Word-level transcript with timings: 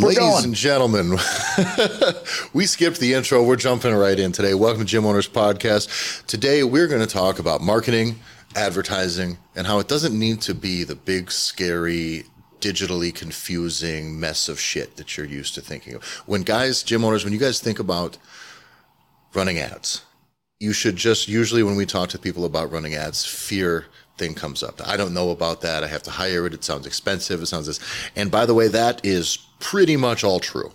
Ladies 0.00 0.18
going. 0.18 0.44
and 0.44 0.54
gentlemen, 0.54 1.10
we 2.54 2.64
skipped 2.64 3.00
the 3.00 3.12
intro. 3.12 3.42
We're 3.42 3.56
jumping 3.56 3.94
right 3.94 4.18
in 4.18 4.32
today. 4.32 4.54
Welcome 4.54 4.80
to 4.80 4.86
Gym 4.86 5.04
Owners 5.04 5.28
Podcast. 5.28 6.24
Today, 6.26 6.64
we're 6.64 6.88
going 6.88 7.02
to 7.02 7.06
talk 7.06 7.38
about 7.38 7.60
marketing, 7.60 8.18
advertising, 8.56 9.36
and 9.54 9.66
how 9.66 9.78
it 9.78 9.88
doesn't 9.88 10.18
need 10.18 10.40
to 10.42 10.54
be 10.54 10.84
the 10.84 10.94
big, 10.94 11.30
scary, 11.30 12.24
digitally 12.60 13.14
confusing 13.14 14.18
mess 14.18 14.48
of 14.48 14.58
shit 14.58 14.96
that 14.96 15.18
you're 15.18 15.26
used 15.26 15.54
to 15.56 15.60
thinking 15.60 15.94
of. 15.94 16.04
When 16.24 16.44
guys, 16.44 16.82
gym 16.82 17.04
owners, 17.04 17.22
when 17.22 17.34
you 17.34 17.38
guys 17.38 17.60
think 17.60 17.78
about 17.78 18.16
running 19.34 19.58
ads, 19.58 20.02
you 20.60 20.72
should 20.72 20.96
just 20.96 21.28
usually 21.28 21.62
when 21.62 21.76
we 21.76 21.84
talk 21.84 22.08
to 22.10 22.18
people 22.18 22.46
about 22.46 22.72
running 22.72 22.94
ads, 22.94 23.26
fear 23.26 23.84
thing 24.16 24.32
comes 24.34 24.62
up. 24.62 24.80
I 24.86 24.96
don't 24.96 25.12
know 25.12 25.30
about 25.30 25.60
that. 25.60 25.84
I 25.84 25.88
have 25.88 26.02
to 26.04 26.10
hire 26.10 26.46
it. 26.46 26.54
It 26.54 26.64
sounds 26.64 26.86
expensive. 26.86 27.42
It 27.42 27.46
sounds 27.46 27.66
this. 27.66 27.80
And 28.16 28.30
by 28.30 28.46
the 28.46 28.54
way, 28.54 28.68
that 28.68 29.04
is 29.04 29.46
pretty 29.60 29.96
much 29.96 30.24
all 30.24 30.40
true. 30.40 30.72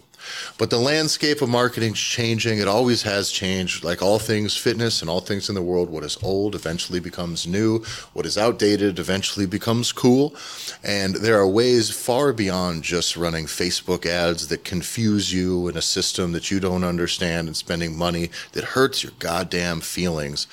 But 0.58 0.70
the 0.70 0.78
landscape 0.78 1.42
of 1.42 1.50
marketing's 1.50 2.00
changing. 2.00 2.60
It 2.60 2.68
always 2.68 3.04
has 3.04 3.32
changed. 3.32 3.84
Like 3.84 4.02
all 4.02 4.20
things 4.20 4.56
fitness 4.56 5.02
and 5.02 5.10
all 5.10 5.20
things 5.20 5.50
in 5.50 5.56
the 5.56 5.62
world, 5.62 5.90
what 5.90 6.04
is 6.04 6.18
old 6.24 6.56
eventually 6.56 7.00
becomes 7.00 7.46
new. 7.46 7.84
What 8.14 8.26
is 8.26 8.38
outdated 8.38 9.00
eventually 9.00 9.46
becomes 9.46 9.92
cool. 9.92 10.36
And 10.84 11.16
there 11.16 11.38
are 11.40 11.48
ways 11.48 11.90
far 11.90 12.34
beyond 12.34 12.84
just 12.84 13.18
running 13.18 13.46
Facebook 13.46 14.06
ads 14.06 14.48
that 14.48 14.64
confuse 14.64 15.34
you 15.34 15.68
in 15.68 15.78
a 15.78 15.82
system 15.82 16.32
that 16.32 16.52
you 16.52 16.60
don't 16.60 16.84
understand 16.84 17.48
and 17.48 17.58
spending 17.58 17.98
money 17.98 18.30
that 18.54 18.64
hurts 18.64 19.04
your 19.04 19.14
goddamn 19.20 19.82
feelings 19.82 20.48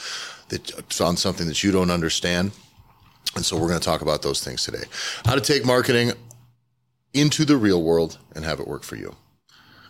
that 0.49 1.01
on 1.01 1.17
something 1.17 1.47
that 1.47 1.65
you 1.65 1.73
don't 1.73 1.91
understand. 1.91 2.53
And 3.35 3.45
so 3.45 3.57
we're 3.57 3.69
going 3.69 3.81
to 3.81 3.85
talk 3.85 4.03
about 4.03 4.21
those 4.21 4.45
things 4.45 4.65
today. 4.65 4.85
How 5.25 5.35
to 5.35 5.41
take 5.41 5.65
marketing 5.65 6.13
into 7.15 7.45
the 7.45 7.57
real 7.57 7.83
world 7.83 8.19
and 8.35 8.45
have 8.45 8.61
it 8.61 8.69
work 8.69 8.83
for 8.83 8.97
you. 8.97 9.17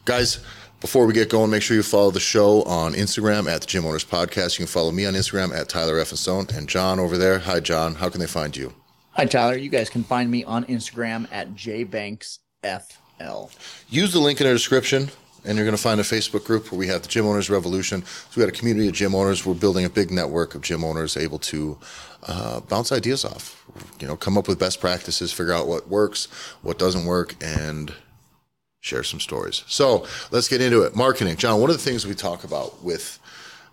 Guys, 0.04 0.40
before 0.80 1.06
we 1.06 1.12
get 1.12 1.30
going, 1.30 1.50
make 1.50 1.62
sure 1.62 1.76
you 1.76 1.82
follow 1.84 2.10
the 2.10 2.18
show 2.18 2.64
on 2.64 2.94
Instagram 2.94 3.48
at 3.48 3.60
the 3.60 3.66
Gym 3.68 3.86
Owners 3.86 4.04
Podcast. 4.04 4.58
You 4.58 4.64
can 4.64 4.72
follow 4.72 4.90
me 4.90 5.06
on 5.06 5.14
Instagram 5.14 5.56
at 5.56 5.68
Tyler 5.68 6.00
F. 6.00 6.08
Stone 6.08 6.48
and 6.52 6.68
John 6.68 6.98
over 6.98 7.16
there. 7.16 7.38
Hi, 7.38 7.60
John. 7.60 7.94
How 7.94 8.08
can 8.08 8.20
they 8.20 8.26
find 8.26 8.56
you? 8.56 8.74
Hi, 9.12 9.26
Tyler. 9.26 9.56
You 9.56 9.68
guys 9.68 9.88
can 9.88 10.02
find 10.02 10.28
me 10.28 10.42
on 10.42 10.64
Instagram 10.64 11.28
at 11.30 11.54
jbanksfl. 11.54 12.38
Use 13.88 14.12
the 14.12 14.18
link 14.18 14.40
in 14.40 14.46
the 14.48 14.52
description, 14.52 15.10
and 15.44 15.56
you're 15.56 15.64
going 15.64 15.76
to 15.76 15.82
find 15.82 16.00
a 16.00 16.04
Facebook 16.04 16.44
group 16.44 16.70
where 16.70 16.78
we 16.78 16.86
have 16.86 17.02
the 17.02 17.08
Gym 17.08 17.26
Owners 17.26 17.50
Revolution. 17.50 18.04
So 18.04 18.30
we 18.36 18.42
got 18.42 18.48
a 18.48 18.58
community 18.58 18.88
of 18.88 18.94
gym 18.94 19.14
owners. 19.14 19.44
We're 19.44 19.54
building 19.54 19.84
a 19.84 19.90
big 19.90 20.10
network 20.10 20.54
of 20.54 20.62
gym 20.62 20.84
owners 20.84 21.16
able 21.16 21.38
to 21.40 21.78
uh, 22.26 22.60
bounce 22.60 22.92
ideas 22.92 23.24
off. 23.24 23.64
You 24.00 24.06
know, 24.06 24.16
come 24.16 24.38
up 24.38 24.48
with 24.48 24.58
best 24.58 24.80
practices, 24.80 25.32
figure 25.32 25.52
out 25.52 25.66
what 25.66 25.88
works, 25.88 26.26
what 26.62 26.78
doesn't 26.78 27.04
work, 27.04 27.34
and 27.42 27.92
share 28.80 29.02
some 29.02 29.20
stories. 29.20 29.64
So 29.66 30.06
let's 30.30 30.48
get 30.48 30.60
into 30.60 30.82
it. 30.82 30.94
Marketing, 30.94 31.36
John. 31.36 31.60
One 31.60 31.70
of 31.70 31.76
the 31.76 31.82
things 31.82 32.06
we 32.06 32.14
talk 32.14 32.44
about 32.44 32.82
with 32.82 33.18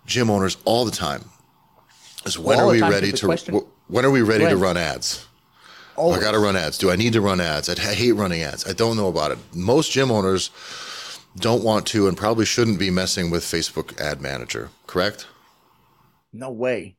gym 0.06 0.30
owners 0.30 0.56
all 0.64 0.84
the 0.84 0.90
time 0.90 1.24
is 2.24 2.38
when 2.38 2.58
All 2.58 2.68
are 2.68 2.72
we 2.72 2.82
ready 2.82 3.12
to 3.12 3.66
when 3.88 4.04
are 4.04 4.10
we 4.10 4.22
ready 4.22 4.46
to 4.46 4.56
run 4.56 4.76
ads? 4.76 5.26
Oh, 5.96 6.12
I 6.12 6.20
got 6.20 6.32
to 6.32 6.38
run 6.38 6.56
ads. 6.56 6.78
Do 6.78 6.90
I 6.90 6.96
need 6.96 7.12
to 7.12 7.20
run 7.20 7.40
ads? 7.40 7.68
I 7.68 7.94
hate 7.94 8.12
running 8.12 8.42
ads. 8.42 8.66
I 8.66 8.72
don't 8.72 8.96
know 8.96 9.08
about 9.08 9.32
it. 9.32 9.38
Most 9.52 9.92
gym 9.92 10.10
owners 10.10 10.50
don't 11.36 11.62
want 11.64 11.86
to 11.88 12.08
and 12.08 12.16
probably 12.16 12.44
shouldn't 12.44 12.78
be 12.78 12.90
messing 12.90 13.30
with 13.30 13.44
Facebook 13.44 13.98
Ad 14.00 14.20
Manager, 14.20 14.70
correct? 14.86 15.26
no 16.32 16.50
way. 16.50 16.96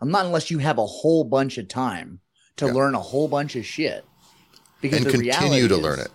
I'm 0.00 0.10
not 0.10 0.24
unless 0.24 0.50
you 0.50 0.56
have 0.58 0.78
a 0.78 0.86
whole 0.86 1.24
bunch 1.24 1.58
of 1.58 1.68
time 1.68 2.20
to 2.56 2.64
Yeah. 2.66 2.72
learn 2.72 2.94
a 2.94 3.00
whole 3.00 3.28
bunch 3.28 3.56
of 3.56 3.66
shit. 3.66 4.06
Because 4.80 5.02
And 5.04 5.10
continue 5.12 5.68
to 5.68 5.74
is, 5.74 5.80
learn 5.80 6.00
it. 6.00 6.10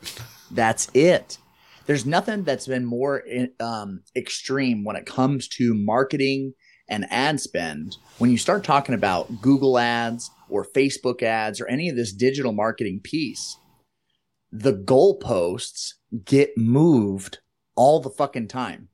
That's 0.49 0.87
it. 0.95 1.37
There's 1.85 2.03
nothing 2.07 2.43
that's 2.43 2.65
been 2.65 2.85
more 2.85 3.23
um, 3.59 4.01
extreme 4.15 4.83
when 4.83 4.95
it 4.95 5.05
comes 5.05 5.47
to 5.49 5.75
marketing 5.75 6.53
and 6.89 7.05
ad 7.11 7.39
spend. 7.39 7.97
When 8.17 8.31
you 8.31 8.39
start 8.39 8.63
talking 8.63 8.95
about 8.95 9.41
Google 9.43 9.77
ads 9.77 10.31
or 10.49 10.65
Facebook 10.75 11.21
ads 11.21 11.61
or 11.61 11.67
any 11.67 11.89
of 11.89 11.95
this 11.95 12.11
digital 12.11 12.51
marketing 12.53 13.01
piece, 13.03 13.57
the 14.51 14.73
goalposts 14.73 15.93
get 16.23 16.57
moved 16.57 17.39
all 17.75 17.99
the 17.99 18.09
fucking 18.09 18.47
time. 18.47 18.89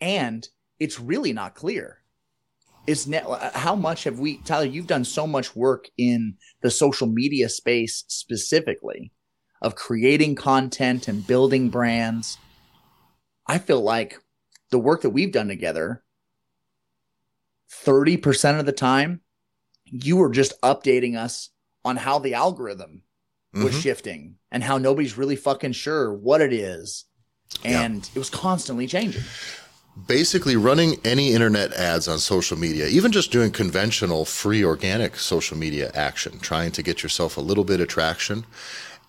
And 0.00 0.46
it's 0.78 1.00
really 1.00 1.32
not 1.32 1.54
clear. 1.54 1.98
It's 2.86 3.06
ne- 3.06 3.22
how 3.54 3.74
much 3.74 4.04
have 4.04 4.18
we, 4.18 4.38
Tyler, 4.38 4.66
you've 4.66 4.86
done 4.86 5.04
so 5.04 5.26
much 5.26 5.56
work 5.56 5.88
in 5.96 6.36
the 6.60 6.70
social 6.70 7.06
media 7.06 7.48
space 7.48 8.04
specifically 8.08 9.12
of 9.62 9.74
creating 9.74 10.34
content 10.34 11.08
and 11.08 11.26
building 11.26 11.70
brands. 11.70 12.36
I 13.46 13.58
feel 13.58 13.80
like 13.80 14.20
the 14.70 14.78
work 14.78 15.02
that 15.02 15.10
we've 15.10 15.32
done 15.32 15.48
together, 15.48 16.04
30% 17.70 18.60
of 18.60 18.66
the 18.66 18.72
time, 18.72 19.20
you 19.86 20.16
were 20.16 20.30
just 20.30 20.60
updating 20.60 21.16
us 21.16 21.50
on 21.84 21.96
how 21.96 22.18
the 22.18 22.34
algorithm 22.34 23.02
was 23.52 23.74
Mhm. 23.74 23.82
shifting 23.82 24.38
and 24.50 24.64
how 24.64 24.78
nobody's 24.78 25.16
really 25.16 25.36
fucking 25.36 25.72
sure 25.72 26.12
what 26.12 26.40
it 26.40 26.52
is. 26.52 27.04
Yeah. 27.64 27.82
And 27.82 28.08
it 28.14 28.18
was 28.18 28.30
constantly 28.30 28.86
changing. 28.86 29.22
Basically, 30.08 30.56
running 30.56 30.96
any 31.04 31.32
internet 31.32 31.72
ads 31.72 32.08
on 32.08 32.18
social 32.18 32.58
media, 32.58 32.88
even 32.88 33.12
just 33.12 33.30
doing 33.30 33.52
conventional 33.52 34.24
free 34.24 34.64
organic 34.64 35.16
social 35.16 35.56
media 35.56 35.92
action, 35.94 36.40
trying 36.40 36.72
to 36.72 36.82
get 36.82 37.02
yourself 37.02 37.36
a 37.36 37.40
little 37.40 37.62
bit 37.62 37.80
of 37.80 37.86
traction, 37.86 38.44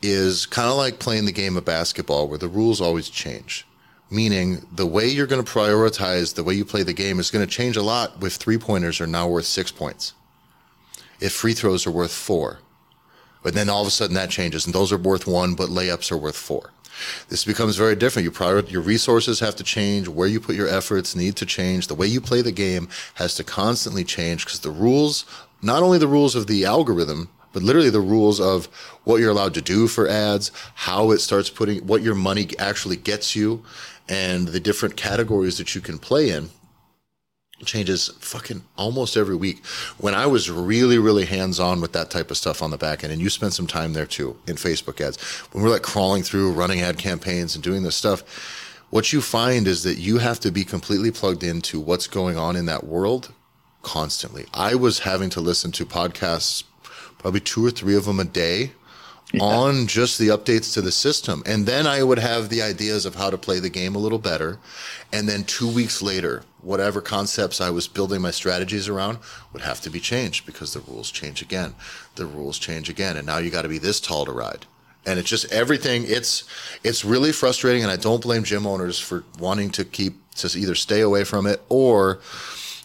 is 0.03 0.45
kind 0.45 0.69
of 0.69 0.77
like 0.77 0.99
playing 0.99 1.25
the 1.25 1.31
game 1.31 1.57
of 1.57 1.65
basketball 1.65 2.27
where 2.27 2.37
the 2.37 2.47
rules 2.47 2.81
always 2.81 3.09
change. 3.09 3.65
Meaning, 4.11 4.67
the 4.71 4.85
way 4.85 5.07
you're 5.07 5.25
going 5.25 5.43
to 5.43 5.51
prioritize 5.51 6.35
the 6.35 6.43
way 6.43 6.53
you 6.53 6.63
play 6.63 6.83
the 6.83 6.93
game 6.93 7.19
is 7.19 7.31
going 7.31 7.45
to 7.45 7.51
change 7.51 7.75
a 7.75 7.81
lot 7.81 8.21
if 8.21 8.33
three 8.33 8.59
pointers 8.59 9.01
are 9.01 9.07
now 9.07 9.27
worth 9.27 9.45
six 9.45 9.71
points, 9.71 10.13
if 11.19 11.33
free 11.33 11.53
throws 11.53 11.87
are 11.87 11.91
worth 11.91 12.13
four. 12.13 12.59
But 13.41 13.55
then 13.55 13.69
all 13.69 13.81
of 13.81 13.87
a 13.87 13.91
sudden 13.91 14.15
that 14.15 14.29
changes, 14.29 14.67
and 14.67 14.75
those 14.75 14.91
are 14.91 14.97
worth 14.97 15.25
one, 15.25 15.55
but 15.55 15.69
layups 15.69 16.11
are 16.11 16.17
worth 16.17 16.37
four. 16.37 16.71
This 17.29 17.45
becomes 17.45 17.75
very 17.75 17.95
different. 17.95 18.23
You 18.23 18.31
prior, 18.31 18.59
your 18.61 18.81
resources 18.81 19.39
have 19.39 19.55
to 19.57 19.63
change. 19.63 20.07
Where 20.07 20.27
you 20.27 20.39
put 20.39 20.55
your 20.55 20.67
efforts 20.67 21.15
need 21.15 21.35
to 21.37 21.45
change. 21.45 21.87
The 21.87 21.95
way 21.95 22.07
you 22.07 22.21
play 22.21 22.41
the 22.41 22.51
game 22.51 22.87
has 23.15 23.35
to 23.35 23.43
constantly 23.43 24.03
change 24.03 24.45
because 24.45 24.59
the 24.59 24.71
rules, 24.71 25.25
not 25.61 25.83
only 25.83 25.97
the 25.97 26.07
rules 26.07 26.35
of 26.35 26.47
the 26.47 26.65
algorithm, 26.65 27.29
but 27.53 27.63
literally 27.63 27.89
the 27.89 28.01
rules 28.01 28.41
of 28.41 28.65
what 29.05 29.21
you're 29.21 29.31
allowed 29.31 29.53
to 29.53 29.61
do 29.61 29.87
for 29.87 30.07
ads, 30.07 30.51
how 30.73 31.11
it 31.11 31.19
starts 31.19 31.49
putting, 31.49 31.87
what 31.87 32.01
your 32.01 32.15
money 32.15 32.49
actually 32.59 32.97
gets 32.97 33.35
you, 33.35 33.63
and 34.09 34.49
the 34.49 34.59
different 34.59 34.97
categories 34.97 35.57
that 35.57 35.73
you 35.73 35.81
can 35.81 35.97
play 35.97 36.29
in 36.29 36.49
changes 37.63 38.09
fucking 38.19 38.63
almost 38.77 39.15
every 39.15 39.35
week. 39.35 39.65
When 39.97 40.13
I 40.13 40.25
was 40.25 40.51
really, 40.51 40.97
really 40.97 41.25
hands 41.25 41.59
on 41.59 41.79
with 41.79 41.93
that 41.93 42.09
type 42.09 42.29
of 42.29 42.37
stuff 42.37 42.61
on 42.61 42.71
the 42.71 42.77
back 42.77 43.03
end, 43.03 43.13
and 43.13 43.21
you 43.21 43.29
spent 43.29 43.53
some 43.53 43.67
time 43.67 43.93
there 43.93 44.05
too 44.05 44.37
in 44.47 44.55
Facebook 44.55 44.99
ads, 44.99 45.21
when 45.51 45.63
we're 45.63 45.69
like 45.69 45.81
crawling 45.81 46.23
through 46.23 46.51
running 46.51 46.81
ad 46.81 46.97
campaigns 46.97 47.55
and 47.55 47.63
doing 47.63 47.83
this 47.83 47.95
stuff, 47.95 48.23
what 48.89 49.13
you 49.13 49.21
find 49.21 49.67
is 49.67 49.83
that 49.83 49.97
you 49.97 50.17
have 50.17 50.39
to 50.41 50.51
be 50.51 50.63
completely 50.63 51.11
plugged 51.11 51.43
into 51.43 51.79
what's 51.79 52.07
going 52.07 52.37
on 52.37 52.55
in 52.55 52.65
that 52.65 52.85
world 52.85 53.31
constantly. 53.81 54.45
I 54.53 54.75
was 54.75 54.99
having 54.99 55.29
to 55.31 55.41
listen 55.41 55.71
to 55.73 55.85
podcasts, 55.85 56.63
probably 57.17 57.39
two 57.39 57.65
or 57.65 57.71
three 57.71 57.95
of 57.95 58.05
them 58.05 58.19
a 58.19 58.25
day. 58.25 58.71
On 59.41 59.85
just 59.87 60.17
the 60.17 60.29
updates 60.29 60.73
to 60.75 60.81
the 60.81 60.93
system. 60.93 61.43
And 61.45 61.65
then 61.65 61.87
I 61.87 62.03
would 62.03 62.19
have 62.19 62.47
the 62.47 62.61
ideas 62.61 63.05
of 63.05 63.15
how 63.15 63.29
to 63.29 63.37
play 63.37 63.59
the 63.59 63.69
game 63.69 63.95
a 63.95 63.99
little 63.99 64.19
better. 64.19 64.59
And 65.11 65.27
then 65.27 65.43
two 65.43 65.67
weeks 65.67 66.01
later, 66.01 66.43
whatever 66.65 66.99
concepts 66.99 67.61
I 67.61 67.69
was 67.69 67.87
building 67.87 68.21
my 68.21 68.31
strategies 68.31 68.89
around 68.89 69.19
would 69.53 69.61
have 69.61 69.81
to 69.81 69.89
be 69.91 69.99
changed 69.99 70.47
because 70.47 70.73
the 70.73 70.79
rules 70.79 71.11
change 71.11 71.41
again. 71.41 71.75
The 72.15 72.25
rules 72.25 72.57
change 72.57 72.89
again. 72.89 73.15
And 73.15 73.27
now 73.27 73.37
you 73.37 73.51
got 73.51 73.61
to 73.61 73.69
be 73.69 73.77
this 73.77 73.99
tall 73.99 74.25
to 74.25 74.31
ride. 74.31 74.65
And 75.05 75.19
it's 75.19 75.29
just 75.29 75.51
everything. 75.53 76.05
It's 76.07 76.43
it's 76.83 77.05
really 77.05 77.31
frustrating, 77.31 77.83
and 77.83 77.91
I 77.91 77.95
don't 77.95 78.23
blame 78.23 78.43
gym 78.43 78.65
owners 78.65 78.99
for 78.99 79.23
wanting 79.37 79.69
to 79.71 79.85
keep 79.85 80.15
to 80.37 80.59
either 80.59 80.73
stay 80.73 81.01
away 81.01 81.23
from 81.23 81.45
it 81.45 81.61
or 81.69 82.19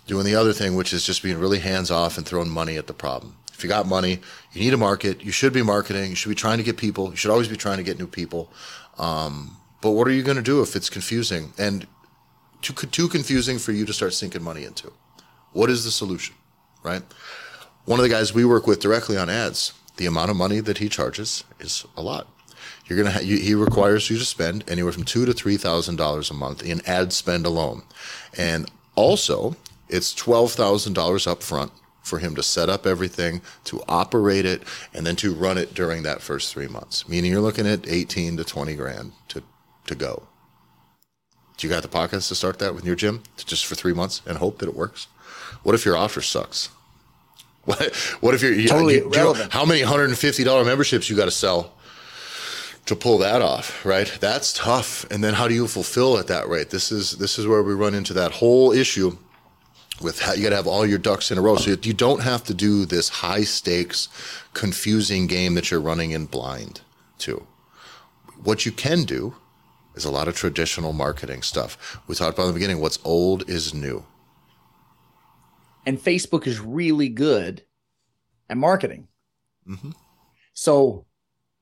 doing 0.06 0.26
the 0.26 0.34
other 0.34 0.52
thing, 0.52 0.76
which 0.76 0.93
is 0.93 1.06
just 1.06 1.22
being 1.22 1.38
really 1.38 1.60
hands 1.60 1.90
off 1.90 2.19
and 2.19 2.26
throwing 2.26 2.50
money 2.50 2.76
at 2.76 2.87
the 2.87 2.93
problem. 2.93 3.37
If 3.54 3.64
you 3.64 3.70
got 3.70 3.87
money, 3.87 4.20
you 4.52 4.60
need 4.60 4.75
a 4.75 4.76
market. 4.76 5.25
You 5.25 5.32
should 5.32 5.54
be 5.54 5.62
marketing. 5.62 6.10
You 6.10 6.16
should 6.16 6.28
be 6.28 6.34
trying 6.34 6.58
to 6.58 6.64
get 6.64 6.76
people. 6.76 7.08
You 7.08 7.16
should 7.16 7.31
always 7.31 7.49
be 7.49 7.56
trying 7.56 7.78
to 7.78 7.82
get 7.82 7.99
new 7.99 8.06
people. 8.06 8.52
Um, 8.99 9.56
but 9.81 9.93
what 9.93 10.06
are 10.06 10.12
you 10.12 10.22
going 10.22 10.37
to 10.37 10.43
do 10.43 10.60
if 10.60 10.76
it's 10.76 10.90
confusing 10.90 11.54
and 11.56 11.87
too 12.62 12.74
too 12.74 13.08
confusing 13.08 13.58
for 13.58 13.72
you 13.72 13.84
to 13.86 13.92
start 13.92 14.14
sinking 14.14 14.42
money 14.42 14.64
into? 14.64 14.92
What 15.52 15.70
is 15.70 15.84
the 15.84 15.90
solution? 15.90 16.34
Right. 16.82 17.02
One 17.84 17.98
of 17.98 18.02
the 18.02 18.08
guys 18.08 18.32
we 18.32 18.44
work 18.44 18.66
with 18.66 18.80
directly 18.80 19.16
on 19.16 19.28
ads, 19.28 19.72
the 19.96 20.06
amount 20.06 20.30
of 20.30 20.36
money 20.36 20.60
that 20.60 20.78
he 20.78 20.88
charges 20.88 21.44
is 21.58 21.84
a 21.96 22.02
lot. 22.02 22.28
You're 22.86 22.98
gonna 22.98 23.12
ha- 23.12 23.20
you, 23.20 23.38
he 23.38 23.54
requires 23.54 24.10
you 24.10 24.18
to 24.18 24.24
spend 24.24 24.64
anywhere 24.68 24.92
from 24.92 25.04
two 25.04 25.24
to 25.24 25.32
three 25.32 25.56
thousand 25.56 25.96
dollars 25.96 26.30
a 26.30 26.34
month 26.34 26.62
in 26.62 26.80
ad 26.86 27.12
spend 27.12 27.46
alone, 27.46 27.82
and 28.36 28.70
also 28.94 29.56
it's 29.88 30.14
twelve 30.14 30.52
thousand 30.52 30.94
dollars 30.94 31.26
up 31.26 31.42
front 31.42 31.72
for 32.02 32.18
him 32.18 32.34
to 32.34 32.42
set 32.42 32.68
up 32.68 32.86
everything, 32.86 33.42
to 33.64 33.82
operate 33.86 34.46
it, 34.46 34.62
and 34.94 35.06
then 35.06 35.16
to 35.16 35.34
run 35.34 35.58
it 35.58 35.74
during 35.74 36.02
that 36.02 36.22
first 36.22 36.52
three 36.52 36.66
months. 36.66 37.08
Meaning 37.08 37.30
you're 37.30 37.40
looking 37.40 37.66
at 37.66 37.88
eighteen 37.88 38.36
to 38.36 38.44
twenty 38.44 38.74
grand 38.74 39.12
to 39.28 39.42
to 39.86 39.94
go. 39.94 40.26
Do 41.60 41.66
you 41.68 41.72
got 41.74 41.82
the 41.82 41.88
pockets 41.88 42.28
to 42.28 42.34
start 42.34 42.58
that 42.60 42.74
with 42.74 42.86
your 42.86 42.96
gym 42.96 43.22
just 43.36 43.66
for 43.66 43.74
three 43.74 43.92
months 43.92 44.22
and 44.26 44.38
hope 44.38 44.58
that 44.58 44.68
it 44.68 44.74
works? 44.74 45.08
What 45.62 45.74
if 45.74 45.84
your 45.84 45.96
offer 45.96 46.20
sucks? 46.22 46.70
What, 47.66 47.94
what 48.22 48.34
if 48.34 48.40
you're 48.42 48.54
Totally 48.66 48.94
you- 48.94 49.00
do 49.00 49.04
you 49.04 49.10
know 49.10 49.20
irrelevant. 49.32 49.52
how 49.52 49.66
many 49.66 49.82
$150 49.82 50.64
memberships 50.64 51.10
you 51.10 51.16
got 51.16 51.26
to 51.26 51.30
sell 51.30 51.74
to 52.86 52.96
pull 52.96 53.18
that 53.18 53.42
off, 53.42 53.84
right? 53.84 54.10
That's 54.18 54.54
tough. 54.54 55.04
And 55.10 55.22
then 55.22 55.34
how 55.34 55.46
do 55.46 55.52
you 55.54 55.68
fulfill 55.68 56.16
at 56.18 56.26
that 56.28 56.48
rate? 56.48 56.70
This 56.70 56.90
is 56.90 57.18
this 57.18 57.38
is 57.38 57.46
where 57.46 57.62
we 57.62 57.74
run 57.74 57.94
into 57.94 58.14
that 58.14 58.32
whole 58.32 58.72
issue 58.72 59.18
with 60.00 60.20
how 60.20 60.32
you 60.32 60.42
got 60.42 60.50
to 60.50 60.56
have 60.56 60.66
all 60.66 60.86
your 60.86 60.98
ducks 60.98 61.30
in 61.30 61.36
a 61.36 61.42
row. 61.42 61.56
So 61.56 61.70
you 61.82 61.92
don't 61.92 62.22
have 62.22 62.42
to 62.44 62.54
do 62.54 62.86
this 62.86 63.10
high 63.10 63.44
stakes, 63.44 64.08
confusing 64.54 65.26
game 65.26 65.54
that 65.54 65.70
you're 65.70 65.82
running 65.82 66.12
in 66.12 66.24
blind 66.24 66.80
to. 67.18 67.46
What 68.42 68.64
you 68.64 68.72
can 68.72 69.04
do 69.04 69.34
is 70.00 70.06
a 70.06 70.11
lot 70.11 70.29
of 70.29 70.35
traditional 70.35 70.93
marketing 70.94 71.43
stuff. 71.43 72.00
We 72.06 72.14
talked 72.14 72.35
about 72.35 72.44
in 72.44 72.49
the 72.49 72.55
beginning 72.55 72.81
what's 72.81 72.99
old 73.05 73.49
is 73.49 73.75
new. 73.75 74.05
and 75.87 75.99
Facebook 75.99 76.47
is 76.47 76.61
really 76.61 77.08
good 77.08 77.64
at 78.50 78.56
marketing. 78.58 79.08
Mhm. 79.67 79.94
So, 80.52 81.06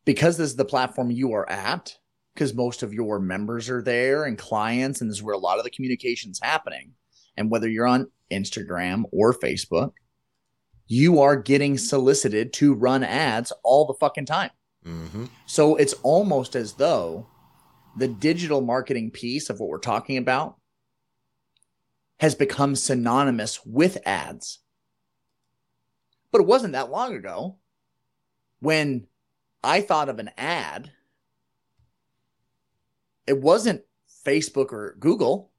because 0.05 0.37
this 0.37 0.51
is 0.51 0.57
the 0.57 0.65
platform 0.65 1.13
you 1.13 1.33
are 1.35 1.49
at, 1.49 1.97
because 2.35 2.53
most 2.53 2.83
of 2.83 2.93
your 2.93 3.21
members 3.21 3.71
are 3.71 3.81
there 3.81 4.25
and 4.25 4.37
clients, 4.37 5.01
and 5.01 5.09
this 5.09 5.19
is 5.19 5.23
where 5.23 5.37
a 5.37 5.39
lot 5.39 5.59
of 5.59 5.65
the 5.65 5.71
communication's 5.71 6.41
happening. 6.43 6.95
And 7.37 7.49
whether 7.49 7.69
you're 7.69 7.87
on 7.87 8.11
Instagram 8.31 9.05
or 9.13 9.33
Facebook, 9.33 9.93
you 10.89 11.21
are 11.21 11.37
getting 11.37 11.79
solicited 11.79 12.53
to 12.55 12.75
run 12.75 13.05
ads 13.05 13.53
all 13.63 13.87
the 13.87 13.95
fucking 13.95 14.27
time. 14.27 14.51
hmm 14.83 15.27
So 15.47 15.77
it's 15.77 15.95
almost 16.03 16.57
as 16.57 16.73
though 16.75 17.29
the 17.97 18.09
digital 18.09 18.61
marketing 18.61 19.11
piece 19.11 19.51
of 19.51 19.61
what 19.61 19.69
we're 19.69 19.79
talking 19.79 20.17
about 20.17 20.57
has 22.21 22.35
become 22.35 22.75
synonymous 22.75 23.65
with 23.65 23.99
ads. 24.07 24.59
But 26.31 26.41
it 26.41 26.47
wasn't 26.47 26.73
that 26.73 26.91
long 26.91 27.15
ago 27.15 27.59
when 28.61 29.07
I 29.63 29.81
thought 29.81 30.09
of 30.09 30.19
an 30.19 30.31
ad, 30.37 30.91
it 33.27 33.41
wasn't 33.41 33.83
Facebook 34.27 34.73
or 34.73 34.97
Google. 34.99 35.51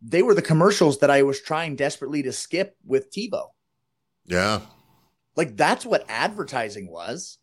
They 0.00 0.22
were 0.22 0.34
the 0.34 0.42
commercials 0.42 0.98
that 0.98 1.10
I 1.10 1.22
was 1.22 1.40
trying 1.40 1.76
desperately 1.76 2.22
to 2.24 2.32
skip 2.32 2.76
with 2.84 3.12
TiVo. 3.12 3.48
Yeah. 4.26 4.60
Like 5.36 5.56
that's 5.56 5.86
what 5.86 6.04
advertising 6.08 6.90
was. 6.90 7.38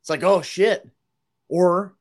It's 0.00 0.10
like, 0.10 0.22
oh 0.22 0.42
shit. 0.42 0.88
Or 1.48 1.96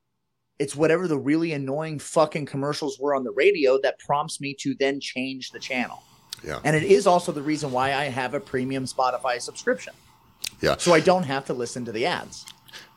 it's 0.59 0.75
whatever 0.75 1.07
the 1.07 1.17
really 1.17 1.53
annoying 1.53 1.99
fucking 1.99 2.45
commercials 2.45 2.99
were 2.99 3.15
on 3.15 3.23
the 3.23 3.31
radio 3.31 3.79
that 3.83 3.99
prompts 3.99 4.41
me 4.41 4.53
to 4.59 4.75
then 4.75 4.99
change 4.99 5.51
the 5.51 5.59
channel. 5.59 6.03
Yeah. 6.43 6.59
And 6.63 6.75
it 6.75 6.83
is 6.83 7.07
also 7.07 7.31
the 7.31 7.41
reason 7.41 7.71
why 7.71 7.93
I 7.93 8.05
have 8.05 8.33
a 8.33 8.39
premium 8.39 8.85
Spotify 8.85 9.41
subscription. 9.41 9.93
Yeah. 10.61 10.77
So 10.77 10.93
I 10.93 10.99
don't 10.99 11.23
have 11.23 11.45
to 11.45 11.53
listen 11.53 11.85
to 11.85 11.91
the 11.91 12.05
ads. 12.05 12.45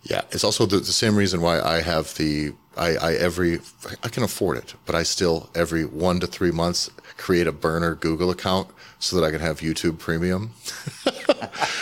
Yeah, 0.02 0.22
it's 0.30 0.44
also 0.44 0.64
the, 0.66 0.78
the 0.78 0.86
same 0.92 1.14
reason 1.14 1.42
why 1.42 1.60
I 1.60 1.82
have 1.82 2.14
the 2.16 2.52
I, 2.76 2.96
I 2.96 3.12
every 3.14 3.60
I 4.02 4.08
can 4.08 4.22
afford 4.22 4.56
it, 4.56 4.74
but 4.86 4.94
I 4.94 5.02
still 5.02 5.50
every 5.54 5.84
one 5.84 6.20
to 6.20 6.26
three 6.26 6.50
months 6.50 6.90
create 7.16 7.46
a 7.46 7.52
burner 7.52 7.94
Google 7.94 8.30
account 8.30 8.68
so 8.98 9.16
that 9.16 9.26
I 9.26 9.30
can 9.30 9.40
have 9.40 9.60
YouTube 9.60 9.98
Premium. 9.98 10.52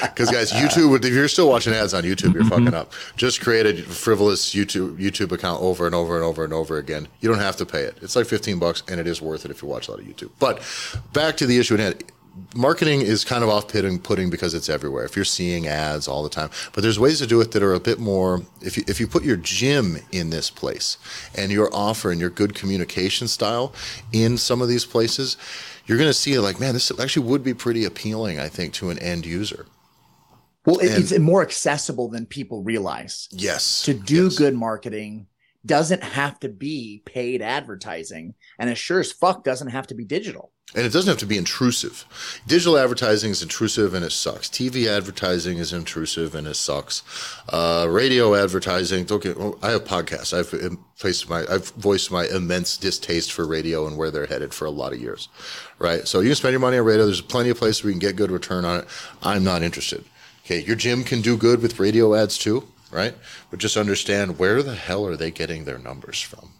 Because 0.00 0.30
guys, 0.30 0.50
YouTube 0.52 1.04
if 1.04 1.12
you're 1.12 1.28
still 1.28 1.48
watching 1.48 1.72
ads 1.72 1.94
on 1.94 2.02
YouTube, 2.02 2.34
you're 2.34 2.44
fucking 2.44 2.74
up. 2.74 2.92
Just 3.16 3.40
create 3.40 3.66
a 3.66 3.82
frivolous 3.82 4.52
YouTube 4.54 4.98
YouTube 4.98 5.30
account 5.30 5.62
over 5.62 5.86
and 5.86 5.94
over 5.94 6.16
and 6.16 6.24
over 6.24 6.42
and 6.44 6.52
over 6.52 6.76
again. 6.76 7.06
You 7.20 7.28
don't 7.28 7.38
have 7.38 7.56
to 7.56 7.66
pay 7.66 7.82
it. 7.82 7.98
It's 8.02 8.16
like 8.16 8.26
15 8.26 8.58
bucks, 8.58 8.82
and 8.88 8.98
it 8.98 9.06
is 9.06 9.22
worth 9.22 9.44
it 9.44 9.50
if 9.50 9.62
you 9.62 9.68
watch 9.68 9.86
a 9.88 9.92
lot 9.92 10.00
of 10.00 10.06
YouTube. 10.06 10.30
But 10.38 10.60
back 11.12 11.36
to 11.38 11.46
the 11.46 11.58
issue 11.58 11.74
at 11.74 11.80
hand 11.80 12.04
marketing 12.54 13.02
is 13.02 13.24
kind 13.24 13.42
of 13.42 13.50
off-putting 13.50 14.00
putting 14.00 14.30
because 14.30 14.54
it's 14.54 14.68
everywhere. 14.68 15.04
If 15.04 15.16
you're 15.16 15.24
seeing 15.24 15.66
ads 15.66 16.08
all 16.08 16.22
the 16.22 16.28
time, 16.28 16.50
but 16.72 16.82
there's 16.82 16.98
ways 16.98 17.18
to 17.18 17.26
do 17.26 17.40
it 17.40 17.52
that 17.52 17.62
are 17.62 17.74
a 17.74 17.80
bit 17.80 17.98
more. 17.98 18.42
If 18.62 18.76
you 18.76 18.84
if 18.86 19.00
you 19.00 19.06
put 19.06 19.24
your 19.24 19.36
gym 19.36 19.98
in 20.12 20.30
this 20.30 20.50
place 20.50 20.96
and 21.34 21.50
your 21.52 21.68
offer 21.74 22.10
and 22.10 22.20
your 22.20 22.30
good 22.30 22.54
communication 22.54 23.28
style 23.28 23.72
in 24.12 24.36
some 24.38 24.60
of 24.62 24.68
these 24.68 24.84
places, 24.84 25.36
you're 25.86 25.98
going 25.98 26.10
to 26.10 26.14
see 26.14 26.38
like, 26.38 26.60
man, 26.60 26.74
this 26.74 26.90
actually 26.98 27.26
would 27.26 27.42
be 27.42 27.54
pretty 27.54 27.84
appealing. 27.84 28.38
I 28.38 28.48
think 28.48 28.72
to 28.74 28.90
an 28.90 28.98
end 28.98 29.24
user. 29.26 29.66
Well, 30.66 30.78
it, 30.78 30.90
And- 30.90 30.98
it's 31.02 31.18
more 31.18 31.42
accessible 31.42 32.08
than 32.08 32.26
people 32.26 32.62
realize. 32.62 33.28
Yes. 33.30 33.82
To 33.84 33.94
do 33.94 34.24
Yes. 34.24 34.36
good 34.36 34.54
marketing 34.54 35.26
doesn't 35.64 36.02
have 36.02 36.38
to 36.40 36.48
be 36.48 37.02
paid 37.04 37.42
advertising, 37.42 38.34
and 38.58 38.68
it 38.70 38.76
sure 38.78 39.00
as 39.00 39.12
fuck 39.12 39.44
doesn't 39.44 39.68
have 39.68 39.86
to 39.88 39.94
be 39.94 40.04
digital. 40.04 40.52
And 40.74 40.84
it 40.84 40.92
doesn't 40.92 41.08
have 41.08 41.18
to 41.18 41.26
be 41.26 41.38
intrusive. 41.38 42.04
Digital 42.46 42.76
advertising 42.76 43.30
is 43.30 43.42
intrusive 43.42 43.94
and 43.94 44.04
it 44.04 44.12
sucks. 44.12 44.48
TV 44.48 44.86
advertising 44.86 45.56
is 45.56 45.72
intrusive 45.72 46.34
and 46.34 46.46
it 46.46 46.56
sucks. 46.56 47.02
Uh, 47.48 47.86
radio 47.88 48.34
advertising. 48.34 49.04
Don't 49.06 49.22
get. 49.22 49.38
well, 49.38 49.58
I 49.62 49.70
have 49.70 49.84
podcasts. 49.84 50.36
I've 50.36 50.52
um, 50.62 50.84
faced 50.94 51.30
my. 51.30 51.46
I've 51.48 51.70
voiced 51.70 52.10
my 52.10 52.26
immense 52.26 52.76
distaste 52.76 53.32
for 53.32 53.46
radio 53.46 53.86
and 53.86 53.96
where 53.96 54.10
they're 54.10 54.26
headed 54.26 54.52
for 54.52 54.66
a 54.66 54.70
lot 54.70 54.92
of 54.92 55.00
years. 55.00 55.30
Right. 55.78 56.06
So 56.06 56.20
you 56.20 56.28
can 56.28 56.36
spend 56.36 56.52
your 56.52 56.60
money 56.60 56.76
on 56.76 56.84
radio. 56.84 57.06
There's 57.06 57.22
plenty 57.22 57.48
of 57.48 57.56
places 57.56 57.82
where 57.82 57.90
you 57.90 57.98
can 57.98 58.06
get 58.06 58.16
good 58.16 58.30
return 58.30 58.66
on 58.66 58.80
it. 58.80 58.88
I'm 59.22 59.44
not 59.44 59.62
interested. 59.62 60.04
Okay. 60.44 60.62
Your 60.62 60.76
gym 60.76 61.02
can 61.02 61.22
do 61.22 61.38
good 61.38 61.62
with 61.62 61.80
radio 61.80 62.14
ads 62.14 62.36
too. 62.36 62.68
Right. 62.90 63.14
But 63.50 63.58
just 63.58 63.78
understand 63.78 64.38
where 64.38 64.62
the 64.62 64.74
hell 64.74 65.06
are 65.06 65.16
they 65.16 65.30
getting 65.30 65.64
their 65.64 65.78
numbers 65.78 66.20
from? 66.20 66.50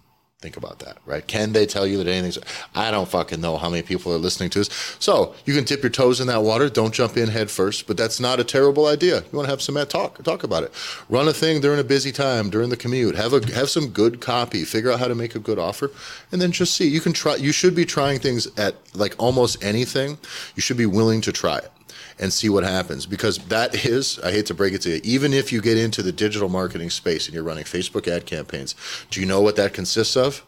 Think 0.41 0.57
about 0.57 0.79
that, 0.79 0.99
right? 1.05 1.27
Can 1.27 1.53
they 1.53 1.67
tell 1.67 1.85
you 1.85 1.97
that 1.97 2.07
anything's? 2.07 2.39
I 2.73 2.93
don't 2.93 3.09
fucking 3.09 3.41
know 3.41 3.57
how 3.57 3.69
many 3.69 3.83
people 3.83 4.13
are 4.13 4.19
listening 4.19 4.51
to 4.51 4.61
this. 4.61 4.97
So 5.01 5.35
you 5.45 5.53
can 5.53 5.65
dip 5.65 5.83
your 5.83 5.91
toes 5.91 6.21
in 6.21 6.29
that 6.29 6.45
water. 6.45 6.69
Don't 6.69 6.95
jump 6.95 7.17
in 7.17 7.29
head 7.29 7.51
first, 7.51 7.89
but 7.89 7.97
that's 7.97 8.21
not 8.21 8.39
a 8.39 8.45
terrible 8.45 8.87
idea. 8.87 9.17
You 9.17 9.37
want 9.37 9.47
to 9.47 9.51
have 9.51 9.61
some 9.61 9.75
talk, 9.87 10.23
talk 10.23 10.45
about 10.45 10.63
it. 10.63 10.73
Run 11.09 11.27
a 11.27 11.33
thing 11.33 11.61
during 11.61 11.81
a 11.81 11.85
busy 11.85 12.13
time, 12.13 12.51
during 12.51 12.69
the 12.69 12.77
commute. 12.77 13.17
Have 13.17 13.33
a 13.33 13.45
have 13.53 13.69
some 13.69 13.89
good 13.89 14.21
copy. 14.21 14.63
Figure 14.63 14.93
out 14.93 15.01
how 15.01 15.09
to 15.09 15.17
make 15.17 15.35
a 15.35 15.41
good 15.41 15.59
offer, 15.59 15.91
and 16.31 16.41
then 16.41 16.53
just 16.53 16.77
see. 16.77 16.87
You 16.87 17.01
can 17.01 17.13
try. 17.13 17.35
You 17.35 17.51
should 17.51 17.75
be 17.75 17.85
trying 17.85 18.21
things 18.21 18.47
at 18.57 18.77
like 18.95 19.17
almost 19.19 19.65
anything. 19.65 20.19
You 20.55 20.63
should 20.63 20.77
be 20.77 20.87
willing 20.87 21.21
to 21.23 21.33
try 21.33 21.59
it 21.59 21.73
and 22.19 22.33
see 22.33 22.49
what 22.49 22.65
happens. 22.65 23.07
Because 23.07 23.39
that 23.49 23.85
is 23.85 24.19
i 24.21 24.31
hate 24.31 24.47
to 24.47 24.55
break 24.55 24.75
it 24.75 24.83
to 24.83 24.91
you 24.91 25.01
even 25.05 25.33
if 25.33 25.53
you 25.53 25.61
get 25.61 25.79
into 25.79 26.03
the 26.03 26.13
digital 26.13 26.49
marketing 26.49 26.91
space 26.91 27.27
and 27.27 27.35
you're 27.35 27.45
running 27.45 27.65
facebook 27.65 28.09
ad 28.09 28.27
campaigns 28.27 28.75
do 29.11 29.21
you 29.21 29.27
know 29.27 29.41
what 29.41 29.57
that 29.57 29.73
consists 29.73 30.17
of? 30.17 30.45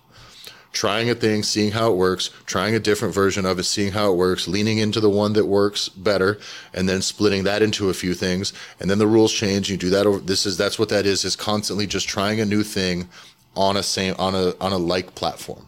Trying 0.73 1.11
a 1.11 1.17
thing 1.17 1.43
seeing 1.43 1.73
how 1.73 1.91
it 1.91 1.97
works 1.97 2.31
trying 2.47 2.75
a 2.77 2.81
different 2.81 3.13
version 3.13 3.45
of 3.45 3.59
it 3.59 3.65
seeing 3.65 3.93
how 3.93 4.13
it 4.13 4.17
works 4.17 4.47
leaning 4.47 4.79
into 4.79 5.01
the 5.01 5.11
one 5.11 5.33
that 5.33 5.47
works 5.47 5.89
better 5.89 6.39
and 6.73 6.89
then 6.89 7.03
splitting 7.03 7.43
that 7.45 7.63
into 7.63 7.91
a 7.91 7.95
few 7.95 8.15
things. 8.15 8.53
And 8.79 8.89
then 8.89 8.99
the 8.99 9.07
rules 9.07 9.33
change 9.33 9.69
you 9.69 9.77
do 9.77 9.91
that 9.91 10.07
over 10.07 10.21
this 10.21 10.47
is 10.47 10.57
that's 10.57 10.79
what 10.79 10.89
that 10.91 11.07
is 11.07 11.25
is 11.25 11.35
constantly 11.35 11.89
just 11.89 12.09
trying 12.09 12.41
a 12.41 12.47
new 12.47 12.63
thing 12.63 13.09
on 13.57 13.77
a 13.77 13.83
same 13.83 14.15
on 14.19 14.37
a 14.37 14.55
on 14.61 14.73
a 14.73 14.79
like 14.79 15.15
platform. 15.17 15.67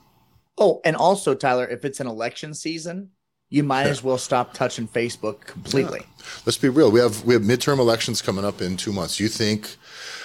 Oh, 0.58 0.80
and 0.84 0.94
also, 0.94 1.34
Tyler, 1.34 1.66
if 1.66 1.84
it's 1.84 1.98
an 1.98 2.06
election 2.06 2.54
season, 2.54 3.10
you 3.52 3.62
might 3.62 3.86
as 3.86 4.02
well 4.02 4.16
stop 4.16 4.54
touching 4.54 4.88
Facebook 4.88 5.40
completely. 5.42 6.00
let's 6.46 6.56
be 6.56 6.70
real. 6.70 6.90
We 6.90 7.00
have 7.00 7.22
we 7.22 7.34
have 7.34 7.42
midterm 7.42 7.78
elections 7.78 8.22
coming 8.22 8.46
up 8.46 8.62
in 8.62 8.78
two 8.78 8.92
months. 8.92 9.20
You 9.20 9.28
think 9.28 9.76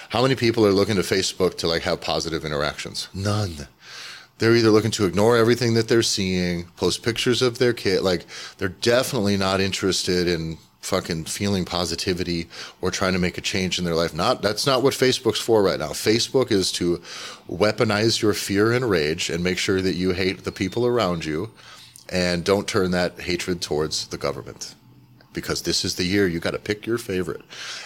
how 0.08 0.22
many 0.22 0.34
people 0.34 0.64
are 0.66 0.72
looking 0.72 0.96
to 0.96 1.02
Facebook 1.02 1.58
to 1.58 1.68
like 1.68 1.82
have 1.82 2.00
positive 2.00 2.44
interactions? 2.46 3.08
None. 3.12 3.68
They're 4.38 4.56
either 4.56 4.70
looking 4.70 4.92
to 4.92 5.04
ignore 5.04 5.36
everything 5.36 5.74
that 5.74 5.88
they're 5.88 6.02
seeing, 6.02 6.68
post 6.76 7.02
pictures 7.02 7.42
of 7.42 7.58
their 7.58 7.74
kid. 7.74 8.00
Like 8.00 8.24
they're 8.56 8.68
definitely 8.68 9.36
not 9.36 9.60
interested 9.60 10.26
in 10.26 10.56
fucking 10.80 11.24
feeling 11.24 11.66
positivity 11.66 12.48
or 12.80 12.90
trying 12.90 13.12
to 13.12 13.18
make 13.18 13.36
a 13.36 13.42
change 13.42 13.78
in 13.78 13.84
their 13.84 13.96
life. 13.96 14.14
Not 14.14 14.40
that's 14.40 14.66
not 14.66 14.82
what 14.82 14.94
Facebook's 14.94 15.40
for 15.40 15.62
right 15.62 15.78
now. 15.78 15.88
Facebook 15.88 16.50
is 16.50 16.72
to 16.72 17.02
weaponize 17.46 18.22
your 18.22 18.32
fear 18.32 18.72
and 18.72 18.88
rage 18.88 19.28
and 19.28 19.44
make 19.44 19.58
sure 19.58 19.82
that 19.82 19.96
you 19.96 20.12
hate 20.12 20.44
the 20.44 20.52
people 20.52 20.86
around 20.86 21.26
you 21.26 21.50
and 22.08 22.44
don't 22.44 22.66
turn 22.66 22.90
that 22.92 23.20
hatred 23.20 23.60
towards 23.60 24.08
the 24.08 24.18
government 24.18 24.74
because 25.32 25.62
this 25.62 25.84
is 25.84 25.94
the 25.94 26.04
year 26.04 26.26
you 26.26 26.40
got 26.40 26.52
to 26.52 26.58
pick 26.58 26.86
your 26.86 26.98
favorite. 26.98 27.42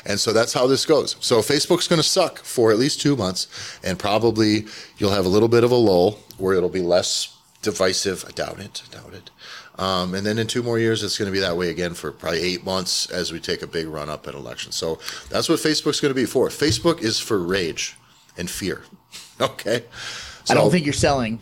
And 0.06 0.18
so 0.18 0.32
that's 0.32 0.52
how 0.52 0.66
this 0.66 0.86
goes. 0.86 1.16
So 1.20 1.40
Facebook's 1.40 1.88
going 1.88 2.00
to 2.00 2.08
suck 2.08 2.38
for 2.38 2.70
at 2.70 2.78
least 2.78 3.00
two 3.00 3.16
months, 3.16 3.46
and 3.82 3.98
probably 3.98 4.66
you'll 4.96 5.10
have 5.10 5.26
a 5.26 5.28
little 5.28 5.48
bit 5.48 5.64
of 5.64 5.70
a 5.70 5.76
lull 5.76 6.18
where 6.38 6.54
it'll 6.54 6.68
be 6.68 6.80
less 6.80 7.36
divisive. 7.60 8.24
I 8.26 8.30
doubt 8.30 8.60
it. 8.60 8.82
I 8.88 8.96
doubt 8.96 9.14
it. 9.14 9.30
Um, 9.78 10.14
and 10.14 10.24
then 10.24 10.38
in 10.38 10.46
two 10.46 10.62
more 10.62 10.78
years, 10.78 11.02
it's 11.02 11.18
going 11.18 11.30
to 11.30 11.32
be 11.32 11.40
that 11.40 11.56
way 11.56 11.70
again 11.70 11.94
for 11.94 12.12
probably 12.12 12.40
eight 12.40 12.64
months 12.64 13.10
as 13.10 13.32
we 13.32 13.40
take 13.40 13.62
a 13.62 13.66
big 13.66 13.86
run 13.86 14.08
up 14.08 14.28
in 14.28 14.34
elections. 14.34 14.76
So 14.76 14.98
that's 15.30 15.48
what 15.48 15.58
Facebook's 15.58 16.00
going 16.00 16.14
to 16.14 16.20
be 16.20 16.26
for. 16.26 16.48
Facebook 16.48 17.00
is 17.00 17.18
for 17.18 17.38
rage 17.38 17.96
and 18.36 18.48
fear. 18.50 18.82
Okay. 19.40 19.82
I 20.48 20.54
don't 20.54 20.70
think 20.70 20.84
you're 20.84 20.92
selling 20.92 21.40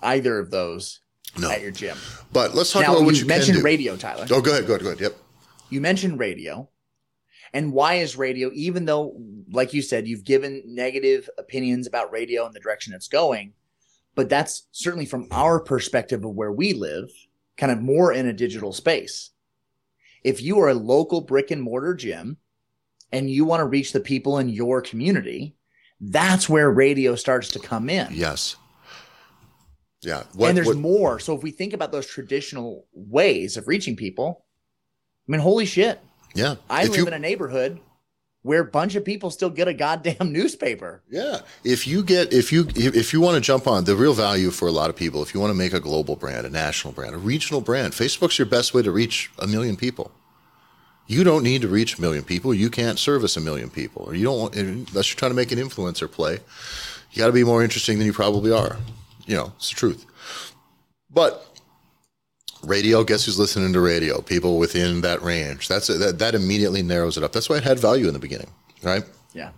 either 0.00 0.38
of 0.38 0.50
those 0.50 1.00
No. 1.38 1.50
at 1.50 1.62
your 1.62 1.70
gym. 1.70 1.96
But 2.32 2.54
let's 2.54 2.72
talk 2.72 2.82
now, 2.82 2.92
about 2.92 3.04
what 3.04 3.14
you 3.14 3.22
you 3.22 3.26
mentioned 3.26 3.62
radio, 3.62 3.96
Tyler. 3.96 4.26
Oh, 4.30 4.40
go 4.40 4.52
ahead. 4.52 4.66
Go 4.66 4.74
ahead. 4.74 4.82
Go 4.82 4.88
ahead. 4.90 5.00
Yep. 5.00 5.16
You 5.70 5.80
mentioned 5.80 6.18
radio. 6.18 6.68
And 7.54 7.72
why 7.72 7.94
is 7.94 8.16
radio, 8.16 8.50
even 8.54 8.86
though, 8.86 9.14
like 9.50 9.74
you 9.74 9.82
said, 9.82 10.08
you've 10.08 10.24
given 10.24 10.62
negative 10.66 11.28
opinions 11.36 11.86
about 11.86 12.10
radio 12.10 12.46
and 12.46 12.54
the 12.54 12.60
direction 12.60 12.94
it's 12.94 13.08
going, 13.08 13.52
but 14.14 14.28
that's 14.28 14.66
certainly 14.72 15.06
from 15.06 15.28
our 15.30 15.60
perspective 15.60 16.24
of 16.24 16.34
where 16.34 16.52
we 16.52 16.72
live, 16.72 17.10
kind 17.56 17.70
of 17.70 17.82
more 17.82 18.12
in 18.12 18.26
a 18.26 18.32
digital 18.32 18.72
space. 18.72 19.30
If 20.24 20.40
you 20.40 20.60
are 20.60 20.70
a 20.70 20.74
local 20.74 21.20
brick 21.20 21.50
and 21.50 21.62
mortar 21.62 21.94
gym 21.94 22.38
and 23.10 23.28
you 23.28 23.44
want 23.44 23.60
to 23.60 23.66
reach 23.66 23.92
the 23.92 24.00
people 24.00 24.38
in 24.38 24.48
your 24.48 24.80
community, 24.80 25.54
that's 26.00 26.48
where 26.48 26.70
radio 26.70 27.14
starts 27.16 27.48
to 27.48 27.58
come 27.58 27.90
in. 27.90 28.08
Yes. 28.12 28.56
Yeah. 30.02 30.24
What, 30.34 30.48
and 30.48 30.56
there's 30.56 30.66
what, 30.66 30.76
more. 30.76 31.18
So 31.18 31.34
if 31.34 31.42
we 31.42 31.50
think 31.50 31.72
about 31.72 31.92
those 31.92 32.06
traditional 32.06 32.86
ways 32.92 33.56
of 33.56 33.68
reaching 33.68 33.96
people, 33.96 34.44
I 35.28 35.32
mean, 35.32 35.40
holy 35.40 35.64
shit. 35.64 36.00
Yeah. 36.34 36.56
I 36.68 36.82
if 36.82 36.90
live 36.90 36.98
you, 36.98 37.06
in 37.06 37.12
a 37.12 37.18
neighborhood 37.18 37.80
where 38.42 38.60
a 38.60 38.64
bunch 38.64 38.96
of 38.96 39.04
people 39.04 39.30
still 39.30 39.50
get 39.50 39.68
a 39.68 39.74
goddamn 39.74 40.32
newspaper. 40.32 41.02
Yeah. 41.08 41.40
If 41.64 41.86
you 41.86 42.02
get 42.02 42.32
if 42.32 42.52
you 42.52 42.68
if 42.74 43.12
you 43.12 43.20
want 43.20 43.36
to 43.36 43.40
jump 43.40 43.66
on 43.66 43.84
the 43.84 43.94
real 43.94 44.14
value 44.14 44.50
for 44.50 44.66
a 44.66 44.72
lot 44.72 44.90
of 44.90 44.96
people, 44.96 45.22
if 45.22 45.32
you 45.32 45.40
want 45.40 45.50
to 45.50 45.58
make 45.58 45.72
a 45.72 45.80
global 45.80 46.16
brand, 46.16 46.46
a 46.46 46.50
national 46.50 46.92
brand, 46.92 47.14
a 47.14 47.18
regional 47.18 47.60
brand, 47.60 47.92
Facebook's 47.92 48.38
your 48.38 48.46
best 48.46 48.74
way 48.74 48.82
to 48.82 48.90
reach 48.90 49.30
a 49.38 49.46
million 49.46 49.76
people. 49.76 50.10
You 51.06 51.24
don't 51.24 51.42
need 51.42 51.62
to 51.62 51.68
reach 51.68 51.98
a 51.98 52.00
million 52.00 52.24
people. 52.24 52.54
You 52.54 52.70
can't 52.70 52.98
service 52.98 53.36
a 53.36 53.40
million 53.40 53.70
people, 53.70 54.04
or 54.06 54.14
you 54.14 54.24
don't 54.24 54.38
want 54.38 54.54
unless 54.56 55.10
you're 55.10 55.18
trying 55.18 55.32
to 55.32 55.36
make 55.36 55.52
an 55.52 55.58
influencer 55.58 56.10
play. 56.10 56.38
You 57.12 57.18
got 57.18 57.26
to 57.26 57.32
be 57.32 57.44
more 57.44 57.62
interesting 57.62 57.98
than 57.98 58.06
you 58.06 58.12
probably 58.12 58.50
are. 58.50 58.78
You 59.26 59.36
know, 59.36 59.52
it's 59.56 59.70
the 59.70 59.76
truth. 59.76 60.06
But 61.10 61.46
radio 62.62 63.04
guess 63.04 63.24
who's 63.24 63.38
listening 63.38 63.72
to 63.72 63.80
radio? 63.80 64.20
People 64.20 64.58
within 64.58 65.00
that 65.02 65.22
range. 65.22 65.68
That's 65.68 65.88
that, 65.88 66.18
that 66.18 66.34
immediately 66.34 66.82
narrows 66.82 67.16
it 67.16 67.24
up. 67.24 67.32
That's 67.32 67.48
why 67.48 67.56
it 67.56 67.64
had 67.64 67.78
value 67.78 68.08
in 68.08 68.14
the 68.14 68.20
beginning 68.20 68.48
right? 68.82 69.04
Yeah. 69.32 69.50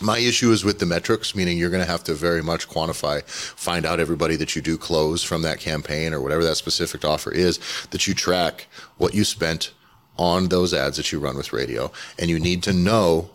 My 0.00 0.18
issue 0.18 0.50
is 0.50 0.64
with 0.64 0.78
the 0.78 0.86
metrics 0.86 1.34
meaning 1.34 1.58
you're 1.58 1.70
going 1.70 1.84
to 1.84 1.90
have 1.90 2.04
to 2.04 2.14
very 2.14 2.42
much 2.42 2.68
quantify 2.68 3.22
find 3.28 3.84
out 3.84 4.00
everybody 4.00 4.36
that 4.36 4.56
you 4.56 4.62
do 4.62 4.78
close 4.78 5.22
from 5.22 5.42
that 5.42 5.60
campaign 5.60 6.12
or 6.12 6.20
whatever 6.20 6.42
that 6.44 6.56
specific 6.56 7.04
offer 7.04 7.30
is 7.30 7.60
that 7.90 8.06
you 8.06 8.14
track 8.14 8.66
what 8.96 9.14
you 9.14 9.24
spent 9.24 9.72
on 10.18 10.48
those 10.48 10.74
ads 10.74 10.96
that 10.96 11.12
you 11.12 11.18
run 11.18 11.36
with 11.36 11.52
radio. 11.52 11.90
And 12.18 12.30
you 12.30 12.38
need 12.38 12.62
to 12.64 12.72
know 12.72 13.30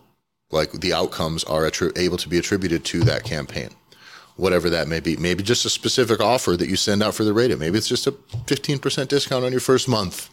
like 0.51 0.71
the 0.71 0.93
outcomes 0.93 1.43
are 1.43 1.63
attri- 1.63 1.97
able 1.97 2.17
to 2.17 2.29
be 2.29 2.37
attributed 2.37 2.85
to 2.85 3.01
that 3.01 3.23
campaign 3.23 3.69
whatever 4.37 4.69
that 4.69 4.87
may 4.87 4.99
be. 4.99 5.17
Maybe 5.17 5.43
just 5.43 5.65
a 5.65 5.69
specific 5.69 6.21
offer 6.21 6.55
that 6.55 6.69
you 6.69 6.75
send 6.75 7.03
out 7.03 7.15
for 7.15 7.23
the 7.23 7.33
radio. 7.33 7.57
Maybe 7.57 7.77
it's 7.77 7.87
just 7.87 8.07
a 8.07 8.11
15% 8.11 9.07
discount 9.07 9.43
on 9.43 9.51
your 9.51 9.61
first 9.61 9.87
month. 9.87 10.29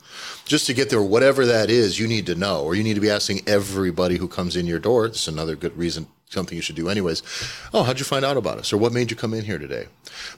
Just 0.47 0.67
to 0.67 0.75
get 0.75 0.91
there, 0.91 1.03
whatever 1.03 1.45
that 1.47 1.71
is, 1.71 1.99
you 1.99 2.07
need 2.07 2.27
to 2.27 2.35
know, 2.35 2.63
or 2.63 2.75
you 2.75 2.85
need 2.85 2.95
to 2.95 3.01
be 3.01 3.11
asking 3.11 3.41
everybody 3.47 4.17
who 4.17 4.29
comes 4.29 4.57
in 4.57 4.67
your 4.67 4.79
door. 4.79 5.07
It's 5.07 5.27
another 5.27 5.57
good 5.57 5.77
reason 5.77 6.07
something 6.29 6.57
you 6.57 6.63
should 6.63 6.77
do 6.77 6.89
anyways. 6.89 7.23
Oh, 7.73 7.85
how'd 7.85 7.99
you 7.99 8.05
find 8.05 8.25
out 8.25 8.37
about 8.37 8.59
us? 8.59 8.73
Or 8.73 8.77
what 8.77 8.93
made 8.93 9.11
you 9.11 9.17
come 9.17 9.35
in 9.35 9.45
here 9.45 9.59
today? 9.59 9.87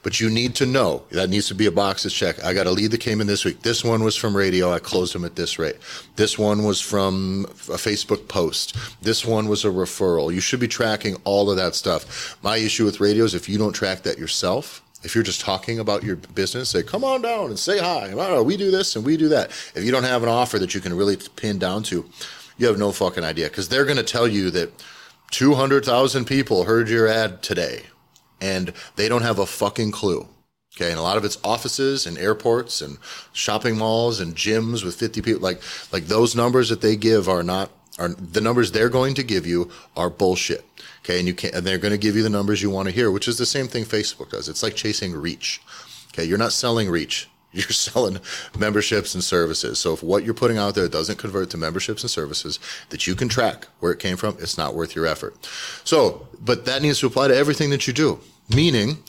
But 0.02 0.20
you 0.20 0.28
need 0.28 0.54
to 0.56 0.66
know 0.66 1.04
that 1.10 1.30
needs 1.30 1.48
to 1.48 1.54
be 1.54 1.66
a 1.66 1.70
box 1.70 2.10
check. 2.12 2.42
I 2.44 2.52
got 2.52 2.66
a 2.66 2.70
lead 2.70 2.90
that 2.90 3.00
came 3.00 3.20
in 3.20 3.26
this 3.26 3.44
week. 3.44 3.62
This 3.62 3.82
one 3.82 4.04
was 4.04 4.14
from 4.14 4.36
radio. 4.36 4.72
I 4.72 4.78
closed 4.78 5.14
them 5.14 5.24
at 5.24 5.36
this 5.36 5.58
rate. 5.58 5.76
This 6.16 6.38
one 6.38 6.64
was 6.64 6.80
from 6.80 7.46
a 7.48 7.78
Facebook 7.78 8.28
post. 8.28 8.76
This 9.00 9.24
one 9.24 9.48
was 9.48 9.64
a 9.64 9.68
referral. 9.68 10.32
You 10.34 10.40
should 10.40 10.60
be 10.60 10.68
tracking 10.68 11.16
all 11.24 11.50
of 11.50 11.56
that 11.56 11.74
stuff. 11.74 12.36
My 12.42 12.58
issue 12.58 12.84
with 12.84 13.00
radio 13.00 13.24
is 13.24 13.34
if 13.34 13.48
you 13.48 13.56
don't 13.56 13.72
track 13.72 14.02
that 14.02 14.18
yourself, 14.18 14.82
if 15.02 15.14
you're 15.14 15.24
just 15.24 15.40
talking 15.40 15.78
about 15.78 16.02
your 16.02 16.16
business, 16.16 16.70
say, 16.70 16.82
come 16.82 17.04
on 17.04 17.22
down 17.22 17.46
and 17.46 17.58
say 17.58 17.78
hi. 17.78 18.12
We 18.42 18.56
do 18.56 18.70
this 18.70 18.96
and 18.96 19.04
we 19.04 19.16
do 19.16 19.28
that. 19.28 19.50
If 19.74 19.84
you 19.84 19.92
don't 19.92 20.04
have 20.04 20.22
an 20.22 20.28
offer 20.28 20.58
that 20.58 20.74
you 20.74 20.80
can 20.80 20.94
really 20.94 21.16
pin 21.36 21.58
down 21.58 21.84
to, 21.84 22.04
you 22.58 22.66
have 22.66 22.78
no 22.78 22.92
fucking 22.92 23.22
idea 23.22 23.48
because 23.48 23.68
they're 23.68 23.84
going 23.84 23.98
to 23.98 24.02
tell 24.02 24.26
you 24.26 24.50
that 24.50 24.72
200,000 25.30 26.24
people 26.24 26.64
heard 26.64 26.88
your 26.88 27.08
ad 27.08 27.42
today 27.42 27.84
and 28.40 28.72
they 28.96 29.08
don't 29.08 29.22
have 29.22 29.38
a 29.38 29.46
fucking 29.46 29.90
clue. 29.90 30.28
Okay. 30.76 30.90
And 30.90 30.98
a 30.98 31.02
lot 31.02 31.16
of 31.16 31.24
it's 31.24 31.38
offices 31.42 32.06
and 32.06 32.18
airports 32.18 32.82
and 32.82 32.98
shopping 33.32 33.78
malls 33.78 34.20
and 34.20 34.34
gyms 34.34 34.84
with 34.84 34.94
50 34.94 35.22
people. 35.22 35.40
Like, 35.40 35.60
like 35.90 36.04
those 36.04 36.36
numbers 36.36 36.68
that 36.68 36.82
they 36.82 36.96
give 36.96 37.28
are 37.28 37.42
not, 37.42 37.70
are 37.98 38.08
the 38.08 38.42
numbers 38.42 38.72
they're 38.72 38.90
going 38.90 39.14
to 39.14 39.22
give 39.22 39.46
you 39.46 39.70
are 39.96 40.10
bullshit. 40.10 40.64
Okay. 41.02 41.18
And 41.18 41.26
you 41.26 41.34
can't, 41.34 41.54
and 41.54 41.66
they're 41.66 41.78
going 41.78 41.92
to 41.92 41.98
give 41.98 42.14
you 42.14 42.22
the 42.22 42.30
numbers 42.30 42.60
you 42.60 42.68
want 42.68 42.88
to 42.88 42.94
hear, 42.94 43.10
which 43.10 43.26
is 43.26 43.38
the 43.38 43.46
same 43.46 43.68
thing 43.68 43.84
Facebook 43.84 44.30
does. 44.30 44.48
It's 44.48 44.62
like 44.62 44.76
chasing 44.76 45.14
reach. 45.14 45.62
Okay. 46.12 46.24
You're 46.24 46.38
not 46.38 46.52
selling 46.52 46.90
reach. 46.90 47.28
You're 47.56 47.68
selling 47.70 48.20
memberships 48.58 49.14
and 49.14 49.24
services. 49.24 49.78
So 49.78 49.94
if 49.94 50.02
what 50.02 50.24
you're 50.24 50.34
putting 50.34 50.58
out 50.58 50.74
there 50.74 50.88
doesn't 50.88 51.18
convert 51.18 51.50
to 51.50 51.56
memberships 51.56 52.02
and 52.02 52.10
services 52.10 52.58
that 52.90 53.06
you 53.06 53.14
can 53.14 53.28
track 53.28 53.66
where 53.80 53.92
it 53.92 53.98
came 53.98 54.16
from, 54.16 54.36
it's 54.40 54.58
not 54.58 54.74
worth 54.74 54.94
your 54.94 55.06
effort. 55.06 55.34
So, 55.84 56.28
but 56.40 56.64
that 56.66 56.82
needs 56.82 57.00
to 57.00 57.06
apply 57.06 57.28
to 57.28 57.36
everything 57.36 57.70
that 57.70 57.86
you 57.86 57.92
do. 57.92 58.20
Meaning, 58.54 59.02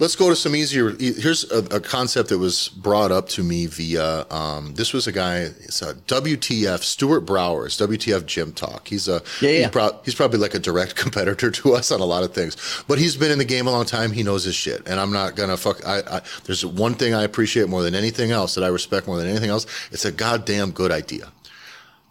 Let's 0.00 0.16
go 0.16 0.30
to 0.30 0.34
some 0.34 0.56
easier. 0.56 0.96
Here's 0.98 1.44
a, 1.52 1.58
a, 1.76 1.80
concept 1.80 2.30
that 2.30 2.38
was 2.38 2.70
brought 2.70 3.12
up 3.12 3.28
to 3.30 3.42
me 3.42 3.66
via. 3.66 4.26
Um, 4.30 4.72
this 4.72 4.94
was 4.94 5.06
a 5.06 5.12
guy. 5.12 5.40
It's 5.40 5.82
a 5.82 5.92
WTF 5.92 6.82
Stuart 6.82 7.26
Browers. 7.26 7.76
WTF 7.86 8.24
Gym 8.24 8.52
Talk. 8.52 8.88
He's 8.88 9.08
a. 9.08 9.20
Yeah, 9.42 9.50
yeah. 9.50 9.58
He's, 9.58 9.68
pro- 9.68 10.00
he's, 10.02 10.14
probably 10.14 10.38
like 10.38 10.54
a 10.54 10.58
direct 10.58 10.96
competitor 11.04 11.50
to 11.50 11.74
us 11.74 11.92
on 11.92 12.00
a 12.00 12.06
lot 12.06 12.24
of 12.24 12.32
things, 12.32 12.56
but 12.88 12.98
he's 12.98 13.14
been 13.14 13.30
in 13.30 13.36
the 13.36 13.44
game 13.44 13.66
a 13.66 13.70
long 13.70 13.84
time. 13.84 14.10
He 14.10 14.22
knows 14.22 14.42
his 14.44 14.54
shit, 14.54 14.88
and 14.88 14.98
I'm 14.98 15.12
not 15.12 15.36
gonna 15.36 15.58
fuck. 15.58 15.86
I, 15.86 15.98
I 15.98 16.22
there's 16.44 16.64
one 16.64 16.94
thing 16.94 17.12
I 17.12 17.22
appreciate 17.22 17.68
more 17.68 17.82
than 17.82 17.94
anything 17.94 18.30
else 18.30 18.54
that 18.54 18.64
I 18.64 18.68
respect 18.68 19.06
more 19.06 19.18
than 19.18 19.28
anything 19.28 19.50
else. 19.50 19.66
It's 19.92 20.06
a 20.06 20.12
goddamn 20.12 20.70
good 20.70 20.92
idea. 20.92 21.30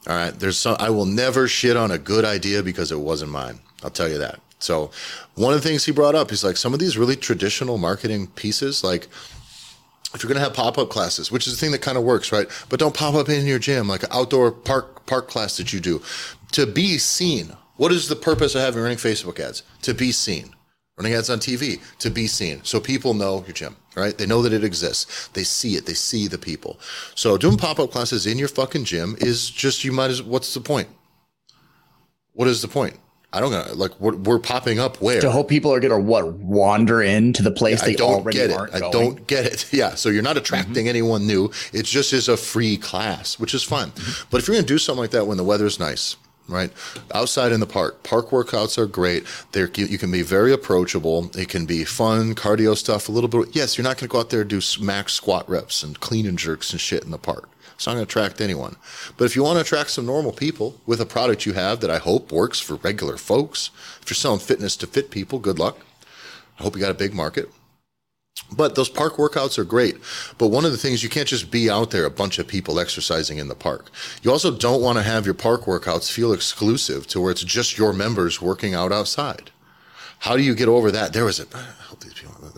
All 0.07 0.15
right. 0.15 0.39
There's 0.39 0.59
some. 0.59 0.77
I 0.79 0.91
will 0.91 1.05
never 1.05 1.47
shit 1.47 1.75
on 1.75 1.89
a 1.89 1.97
good 1.97 2.23
idea 2.23 2.61
because 2.61 2.91
it 2.91 2.99
wasn't 2.99 3.31
mine. 3.31 3.59
I'll 3.83 3.89
tell 3.89 4.07
you 4.07 4.19
that. 4.19 4.39
So 4.59 4.91
one 5.35 5.53
of 5.53 5.61
the 5.61 5.67
things 5.67 5.85
he 5.85 5.91
brought 5.91 6.15
up, 6.15 6.29
he's 6.29 6.43
like, 6.43 6.57
some 6.57 6.73
of 6.73 6.79
these 6.79 6.97
really 6.97 7.15
traditional 7.15 7.77
marketing 7.77 8.27
pieces, 8.27 8.83
like 8.83 9.07
if 10.13 10.23
you're 10.23 10.27
going 10.27 10.39
to 10.39 10.43
have 10.43 10.53
pop-up 10.53 10.89
classes, 10.89 11.31
which 11.31 11.47
is 11.47 11.53
the 11.53 11.59
thing 11.59 11.71
that 11.71 11.81
kind 11.81 11.97
of 11.97 12.03
works, 12.03 12.31
right? 12.31 12.47
But 12.67 12.79
don't 12.79 12.95
pop 12.95 13.15
up 13.15 13.29
in 13.29 13.45
your 13.45 13.59
gym, 13.59 13.87
like 13.87 14.03
an 14.03 14.09
outdoor 14.11 14.51
park 14.51 15.05
park 15.05 15.27
class 15.27 15.57
that 15.57 15.73
you 15.73 15.79
do, 15.79 16.01
to 16.51 16.65
be 16.65 16.97
seen. 16.97 17.55
What 17.77 17.91
is 17.91 18.07
the 18.07 18.15
purpose 18.15 18.55
of 18.55 18.61
having 18.61 18.81
running 18.81 18.97
Facebook 18.97 19.39
ads? 19.39 19.63
To 19.83 19.93
be 19.93 20.11
seen. 20.11 20.55
Running 20.97 21.13
ads 21.13 21.29
on 21.29 21.39
TV 21.39 21.79
to 21.99 22.09
be 22.09 22.27
seen, 22.27 22.61
so 22.63 22.81
people 22.81 23.13
know 23.13 23.43
your 23.45 23.53
gym, 23.53 23.77
right? 23.95 24.17
They 24.17 24.25
know 24.25 24.41
that 24.41 24.51
it 24.51 24.65
exists. 24.65 25.29
They 25.29 25.45
see 25.45 25.75
it. 25.75 25.85
They 25.85 25.93
see 25.93 26.27
the 26.27 26.37
people. 26.37 26.77
So 27.15 27.37
doing 27.37 27.55
pop-up 27.55 27.91
classes 27.91 28.27
in 28.27 28.37
your 28.37 28.49
fucking 28.49 28.83
gym 28.83 29.15
is 29.19 29.49
just 29.49 29.85
you 29.85 29.93
might 29.93 30.11
as. 30.11 30.21
What's 30.21 30.53
the 30.53 30.59
point? 30.59 30.89
What 32.33 32.49
is 32.49 32.61
the 32.61 32.67
point? 32.67 32.97
I 33.31 33.39
don't 33.39 33.51
know. 33.51 33.65
Like 33.75 33.99
we're, 33.99 34.15
we're 34.15 34.39
popping 34.39 34.79
up 34.79 34.99
where 35.01 35.21
to 35.21 35.29
hope 35.29 35.49
people 35.49 35.71
are 35.71 35.79
going 35.79 35.91
to 35.91 35.99
what 35.99 36.33
wander 36.33 37.01
into 37.01 37.43
the 37.43 37.51
place 37.51 37.79
yeah, 37.81 37.85
they 37.85 37.95
don't 37.95 38.13
already 38.15 38.37
get 38.39 38.49
it. 38.49 38.57
I 38.73 38.79
going. 38.79 38.91
don't 38.91 39.27
get 39.27 39.45
it. 39.45 39.65
Yeah, 39.79 39.95
so 39.95 40.09
you're 40.09 40.23
not 40.23 40.35
attracting 40.35 40.73
mm-hmm. 40.73 40.87
anyone 40.87 41.27
new. 41.27 41.51
It 41.71 41.85
just 41.85 42.11
is 42.11 42.27
a 42.27 42.35
free 42.35 42.75
class, 42.75 43.37
which 43.37 43.53
is 43.53 43.63
fun. 43.63 43.91
Mm-hmm. 43.91 44.27
But 44.31 44.41
if 44.41 44.47
you're 44.47 44.55
going 44.55 44.65
to 44.65 44.73
do 44.73 44.79
something 44.79 45.01
like 45.01 45.11
that 45.11 45.27
when 45.27 45.37
the 45.37 45.43
weather's 45.43 45.79
nice, 45.79 46.15
right? 46.49 46.71
Outside 47.13 47.51
in 47.51 47.59
the 47.59 47.67
park. 47.67 48.03
Park 48.03 48.29
workouts 48.29 48.77
are 48.77 48.87
great. 48.87 49.25
They're, 49.51 49.69
you 49.75 49.97
can 49.97 50.11
be 50.11 50.23
very 50.23 50.51
approachable. 50.51 51.29
It 51.37 51.49
can 51.49 51.65
be 51.65 51.85
fun, 51.85 52.35
cardio 52.35 52.75
stuff, 52.75 53.07
a 53.07 53.11
little 53.11 53.29
bit. 53.29 53.55
Yes, 53.55 53.77
you're 53.77 53.83
not 53.83 53.97
going 53.97 54.09
to 54.09 54.11
go 54.11 54.19
out 54.19 54.31
there 54.31 54.41
and 54.41 54.49
do 54.49 54.61
max 54.81 55.13
squat 55.13 55.47
reps 55.47 55.83
and 55.83 55.99
clean 55.99 56.25
and 56.25 56.37
jerks 56.37 56.71
and 56.71 56.81
shit 56.81 57.03
in 57.03 57.11
the 57.11 57.17
park. 57.17 57.47
It's 57.79 57.87
not 57.87 57.93
going 57.93 58.05
to 58.05 58.09
attract 58.09 58.41
anyone. 58.41 58.75
But 59.15 59.23
if 59.23 59.37
you 59.37 59.43
want 59.43 59.55
to 59.55 59.61
attract 59.61 59.91
some 59.91 60.05
normal 60.05 60.33
people 60.33 60.81
with 60.85 60.99
a 60.99 61.05
product 61.05 61.45
you 61.45 61.53
have 61.53 61.79
that 61.79 61.89
I 61.89 61.97
hope 61.97 62.29
works 62.29 62.59
for 62.59 62.75
regular 62.75 63.15
folks, 63.15 63.69
if 64.01 64.09
you're 64.09 64.15
selling 64.15 64.41
fitness 64.41 64.75
to 64.77 64.85
fit 64.85 65.09
people, 65.09 65.39
good 65.39 65.59
luck. 65.59 65.77
I 66.59 66.63
hope 66.63 66.75
you 66.75 66.81
got 66.81 66.91
a 66.91 66.93
big 66.93 67.13
market. 67.13 67.49
But 68.51 68.75
those 68.75 68.89
park 68.89 69.15
workouts 69.15 69.57
are 69.57 69.63
great. 69.63 69.95
But 70.37 70.49
one 70.49 70.65
of 70.65 70.73
the 70.73 70.77
things 70.77 71.03
you 71.03 71.09
can't 71.09 71.29
just 71.29 71.51
be 71.51 71.69
out 71.69 71.91
there, 71.91 72.03
a 72.03 72.11
bunch 72.11 72.37
of 72.37 72.49
people 72.49 72.81
exercising 72.81 73.37
in 73.37 73.47
the 73.47 73.55
park. 73.55 73.89
You 74.23 74.31
also 74.31 74.53
don't 74.53 74.81
want 74.81 74.97
to 74.97 75.03
have 75.03 75.23
your 75.23 75.33
park 75.33 75.61
workouts 75.61 76.11
feel 76.11 76.33
exclusive 76.33 77.07
to 77.07 77.21
where 77.21 77.31
it's 77.31 77.45
just 77.45 77.77
your 77.77 77.93
members 77.93 78.41
working 78.41 78.73
out 78.73 78.91
outside. 78.91 79.51
How 80.19 80.35
do 80.35 80.43
you 80.43 80.53
get 80.53 80.67
over 80.67 80.91
that? 80.91 81.13
There 81.13 81.23
was 81.23 81.39
a, 81.39 81.45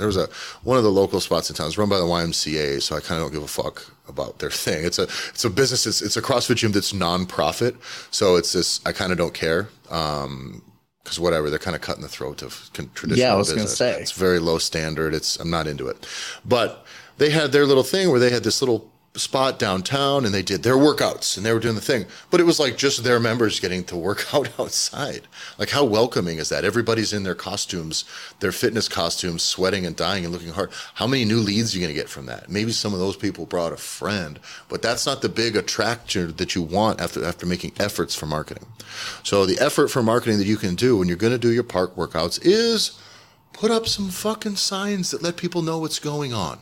there 0.02 0.08
was 0.08 0.18
a, 0.18 0.28
one 0.64 0.78
of 0.78 0.84
the 0.84 0.92
local 0.92 1.20
spots 1.20 1.50
in 1.50 1.56
town. 1.56 1.68
It's 1.68 1.78
run 1.78 1.88
by 1.88 2.00
the 2.00 2.06
YMCA, 2.06 2.82
so 2.82 2.96
I 2.96 3.00
kind 3.00 3.22
of 3.22 3.26
don't 3.26 3.34
give 3.34 3.44
a 3.44 3.48
fuck 3.48 3.86
about 4.08 4.40
their 4.40 4.50
thing. 4.66 4.84
It's 4.84 5.00
a 5.00 5.04
it's 5.04 5.46
a 5.46 5.50
business. 5.50 5.86
It's, 5.86 6.02
it's 6.02 6.18
a 6.18 6.22
CrossFit 6.22 6.56
gym 6.56 6.72
that's 6.72 6.92
nonprofit. 6.92 7.78
So 8.12 8.36
it's 8.36 8.54
this. 8.54 8.82
I 8.86 8.92
kind 8.92 9.12
of 9.12 9.18
don't 9.18 9.34
care. 9.34 9.70
Um, 9.90 10.64
because 11.04 11.20
whatever 11.20 11.50
they're 11.50 11.58
kind 11.58 11.76
of 11.76 11.82
cutting 11.82 12.04
the 12.04 12.08
throat 12.08 12.44
of 12.44 12.70
traditional 12.74 13.18
yeah, 13.18 13.34
I 13.34 13.36
was 13.36 13.52
business. 13.52 13.80
Gonna 13.80 13.94
say. 13.94 14.02
It's 14.02 14.12
very 14.12 14.38
low 14.38 14.60
standard. 14.60 15.16
It's 15.16 15.40
I'm 15.40 15.50
not 15.50 15.66
into 15.66 15.88
it, 15.88 16.08
but 16.46 16.86
they 17.18 17.32
had 17.32 17.52
their 17.52 17.66
little 17.66 17.84
thing 17.84 18.12
where 18.12 18.20
they 18.20 18.30
had 18.30 18.44
this 18.44 18.62
little 18.62 18.91
spot 19.16 19.60
downtown 19.60 20.24
and 20.24 20.34
they 20.34 20.42
did 20.42 20.64
their 20.64 20.78
workouts 20.78 21.36
and 21.36 21.46
they 21.46 21.52
were 21.52 21.60
doing 21.60 21.76
the 21.76 21.82
thing. 21.82 22.06
But 22.30 22.40
it 22.40 22.46
was 22.46 22.60
like 22.60 22.78
just 22.78 23.04
their 23.04 23.20
members 23.20 23.60
getting 23.60 23.84
to 23.86 23.98
work 23.98 24.26
out 24.34 24.50
outside. 24.60 25.28
Like 25.58 25.70
how 25.70 25.84
welcoming 25.84 26.38
is 26.38 26.50
that? 26.50 26.64
Everybody's 26.64 27.12
in 27.12 27.24
their 27.24 27.36
costumes, 27.36 28.06
their 28.40 28.54
fitness 28.54 28.88
costumes, 28.88 29.44
sweating 29.44 29.86
and 29.86 29.96
dying 29.96 30.24
and 30.24 30.34
looking 30.34 30.52
hard. 30.52 30.72
How 30.94 31.08
many 31.08 31.26
new 31.26 31.40
leads 31.40 31.74
are 31.74 31.78
you 31.78 31.84
going 31.84 31.94
to 31.94 32.00
get 32.02 32.10
from 32.10 32.26
that? 32.28 32.50
Maybe 32.50 32.72
some 32.72 32.94
of 32.94 33.00
those 33.00 33.18
people 33.18 33.46
brought 33.46 33.74
a 33.74 33.78
friend, 33.78 34.40
but 34.70 34.82
that's 34.82 35.06
not 35.06 35.22
the 35.22 35.30
big 35.30 35.58
attraction 35.58 36.36
that 36.38 36.56
you 36.56 36.62
want 36.62 37.02
after 37.02 37.24
after 37.26 37.46
making 37.46 37.74
efforts 37.80 38.16
for 38.16 38.28
marketing. 38.28 38.66
So 39.24 39.46
the 39.46 39.60
effort 39.60 39.90
for 39.90 40.02
marketing 40.02 40.38
that 40.38 40.48
you 40.48 40.58
can 40.58 40.76
do 40.76 40.98
when 40.98 41.08
you're 41.08 41.18
going 41.18 41.34
to 41.34 41.40
do 41.40 41.52
your 41.52 41.64
park 41.64 41.96
workouts 41.96 42.40
is 42.44 42.98
put 43.52 43.72
up 43.72 43.88
some 43.88 44.10
fucking 44.10 44.56
signs 44.56 45.12
that 45.12 45.22
let 45.22 45.36
people 45.36 45.62
know 45.62 45.80
what's 45.80 46.00
going 46.00 46.34
on. 46.34 46.60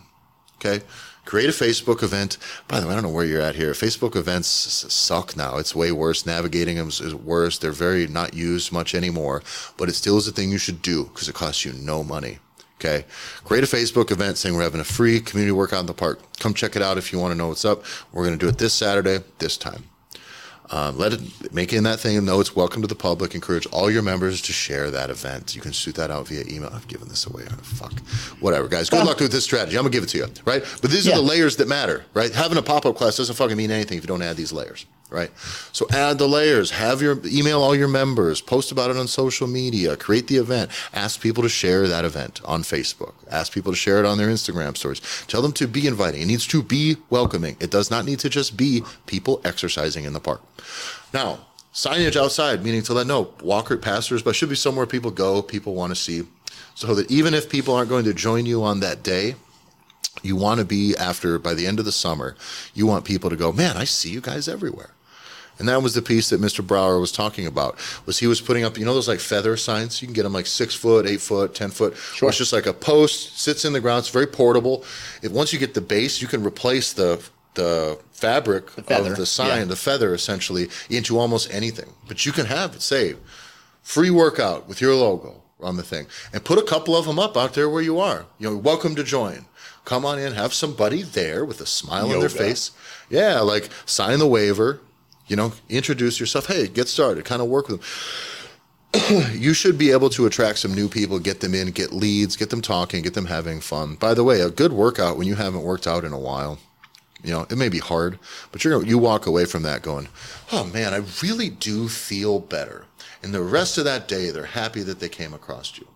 Okay. 0.56 0.84
Create 1.30 1.48
a 1.48 1.52
Facebook 1.52 2.02
event. 2.02 2.40
By 2.68 2.80
the 2.80 2.88
way, 2.88 2.94
I 2.94 2.96
don't 2.96 3.04
know 3.04 3.12
where 3.12 3.24
you're 3.24 3.40
at 3.40 3.54
here. 3.54 3.74
Facebook 3.74 4.16
events 4.16 4.48
suck 4.48 5.38
now. 5.38 5.58
It's 5.58 5.76
way 5.76 5.92
worse. 5.92 6.26
Navigating 6.26 6.78
them 6.78 6.88
is 6.88 7.14
worse. 7.14 7.60
They're 7.60 7.72
very 7.72 8.08
not 8.08 8.34
used 8.34 8.72
much 8.72 8.96
anymore, 8.96 9.44
but 9.78 9.90
it 9.90 9.94
still 9.94 10.18
is 10.18 10.28
a 10.28 10.32
thing 10.32 10.50
you 10.50 10.58
should 10.58 10.82
do 10.82 11.04
because 11.04 11.30
it 11.30 11.36
costs 11.36 11.64
you 11.64 11.74
no 11.74 12.04
money. 12.04 12.40
Okay. 12.80 13.06
Create 13.44 13.64
a 13.64 13.68
Facebook 13.68 14.10
event 14.10 14.40
saying 14.40 14.56
we're 14.56 14.64
having 14.64 14.82
a 14.82 14.84
free 14.84 15.20
community 15.20 15.52
workout 15.52 15.82
in 15.82 15.86
the 15.86 15.94
park. 15.94 16.20
Come 16.40 16.56
check 16.56 16.76
it 16.76 16.82
out 16.82 16.98
if 16.98 17.14
you 17.14 17.20
want 17.20 17.32
to 17.32 17.38
know 17.38 17.50
what's 17.50 17.64
up. 17.64 17.84
We're 18.12 18.26
going 18.26 18.40
to 18.40 18.44
do 18.44 18.50
it 18.50 18.58
this 18.58 18.74
Saturday, 18.74 19.20
this 19.38 19.56
time. 19.56 19.84
Um, 20.72 20.98
let 20.98 21.14
it 21.14 21.54
make 21.54 21.74
it 21.74 21.78
in 21.78 21.84
that 21.84 22.00
thing 22.00 22.16
and 22.18 22.26
know 22.26 22.40
it's 22.40 22.56
welcome 22.56 22.82
to 22.84 22.88
the 22.88 22.96
public. 22.96 23.34
Encourage 23.34 23.66
all 23.68 23.90
your 23.90 24.04
members 24.04 24.42
to 24.44 24.54
share 24.54 24.92
that 24.92 25.10
event. 25.10 25.56
You 25.56 25.62
can 25.62 25.72
shoot 25.72 25.96
that 25.96 26.12
out 26.12 26.28
via 26.28 26.44
email. 26.48 26.70
I've 26.72 26.88
given 26.88 27.08
this 27.08 27.26
away. 27.26 27.44
Oh, 27.50 27.56
fuck. 27.64 28.00
Whatever, 28.40 28.68
guys. 28.68 28.90
Good 28.90 29.06
luck 29.06 29.20
with 29.20 29.32
this 29.32 29.44
strategy. 29.44 29.78
I'm 29.78 29.84
gonna 29.84 29.92
give 29.92 30.04
it 30.04 30.10
to 30.10 30.18
you, 30.20 30.28
right? 30.46 30.64
But 30.82 30.92
these 30.92 31.08
yeah. 31.08 31.14
are 31.14 31.16
the 31.18 31.24
layers 31.24 31.56
that 31.58 31.68
matter, 31.68 32.06
right? 32.14 32.32
Having 32.32 32.60
a 32.60 32.62
pop 32.62 32.86
up 32.86 32.96
class 32.96 33.18
doesn't 33.18 33.36
fucking 33.36 33.58
mean 33.58 33.72
anything 33.72 33.98
if 33.98 34.04
you 34.04 34.08
don't 34.08 34.22
add 34.22 34.38
these 34.38 34.54
layers 34.54 34.86
right? 35.10 35.32
So 35.72 35.88
add 35.92 36.18
the 36.18 36.28
layers, 36.28 36.72
have 36.72 37.02
your 37.02 37.20
email 37.26 37.62
all 37.62 37.76
your 37.76 37.88
members, 37.88 38.42
post 38.42 38.72
about 38.72 38.92
it 38.92 38.98
on 38.98 39.08
social 39.08 39.48
media, 39.48 39.98
create 39.98 40.28
the 40.28 40.38
event, 40.38 40.72
ask 40.94 41.20
people 41.20 41.44
to 41.44 41.50
share 41.50 41.88
that 41.88 42.06
event 42.06 42.42
on 42.46 42.62
Facebook, 42.64 43.14
ask 43.30 43.52
people 43.52 43.72
to 43.72 43.78
share 43.78 44.00
it 44.00 44.06
on 44.06 44.18
their 44.18 44.28
Instagram 44.28 44.78
stories. 44.78 45.02
Tell 45.28 45.42
them 45.42 45.54
to 45.54 45.68
be 45.68 45.88
inviting. 45.88 46.22
It 46.22 46.28
needs 46.28 46.48
to 46.48 46.62
be 46.62 46.98
welcoming. 47.10 47.58
It 47.60 47.72
does 47.72 47.90
not 47.90 48.06
need 48.06 48.20
to 48.20 48.30
just 48.30 48.56
be 48.56 48.84
people 49.08 49.42
exercising 49.44 50.04
in 50.04 50.14
the 50.14 50.20
park. 50.20 50.42
Now, 51.14 51.40
signage 51.74 52.16
outside, 52.16 52.64
meaning 52.64 52.84
to 52.84 52.94
let 52.94 53.08
know 53.08 53.34
walker 53.42 53.78
passers, 53.78 54.22
but 54.22 54.36
should 54.36 54.50
be 54.50 54.56
somewhere 54.56 54.86
people 54.86 55.12
go, 55.12 55.42
people 55.42 55.74
want 55.74 55.92
to 55.92 55.96
see. 55.96 56.24
So 56.76 56.96
that 56.96 57.12
even 57.12 57.34
if 57.34 57.50
people 57.50 57.76
aren't 57.76 57.90
going 57.90 58.06
to 58.06 58.14
join 58.14 58.46
you 58.46 58.64
on 58.64 58.80
that 58.80 59.04
day, 59.04 59.36
you 60.22 60.36
want 60.36 60.60
to 60.60 60.66
be 60.66 60.96
after 60.98 61.40
by 61.40 61.54
the 61.54 61.68
end 61.68 61.80
of 61.80 61.86
the 61.86 61.92
summer, 61.92 62.36
you 62.74 62.86
want 62.86 63.06
people 63.06 63.30
to 63.30 63.36
go, 63.36 63.52
man, 63.52 63.78
I 63.78 63.84
see 63.84 64.10
you 64.10 64.22
guys 64.22 64.48
everywhere. 64.48 64.92
And 65.60 65.68
that 65.68 65.84
was 65.84 65.94
the 65.94 66.02
piece 66.02 66.30
that 66.30 66.40
Mr. 66.40 66.66
Brower 66.66 67.00
was 67.00 67.12
talking 67.12 67.46
about. 67.46 67.78
Was 68.06 68.18
he 68.18 68.28
was 68.28 68.40
putting 68.40 68.64
up, 68.64 68.78
you 68.78 68.86
know, 68.86 68.94
those 68.94 69.10
like 69.10 69.20
feather 69.20 69.58
signs? 69.58 70.02
You 70.02 70.08
can 70.08 70.14
get 70.14 70.24
them 70.24 70.34
like 70.34 70.48
six 70.48 70.74
foot, 70.74 71.06
eight 71.06 71.22
foot, 71.22 71.54
ten 71.54 71.70
foot. 71.70 71.98
Sure. 71.98 72.30
It's 72.30 72.38
just 72.38 72.54
like 72.54 72.66
a 72.66 72.74
post, 72.74 73.38
sits 73.40 73.66
in 73.66 73.74
the 73.74 73.82
ground. 73.82 74.00
It's 74.00 74.10
very 74.10 74.28
portable. 74.28 74.86
If 75.22 75.32
once 75.34 75.52
you 75.52 75.60
get 75.60 75.74
the 75.74 75.82
base, 75.82 76.22
you 76.22 76.28
can 76.28 76.44
replace 76.44 76.94
the 76.94 77.22
the 77.56 78.00
fabric 78.12 78.74
the 78.76 78.98
of 79.00 79.18
the 79.18 79.26
sign, 79.26 79.60
yeah. 79.60 79.66
the 79.66 79.76
feather 79.76 80.14
essentially, 80.14 80.70
into 80.90 81.20
almost 81.20 81.54
anything. 81.54 81.94
But 82.08 82.26
you 82.26 82.32
can 82.32 82.46
have 82.46 82.76
it 82.76 82.82
say 82.82 83.16
free 83.82 84.12
workout 84.12 84.68
with 84.68 84.80
your 84.80 84.96
logo 84.96 85.42
on 85.60 85.76
the 85.76 85.84
thing, 85.84 86.08
and 86.32 86.46
put 86.46 86.58
a 86.58 86.64
couple 86.64 86.96
of 86.96 87.06
them 87.06 87.20
up 87.20 87.36
out 87.36 87.54
there 87.54 87.70
where 87.70 87.82
you 87.82 88.00
are. 88.00 88.26
You 88.38 88.50
know, 88.50 88.58
welcome 88.58 88.96
to 88.96 89.04
join. 89.04 89.46
Come 89.84 90.06
on 90.06 90.20
in, 90.20 90.34
have 90.34 90.54
somebody 90.54 91.02
there 91.02 91.44
with 91.44 91.60
a 91.60 91.66
smile 91.66 92.04
Yoga. 92.04 92.14
on 92.14 92.20
their 92.20 92.30
face. 92.30 92.72
Yeah, 93.10 93.40
like 93.40 93.70
sign 93.86 94.20
the 94.20 94.28
waiver 94.28 94.80
you 95.30 95.36
know, 95.36 95.54
introduce 95.70 96.20
yourself. 96.20 96.48
Hey, 96.48 96.68
get 96.68 96.90
started. 96.90 97.24
Kind 97.24 97.42
of 97.42 97.48
work 97.48 97.70
with 97.70 97.80
them. 97.80 99.32
you 99.34 99.54
should 99.54 99.78
be 99.78 99.92
able 99.92 100.10
to 100.10 100.26
attract 100.26 100.58
some 100.58 100.74
new 100.74 100.90
people, 100.90 101.20
get 101.20 101.40
them 101.40 101.54
in, 101.54 101.70
get 101.70 101.94
leads, 101.94 102.36
get 102.36 102.50
them 102.50 102.62
talking, 102.62 103.04
get 103.04 103.14
them 103.14 103.28
having 103.28 103.62
fun. 103.62 103.96
By 103.96 104.16
the 104.16 104.24
way, 104.24 104.42
a 104.42 104.50
good 104.50 104.74
workout 104.74 105.16
when 105.16 105.28
you 105.28 105.36
haven't 105.36 105.62
worked 105.62 105.86
out 105.86 106.04
in 106.04 106.12
a 106.12 106.20
while, 106.20 106.58
you 107.24 107.32
know, 107.32 107.46
it 107.50 107.58
may 107.58 107.70
be 107.70 107.80
hard, 107.80 108.18
but 108.52 108.64
you're 108.64 108.84
you 108.84 108.98
walk 108.98 109.28
away 109.28 109.46
from 109.46 109.64
that 109.64 109.82
going, 109.82 110.08
"Oh 110.52 110.64
man, 110.64 110.94
I 110.94 111.04
really 111.22 111.50
do 111.50 111.90
feel 111.90 112.40
better." 112.40 112.86
And 113.22 113.34
the 113.34 113.44
rest 113.44 113.78
of 113.78 113.84
that 113.84 114.08
day, 114.08 114.32
they're 114.32 114.46
happy 114.46 114.82
that 114.84 115.00
they 115.00 115.10
came 115.10 115.34
across 115.34 115.78
you. 115.78 115.88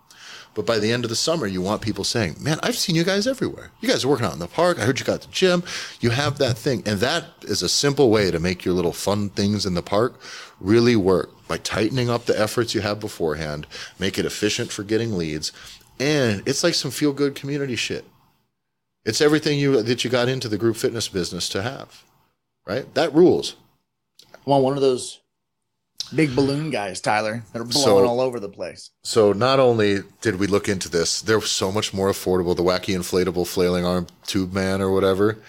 But 0.55 0.65
by 0.65 0.77
the 0.77 0.91
end 0.91 1.03
of 1.03 1.09
the 1.09 1.15
summer, 1.15 1.47
you 1.47 1.61
want 1.61 1.81
people 1.81 2.03
saying, 2.03 2.35
Man, 2.39 2.59
I've 2.61 2.77
seen 2.77 2.95
you 2.95 3.03
guys 3.03 3.25
everywhere. 3.25 3.71
You 3.81 3.89
guys 3.89 4.05
are 4.05 4.07
working 4.07 4.25
out 4.25 4.33
in 4.33 4.39
the 4.39 4.47
park. 4.47 4.79
I 4.79 4.85
heard 4.85 4.99
you 4.99 5.05
got 5.05 5.21
the 5.21 5.31
gym. 5.31 5.63
You 5.99 6.11
have 6.11 6.37
that 6.37 6.57
thing. 6.57 6.83
And 6.85 6.99
that 6.99 7.25
is 7.41 7.61
a 7.61 7.69
simple 7.69 8.09
way 8.09 8.29
to 8.29 8.39
make 8.39 8.63
your 8.63 8.73
little 8.73 8.93
fun 8.93 9.29
things 9.29 9.65
in 9.65 9.73
the 9.73 9.81
park 9.81 10.19
really 10.59 10.95
work 10.95 11.31
by 11.47 11.57
tightening 11.57 12.09
up 12.09 12.25
the 12.25 12.39
efforts 12.39 12.73
you 12.73 12.81
have 12.81 12.99
beforehand, 12.99 13.67
make 13.99 14.17
it 14.17 14.25
efficient 14.25 14.71
for 14.71 14.83
getting 14.83 15.17
leads. 15.17 15.51
And 15.99 16.41
it's 16.47 16.63
like 16.63 16.73
some 16.73 16.91
feel 16.91 17.13
good 17.13 17.35
community 17.35 17.75
shit. 17.75 18.05
It's 19.05 19.21
everything 19.21 19.59
you 19.59 19.81
that 19.81 20.03
you 20.03 20.09
got 20.09 20.29
into 20.29 20.47
the 20.47 20.57
group 20.57 20.77
fitness 20.77 21.09
business 21.09 21.49
to 21.49 21.61
have. 21.61 22.03
Right? 22.65 22.91
That 22.93 23.13
rules. 23.13 23.55
Well, 24.45 24.61
one 24.61 24.75
of 24.75 24.81
those 24.81 25.19
big 26.15 26.35
balloon 26.35 26.69
guys, 26.69 27.01
Tyler, 27.01 27.43
that 27.51 27.59
are 27.59 27.65
blowing 27.65 27.83
so, 27.83 28.07
all 28.07 28.21
over 28.21 28.39
the 28.39 28.49
place. 28.49 28.91
So 29.03 29.33
not 29.33 29.59
only 29.59 29.99
did 30.21 30.39
we 30.39 30.47
look 30.47 30.69
into 30.69 30.89
this, 30.89 31.21
they're 31.21 31.41
so 31.41 31.71
much 31.71 31.93
more 31.93 32.09
affordable. 32.09 32.55
The 32.55 32.63
wacky 32.63 32.95
inflatable 32.95 33.47
flailing 33.47 33.85
arm 33.85 34.07
tube 34.25 34.53
man 34.53 34.81
or 34.81 34.91
whatever, 34.91 35.39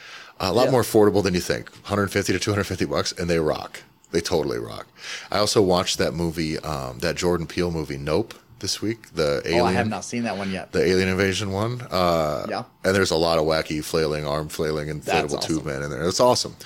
a 0.41 0.53
lot 0.53 0.67
yeah. 0.67 0.71
more 0.71 0.83
affordable 0.83 1.23
than 1.23 1.35
you 1.35 1.41
think. 1.41 1.71
150 1.71 2.33
to 2.33 2.39
250 2.39 2.85
bucks, 2.87 3.13
and 3.13 3.29
they 3.29 3.39
rock. 3.39 3.83
They 4.11 4.21
totally 4.21 4.59
rock. 4.59 4.87
I 5.31 5.39
also 5.39 5.61
watched 5.61 5.99
that 5.99 6.15
movie, 6.15 6.59
um, 6.61 7.01
that 7.01 7.17
Jordan 7.17 7.47
Peele 7.47 7.71
movie, 7.71 7.99
Nope 7.99 8.35
this 8.65 8.81
week. 8.81 9.13
The 9.13 9.43
alien. 9.45 9.61
Oh, 9.61 9.67
I 9.67 9.73
have 9.73 9.89
not 9.89 10.05
seen 10.05 10.23
that 10.23 10.39
one 10.39 10.51
yet. 10.51 10.73
The 10.73 10.83
alien 10.83 11.09
invasion 11.09 11.53
one. 11.53 11.83
Uh, 11.91 12.47
yeah. 12.49 12.65
And 12.83 12.95
there's 12.95 13.11
a 13.11 13.17
lot 13.17 13.39
of 13.39 13.45
wacky 13.45 13.85
flailing, 13.85 14.27
arm 14.27 14.49
flailing, 14.49 14.89
inflatable 14.89 15.37
awesome. 15.37 15.57
tube 15.57 15.67
man 15.67 15.83
in 15.83 15.91
there. 15.91 16.09
It's 16.09 16.21
awesome. 16.21 16.57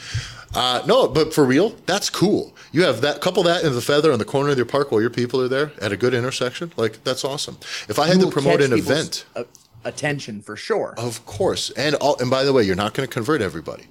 Uh, 0.54 0.82
no, 0.86 1.06
but 1.08 1.34
for 1.34 1.44
real, 1.44 1.70
that's 1.86 2.08
cool. 2.08 2.54
You 2.72 2.82
have 2.82 3.00
that 3.02 3.20
couple 3.20 3.42
that 3.44 3.64
in 3.64 3.74
the 3.74 3.80
feather 3.80 4.12
in 4.12 4.18
the 4.18 4.24
corner 4.24 4.50
of 4.50 4.56
your 4.56 4.66
park 4.66 4.90
while 4.90 5.00
your 5.00 5.10
people 5.10 5.40
are 5.40 5.48
there 5.48 5.72
at 5.80 5.92
a 5.92 5.96
good 5.96 6.14
intersection. 6.14 6.72
Like 6.76 7.04
that's 7.04 7.24
awesome. 7.24 7.58
If 7.88 7.98
I 7.98 8.06
had 8.06 8.20
to 8.20 8.30
promote 8.30 8.60
an 8.60 8.72
event, 8.72 9.26
attention 9.84 10.40
for 10.40 10.56
sure. 10.56 10.94
Of 10.96 11.24
course, 11.26 11.70
and 11.70 11.94
all, 11.96 12.16
and 12.18 12.30
by 12.30 12.44
the 12.44 12.52
way, 12.52 12.62
you're 12.62 12.76
not 12.76 12.94
going 12.94 13.06
to 13.06 13.12
convert 13.12 13.42
everybody. 13.42 13.84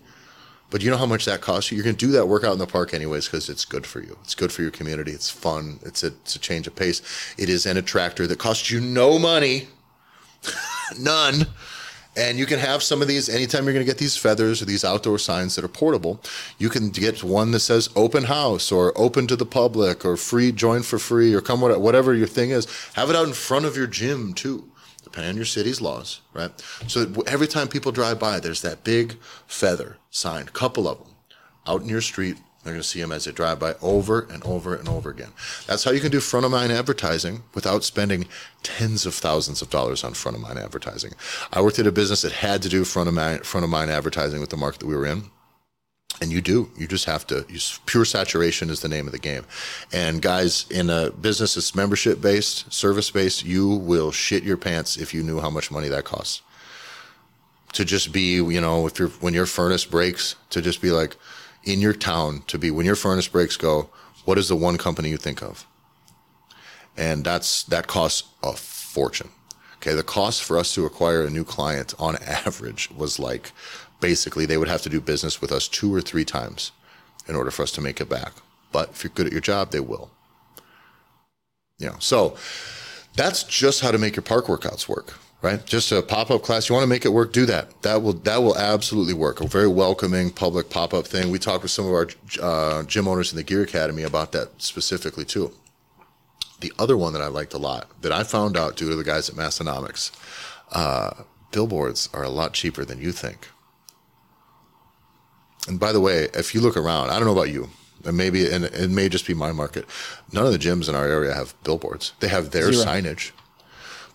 But 0.70 0.84
you 0.84 0.92
know 0.92 0.98
how 0.98 1.06
much 1.06 1.24
that 1.26 1.40
costs 1.40 1.72
you? 1.72 1.78
You're 1.78 1.86
going 1.86 1.96
to 1.96 2.06
do 2.06 2.12
that 2.12 2.26
workout 2.26 2.52
in 2.52 2.60
the 2.60 2.68
park 2.68 2.94
anyways 2.94 3.28
because 3.28 3.48
it's 3.48 3.64
good 3.64 3.86
for 3.86 4.02
you. 4.02 4.18
It's 4.24 4.36
good 4.36 4.52
for 4.52 4.64
your 4.64 4.72
community. 4.72 5.12
It's 5.12 5.30
fun. 5.30 5.80
It's 5.84 6.04
a, 6.04 6.08
it's 6.08 6.36
a 6.36 6.40
change 6.40 6.68
of 6.68 6.76
pace. 6.76 7.02
It 7.38 7.48
is 7.48 7.66
an 7.66 7.78
attractor 7.78 8.28
that 8.28 8.38
costs 8.38 8.70
you 8.70 8.82
no 8.82 9.18
money, 9.18 9.70
none 11.00 11.48
and 12.18 12.40
you 12.40 12.46
can 12.46 12.60
have 12.60 12.82
some 12.82 13.02
of 13.02 13.08
these 13.08 13.30
anytime 13.30 13.64
you're 13.64 13.74
going 13.74 13.86
to 13.86 13.90
get 13.90 14.00
these 14.00 14.18
feathers 14.18 14.62
or 14.62 14.66
these 14.66 14.84
outdoor 14.84 15.20
signs 15.20 15.56
that 15.56 15.64
are 15.64 15.70
portable. 15.70 16.20
You 16.58 16.70
can 16.70 16.90
get 16.90 17.24
one 17.24 17.52
that 17.52 17.60
says 17.60 17.90
open 17.96 18.24
house 18.24 18.72
or 18.72 18.92
open 18.98 19.28
to 19.28 19.36
the 19.36 19.46
public 19.46 20.04
or 20.04 20.18
free 20.18 20.52
join 20.52 20.82
for 20.82 20.98
free 20.98 21.34
or 21.34 21.42
come 21.42 21.62
whatever 21.62 22.14
your 22.14 22.28
thing 22.28 22.50
is. 22.50 22.68
Have 22.94 23.10
it 23.10 23.16
out 23.16 23.28
in 23.28 23.34
front 23.34 23.66
of 23.66 23.78
your 23.78 23.88
gym 23.88 24.34
too, 24.34 24.70
depending 25.04 25.30
on 25.30 25.36
your 25.36 25.46
city's 25.46 25.80
laws, 25.80 26.22
right? 26.34 26.52
So 26.88 27.24
every 27.28 27.48
time 27.48 27.68
people 27.68 27.92
drive 27.92 28.20
by, 28.20 28.40
there's 28.40 28.64
that 28.64 28.84
big 28.84 29.18
feather 29.46 29.98
sign, 30.10 30.48
couple 30.48 30.88
of 30.88 30.98
them 30.98 31.14
out 31.68 31.82
in 31.82 31.90
your 31.90 32.02
street 32.02 32.38
they're 32.68 32.76
going 32.76 32.84
to 32.84 32.88
see 32.88 33.02
them 33.02 33.12
as 33.12 33.26
they 33.26 33.32
drive 33.32 33.60
by 33.60 33.76
over 33.82 34.28
and 34.30 34.44
over 34.44 34.76
and 34.76 34.88
over 34.90 35.10
again. 35.10 35.32
That's 35.66 35.84
how 35.84 35.92
you 35.92 36.02
can 36.02 36.12
do 36.12 36.20
front 36.20 36.46
of 36.46 36.52
mind 36.52 36.72
advertising 36.72 37.44
without 37.54 37.84
spending 37.84 38.28
tens 38.62 39.06
of 39.06 39.16
thousands 39.16 39.62
of 39.62 39.70
dollars 39.70 40.04
on 40.04 40.14
front 40.14 40.36
of 40.38 40.44
mind 40.44 40.60
advertising. 40.60 41.14
I 41.54 41.62
worked 41.62 41.80
at 41.80 41.88
a 41.88 41.92
business 41.92 42.22
that 42.24 42.34
had 42.34 42.62
to 42.64 42.70
do 42.70 42.84
front 42.84 43.08
of 43.08 43.16
mind 43.16 43.46
front 43.46 43.64
of 43.64 43.70
mind 43.70 43.90
advertising 43.90 44.42
with 44.42 44.50
the 44.50 44.58
market 44.58 44.82
that 44.82 44.88
we 44.88 44.96
were 44.96 45.06
in. 45.06 45.24
And 46.20 46.32
you 46.32 46.42
do. 46.42 46.72
You 46.76 46.88
just 46.88 47.06
have 47.06 47.28
to 47.28 47.46
pure 47.86 48.06
saturation 48.06 48.70
is 48.70 48.82
the 48.82 48.88
name 48.88 49.06
of 49.06 49.12
the 49.12 49.20
game. 49.20 49.46
And 49.94 50.20
guys, 50.22 50.66
in 50.72 50.90
a 50.90 51.12
business 51.12 51.54
that's 51.54 51.76
membership 51.76 52.22
based, 52.22 52.74
service 52.74 53.12
based, 53.12 53.46
you 53.46 53.68
will 53.68 54.12
shit 54.12 54.44
your 54.44 54.58
pants 54.58 54.98
if 54.98 55.14
you 55.14 55.22
knew 55.22 55.40
how 55.40 55.52
much 55.52 55.70
money 55.70 55.90
that 55.90 56.06
costs. 56.06 56.42
To 57.74 57.86
just 57.86 58.12
be, 58.12 58.36
you 58.36 58.62
know, 58.62 58.88
if 58.88 58.98
you're 58.98 59.10
when 59.10 59.36
your 59.36 59.46
furnace 59.46 59.86
breaks, 59.86 60.36
to 60.50 60.62
just 60.62 60.82
be 60.82 60.90
like, 60.90 61.16
in 61.68 61.82
your 61.82 61.94
town 61.94 62.42
to 62.48 62.58
be 62.58 62.72
when 62.72 62.86
your 62.86 62.96
furnace 62.96 63.28
breaks 63.28 63.58
go 63.58 63.90
what 64.24 64.38
is 64.38 64.48
the 64.48 64.56
one 64.56 64.78
company 64.78 65.10
you 65.10 65.18
think 65.18 65.42
of? 65.42 65.66
And 66.98 67.24
that's 67.24 67.64
that 67.64 67.88
costs 67.88 68.28
a 68.42 68.54
fortune. 68.54 69.30
Okay 69.78 69.94
the 69.94 70.04
cost 70.04 70.44
for 70.44 70.58
us 70.58 70.74
to 70.76 70.86
acquire 70.86 71.24
a 71.24 71.30
new 71.30 71.44
client 71.44 71.94
on 72.00 72.16
average 72.24 72.90
was 72.92 73.20
like 73.20 73.52
basically 74.00 74.46
they 74.46 74.58
would 74.58 74.68
have 74.68 74.82
to 74.82 74.90
do 74.90 75.02
business 75.02 75.42
with 75.42 75.52
us 75.52 75.68
two 75.68 75.94
or 75.94 76.02
three 76.02 76.26
times 76.26 76.72
in 77.28 77.36
order 77.36 77.52
for 77.52 77.64
us 77.64 77.72
to 77.72 77.82
make 77.82 78.00
it 78.00 78.10
back. 78.10 78.34
But 78.72 78.90
if 78.90 79.04
you're 79.04 79.12
good 79.14 79.28
at 79.28 79.34
your 79.34 79.42
job 79.42 79.72
they 79.72 79.80
will. 79.80 80.10
You 81.78 81.88
know 81.88 81.96
so 82.00 82.38
that's 83.16 83.44
just 83.44 83.82
how 83.82 83.92
to 83.92 83.98
make 83.98 84.16
your 84.16 84.24
park 84.24 84.46
workouts 84.46 84.88
work 84.88 85.14
right? 85.42 85.66
Just 85.66 85.92
a 85.92 86.02
pop 86.02 86.32
up 86.32 86.44
class. 86.44 86.70
You 86.70 86.74
want 86.74 86.84
to 86.84 86.90
make 86.90 87.06
it 87.06 87.10
work? 87.10 87.34
Do 87.34 87.46
that. 87.46 87.82
That 87.84 88.02
will 88.02 88.14
that 88.14 88.42
will 88.42 88.58
absolutely 88.58 89.14
work. 89.14 89.42
A 89.42 89.48
very 89.48 89.68
welcoming 89.68 90.32
public 90.32 90.70
pop 90.70 90.94
up 90.94 91.08
thing. 91.08 91.32
We 91.32 91.40
talked 91.40 91.64
with 91.64 91.72
some 91.72 91.86
of 91.86 91.94
our 91.94 92.08
uh, 92.42 92.84
gym 92.84 93.08
owners 93.08 93.32
in 93.32 93.38
the 93.38 93.44
Gear 93.44 93.64
Academy 93.64 94.04
about 94.04 94.32
that 94.32 94.62
specifically 94.62 95.26
too. 95.26 95.52
The 96.60 96.74
other 96.80 96.98
one 96.98 97.14
that 97.14 97.22
I 97.22 97.28
liked 97.28 97.54
a 97.54 97.60
lot 97.60 97.88
that 98.02 98.12
I 98.12 98.24
found 98.24 98.58
out 98.58 98.76
due 98.76 98.90
to 98.90 98.96
the 98.96 99.04
guys 99.04 99.30
at 99.30 99.36
Massenomics, 99.36 100.12
uh, 100.72 101.24
billboards 101.52 102.10
are 102.14 102.24
a 102.24 102.30
lot 102.30 102.54
cheaper 102.54 102.84
than 102.84 103.00
you 103.00 103.12
think. 103.12 103.48
And 105.68 105.80
by 105.80 105.92
the 105.92 106.00
way, 106.00 106.30
if 106.34 106.56
you 106.56 106.62
look 106.62 106.78
around, 106.78 107.10
I 107.10 107.18
don't 107.18 107.26
know 107.26 107.34
about 107.34 107.50
you, 107.52 107.70
and 108.06 108.18
maybe 108.18 108.50
and 108.52 108.66
it 108.66 108.90
may 108.90 109.10
just 109.10 109.28
be 109.28 109.34
my 109.36 109.52
market. 109.52 109.86
None 110.32 110.46
of 110.48 110.52
the 110.52 110.58
gyms 110.58 110.90
in 110.90 110.96
our 110.96 111.06
area 111.06 111.34
have 111.34 111.62
billboards. 111.64 112.14
They 112.22 112.30
have 112.30 112.52
their 112.52 112.72
Zero. 112.72 112.86
signage 112.86 113.32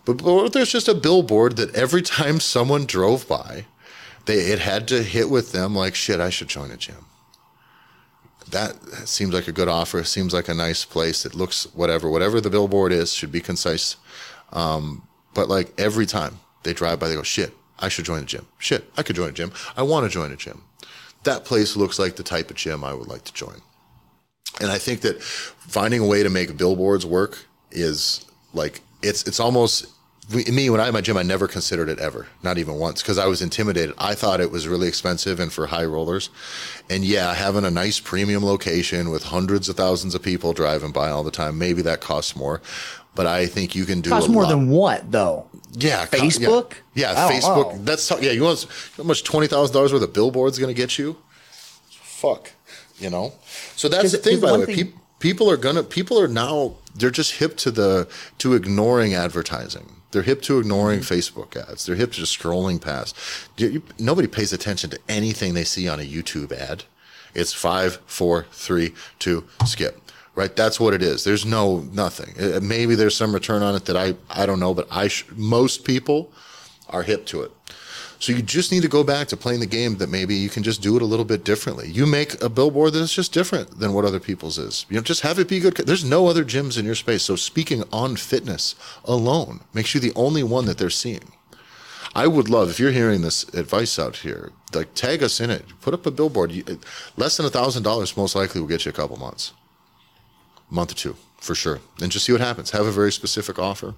But, 0.05 0.23
but 0.23 0.49
there's 0.49 0.71
just 0.71 0.87
a 0.87 0.93
billboard 0.93 1.55
that 1.57 1.73
every 1.75 2.01
time 2.01 2.39
someone 2.39 2.85
drove 2.85 3.27
by, 3.27 3.65
they 4.25 4.35
it 4.35 4.59
had 4.59 4.87
to 4.89 5.03
hit 5.03 5.29
with 5.29 5.51
them 5.51 5.75
like 5.75 5.95
shit. 5.95 6.19
I 6.19 6.29
should 6.29 6.47
join 6.47 6.71
a 6.71 6.77
gym. 6.77 7.05
That 8.49 8.75
seems 9.07 9.33
like 9.33 9.47
a 9.47 9.51
good 9.51 9.67
offer. 9.67 10.03
Seems 10.03 10.33
like 10.33 10.47
a 10.47 10.53
nice 10.53 10.85
place. 10.85 11.25
It 11.25 11.35
looks 11.35 11.63
whatever 11.73 12.09
whatever 12.09 12.39
the 12.39 12.49
billboard 12.49 12.91
is 12.91 13.13
should 13.13 13.31
be 13.31 13.41
concise. 13.41 13.95
Um, 14.51 15.07
but 15.33 15.49
like 15.49 15.73
every 15.79 16.05
time 16.05 16.39
they 16.63 16.73
drive 16.73 16.99
by, 16.99 17.07
they 17.07 17.15
go 17.15 17.23
shit. 17.23 17.53
I 17.79 17.89
should 17.89 18.05
join 18.05 18.23
a 18.23 18.25
gym. 18.25 18.45
Shit, 18.59 18.89
I 18.95 19.03
could 19.03 19.15
join 19.15 19.29
a 19.29 19.33
gym. 19.33 19.51
I 19.75 19.83
want 19.83 20.05
to 20.05 20.09
join 20.09 20.31
a 20.31 20.35
gym. 20.35 20.63
That 21.23 21.45
place 21.45 21.75
looks 21.75 21.97
like 21.97 22.15
the 22.15 22.23
type 22.23 22.49
of 22.49 22.57
gym 22.57 22.83
I 22.83 22.93
would 22.93 23.07
like 23.07 23.23
to 23.25 23.33
join. 23.33 23.61
And 24.61 24.69
I 24.69 24.77
think 24.77 25.01
that 25.01 25.21
finding 25.23 26.01
a 26.01 26.05
way 26.05 26.21
to 26.21 26.29
make 26.29 26.55
billboards 26.55 27.05
work 27.05 27.45
is 27.71 28.25
like 28.53 28.81
it's 29.03 29.23
it's 29.27 29.39
almost 29.39 29.87
me 30.31 30.69
when 30.69 30.79
I 30.79 30.85
had 30.85 30.93
my 30.93 31.01
gym, 31.01 31.17
I 31.17 31.23
never 31.23 31.47
considered 31.47 31.89
it 31.89 31.99
ever, 31.99 32.27
not 32.41 32.57
even 32.57 32.75
once, 32.75 33.01
because 33.01 33.17
I 33.17 33.27
was 33.27 33.41
intimidated. 33.41 33.93
I 33.97 34.15
thought 34.15 34.39
it 34.39 34.51
was 34.51 34.67
really 34.67 34.87
expensive 34.87 35.39
and 35.39 35.51
for 35.51 35.67
high 35.67 35.85
rollers. 35.85 36.29
And 36.89 37.03
yeah, 37.03 37.33
having 37.33 37.65
a 37.65 37.71
nice 37.71 37.99
premium 37.99 38.43
location 38.43 39.09
with 39.09 39.23
hundreds 39.23 39.67
of 39.67 39.75
thousands 39.75 40.15
of 40.15 40.23
people 40.23 40.53
driving 40.53 40.91
by 40.91 41.09
all 41.09 41.23
the 41.23 41.31
time, 41.31 41.57
maybe 41.57 41.81
that 41.83 41.99
costs 41.99 42.35
more. 42.35 42.61
But 43.15 43.27
I 43.27 43.45
think 43.45 43.75
you 43.75 43.85
can 43.85 44.01
do 44.01 44.09
costs 44.09 44.29
more 44.29 44.43
lot. 44.43 44.49
than 44.49 44.69
what 44.69 45.11
though? 45.11 45.47
Yeah, 45.73 46.05
Facebook. 46.05 46.75
Yeah, 46.95 47.11
yeah 47.11 47.29
Facebook. 47.29 47.73
Know. 47.73 47.83
That's 47.83 48.09
yeah. 48.21 48.31
You 48.31 48.43
want 48.43 48.65
how 48.97 49.03
much 49.03 49.23
twenty 49.23 49.47
thousand 49.47 49.73
dollars 49.73 49.93
worth 49.93 50.03
of 50.03 50.13
billboards 50.13 50.57
going 50.57 50.73
to 50.73 50.79
get 50.79 50.97
you? 50.97 51.17
Fuck, 51.91 52.51
you 52.97 53.09
know. 53.09 53.33
So 53.75 53.87
that's 53.87 54.13
the 54.13 54.17
thing. 54.17 54.39
By 54.39 54.53
the 54.53 54.59
way, 54.59 54.65
thing- 54.65 54.99
people 55.19 55.49
are 55.49 55.57
gonna 55.57 55.83
people 55.83 56.19
are 56.19 56.27
now 56.27 56.75
they're 56.95 57.11
just 57.11 57.33
hip 57.33 57.57
to 57.57 57.71
the 57.71 58.07
to 58.37 58.53
ignoring 58.53 59.13
advertising 59.13 60.03
they're 60.13 60.21
hip 60.21 60.41
to 60.43 60.59
ignoring 60.59 61.01
mm-hmm. 61.01 61.13
Facebook 61.13 61.57
ads. 61.57 61.85
They're 61.85 61.95
hip 61.95 62.11
to 62.11 62.19
just 62.19 62.39
scrolling 62.39 62.79
past. 62.79 63.17
Nobody 63.99 64.27
pays 64.27 64.53
attention 64.53 64.91
to 64.91 64.99
anything 65.09 65.53
they 65.53 65.63
see 65.63 65.89
on 65.89 65.99
a 65.99 66.03
YouTube 66.03 66.51
ad. 66.51 66.83
It's 67.33 67.51
five, 67.51 67.95
four, 68.05 68.45
three, 68.51 68.93
two, 69.19 69.45
skip. 69.65 69.99
Right? 70.35 70.55
That's 70.55 70.79
what 70.79 70.93
it 70.93 71.03
is. 71.03 71.23
There's 71.23 71.45
no 71.45 71.79
nothing. 71.91 72.33
Uh, 72.39 72.59
maybe 72.59 72.95
there's 72.95 73.15
some 73.15 73.33
return 73.33 73.61
on 73.61 73.75
it 73.75 73.85
that 73.85 73.97
I 73.97 74.15
I 74.29 74.47
don't 74.47 74.59
know, 74.59 74.73
but 74.73 74.87
I 74.89 75.07
sh- 75.07 75.25
most 75.35 75.83
people 75.83 76.31
are 76.89 77.03
hip 77.03 77.25
to 77.27 77.43
it. 77.43 77.51
So 78.23 78.31
you 78.31 78.41
just 78.41 78.71
need 78.71 78.83
to 78.83 78.87
go 78.87 79.03
back 79.03 79.27
to 79.27 79.35
playing 79.35 79.59
the 79.59 79.65
game 79.65 79.97
that 79.97 80.09
maybe 80.09 80.33
you 80.33 80.47
can 80.47 80.63
just 80.63 80.81
do 80.81 80.95
it 80.95 81.01
a 81.01 81.05
little 81.05 81.25
bit 81.25 81.43
differently. 81.43 81.89
You 81.89 82.05
make 82.05 82.41
a 82.41 82.47
billboard 82.47 82.93
that's 82.93 83.13
just 83.13 83.33
different 83.33 83.81
than 83.81 83.91
what 83.91 84.05
other 84.05 84.21
people's 84.21 84.57
is. 84.57 84.85
You 84.87 84.95
know, 84.95 85.01
just 85.01 85.23
have 85.23 85.39
it 85.39 85.49
be 85.49 85.59
good. 85.59 85.75
There's 85.75 86.05
no 86.05 86.27
other 86.27 86.45
gyms 86.45 86.79
in 86.79 86.85
your 86.85 86.95
space. 86.95 87.23
So 87.23 87.35
speaking 87.35 87.83
on 87.91 88.15
fitness 88.15 88.75
alone 89.03 89.65
makes 89.73 89.93
you 89.93 89.99
the 89.99 90.13
only 90.15 90.41
one 90.41 90.67
that 90.67 90.77
they're 90.77 90.89
seeing. 90.89 91.33
I 92.15 92.27
would 92.27 92.47
love 92.47 92.69
if 92.69 92.79
you're 92.79 92.93
hearing 92.93 93.23
this 93.23 93.43
advice 93.53 93.99
out 93.99 94.15
here, 94.15 94.53
like 94.73 94.93
tag 94.93 95.21
us 95.21 95.41
in 95.41 95.49
it. 95.49 95.65
Put 95.81 95.93
up 95.93 96.05
a 96.05 96.11
billboard. 96.11 96.53
You, 96.53 96.63
less 97.17 97.35
than 97.35 97.45
a 97.45 97.49
thousand 97.49 97.83
dollars 97.83 98.15
most 98.15 98.37
likely 98.37 98.61
will 98.61 98.69
get 98.69 98.85
you 98.85 98.89
a 98.89 98.93
couple 98.93 99.17
months, 99.17 99.51
month 100.69 100.93
or 100.93 100.95
two 100.95 101.17
for 101.41 101.55
sure, 101.55 101.81
and 102.01 102.09
just 102.09 102.23
see 102.23 102.31
what 102.31 102.39
happens. 102.39 102.71
Have 102.71 102.85
a 102.85 102.91
very 102.91 103.11
specific 103.11 103.59
offer. 103.59 103.95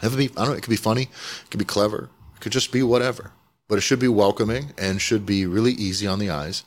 Have 0.00 0.14
it 0.14 0.16
be 0.16 0.30
I 0.30 0.44
don't 0.44 0.48
know. 0.48 0.54
It 0.54 0.62
could 0.64 0.70
be 0.70 0.76
funny. 0.76 1.02
It 1.02 1.50
could 1.50 1.58
be 1.58 1.64
clever. 1.64 2.08
It 2.38 2.40
could 2.40 2.52
just 2.52 2.70
be 2.70 2.84
whatever, 2.84 3.32
but 3.66 3.78
it 3.78 3.80
should 3.80 3.98
be 3.98 4.06
welcoming 4.06 4.72
and 4.78 5.00
should 5.00 5.26
be 5.26 5.44
really 5.44 5.72
easy 5.72 6.06
on 6.06 6.20
the 6.20 6.30
eyes. 6.30 6.62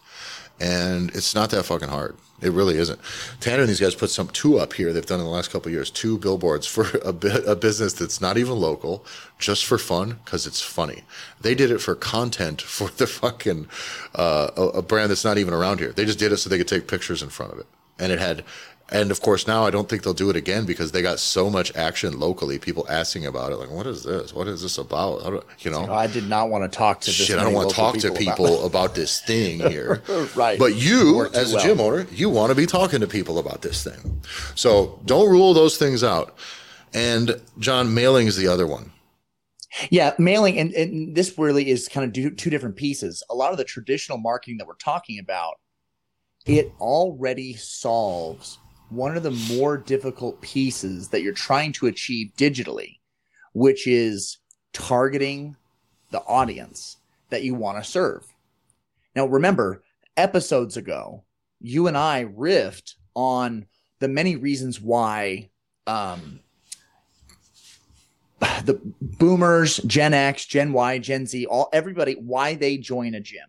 And 0.60 1.10
it's 1.16 1.34
not 1.34 1.50
that 1.52 1.64
fucking 1.64 1.88
hard. 1.88 2.18
It 2.42 2.52
really 2.52 2.78
isn't. 2.78 3.00
Tanner 3.40 3.62
and 3.62 3.70
these 3.70 3.80
guys 3.80 3.96
put 3.96 4.10
some 4.10 4.28
two 4.28 4.60
up 4.60 4.74
here 4.74 4.92
they've 4.92 5.06
done 5.06 5.20
in 5.20 5.26
the 5.26 5.32
last 5.32 5.50
couple 5.50 5.72
years, 5.72 5.90
two 5.90 6.18
billboards 6.18 6.68
for 6.68 6.84
a, 7.06 7.16
a 7.52 7.56
business 7.56 7.94
that's 7.94 8.20
not 8.20 8.38
even 8.38 8.58
local, 8.58 9.06
just 9.40 9.64
for 9.64 9.78
fun 9.78 10.20
because 10.26 10.46
it's 10.46 10.60
funny. 10.60 11.04
They 11.40 11.56
did 11.56 11.72
it 11.72 11.80
for 11.80 11.96
content 11.96 12.62
for 12.78 12.90
the 12.90 13.08
fucking 13.08 13.68
uh, 14.14 14.50
a, 14.58 14.62
a 14.62 14.82
brand 14.82 15.10
that's 15.10 15.24
not 15.24 15.38
even 15.38 15.54
around 15.54 15.80
here. 15.80 15.94
They 15.94 16.04
just 16.04 16.20
did 16.20 16.34
it 16.34 16.38
so 16.38 16.50
they 16.50 16.58
could 16.58 16.68
take 16.68 16.88
pictures 16.88 17.24
in 17.24 17.30
front 17.30 17.54
of 17.54 17.60
it, 17.60 17.68
and 17.98 18.12
it 18.12 18.20
had 18.20 18.44
and 18.92 19.10
of 19.10 19.22
course, 19.22 19.48
now 19.48 19.66
I 19.66 19.72
don't 19.72 19.88
think 19.88 20.04
they'll 20.04 20.14
do 20.14 20.30
it 20.30 20.36
again 20.36 20.66
because 20.66 20.92
they 20.92 21.02
got 21.02 21.20
so 21.20 21.50
much 21.50 21.74
action 21.78 22.20
locally. 22.20 22.60
People 22.60 22.86
asking 22.90 23.26
about 23.26 23.54
it, 23.54 23.56
like, 23.56 23.72
"What 23.72 23.88
is 23.88 24.04
this? 24.04 24.34
What 24.34 24.50
is 24.50 24.62
this 24.62 24.78
about?" 24.78 25.24
Do, 25.24 25.44
you 25.60 25.72
know, 25.72 25.92
I 25.92 26.08
did 26.08 26.28
not 26.28 26.50
want 26.50 26.70
to 26.70 26.78
talk 26.78 27.00
to 27.02 27.12
shit. 27.12 27.40
I 27.40 27.44
don't 27.44 27.54
want 27.54 27.70
to 27.70 27.76
talk 27.76 27.96
people 27.96 28.10
to 28.10 28.16
people 28.18 28.46
about, 28.46 28.66
about 28.66 28.96
this 28.96 29.22
thing 29.22 29.60
here, 29.72 30.02
right? 30.36 30.60
But 30.60 30.76
you, 30.76 31.26
as 31.34 31.54
a 31.54 31.56
well. 31.56 31.66
gym 31.66 31.80
owner, 31.80 32.06
you 32.12 32.30
want 32.30 32.50
to 32.52 32.56
be 32.56 32.66
talking 32.66 33.00
to 33.00 33.08
people 33.08 33.40
about 33.40 33.62
this 33.62 33.82
thing. 33.82 34.22
So 34.56 35.00
don't 35.06 35.30
rule 35.30 35.54
those 35.54 35.78
things 35.78 36.04
out. 36.04 36.36
And 36.94 37.40
John, 37.60 37.94
mailing 37.94 38.28
is 38.28 38.36
the 38.36 38.48
other 38.48 38.68
one. 38.68 38.92
Yeah, 39.90 40.14
mailing, 40.20 40.60
and, 40.60 40.74
and 40.74 41.16
this 41.16 41.38
really 41.38 41.70
is 41.70 41.88
kind 41.88 42.06
of 42.06 42.36
two 42.36 42.50
different 42.50 42.76
pieces. 42.76 43.24
A 43.30 43.36
lot 43.36 43.54
of 43.54 43.58
the 43.58 43.64
traditional 43.64 44.18
marketing 44.18 44.58
that 44.58 44.68
we're 44.68 44.76
talking 44.76 45.18
about, 45.18 45.54
it 46.46 46.74
already 46.82 47.54
solves 47.54 48.58
one 48.92 49.16
of 49.16 49.24
the 49.24 49.32
more 49.56 49.78
difficult 49.78 50.40
pieces 50.42 51.08
that 51.10 51.22
you're 51.22 51.34
trying 51.34 51.72
to 51.72 51.88
achieve 51.88 52.32
digitally, 52.38 53.00
which 53.54 53.88
is 53.88 54.38
targeting 54.74 55.56
the 56.12 56.20
audience 56.22 56.98
that 57.30 57.44
you 57.44 57.56
want 57.56 57.78
to 57.78 57.90
serve. 57.90 58.26
Now, 59.16 59.26
remember, 59.26 59.82
episodes 60.18 60.76
ago, 60.76 61.24
you 61.62 61.88
and 61.88 61.98
I 61.98 62.26
riffed 62.26 62.96
on 63.16 63.66
the 64.00 64.10
many 64.10 64.36
reasons 64.36 64.82
why 64.82 65.50
um, 65.88 66.42
the 68.66 68.80
boomers, 69.02 69.78
Gen 69.78 70.14
X, 70.14 70.46
Gen 70.46 70.74
Y, 70.74 70.98
Gen 71.00 71.26
Z, 71.26 71.46
all 71.46 71.70
everybody, 71.72 72.14
why 72.16 72.56
they 72.56 72.78
join 72.78 73.16
a 73.16 73.22
gym. 73.22 73.48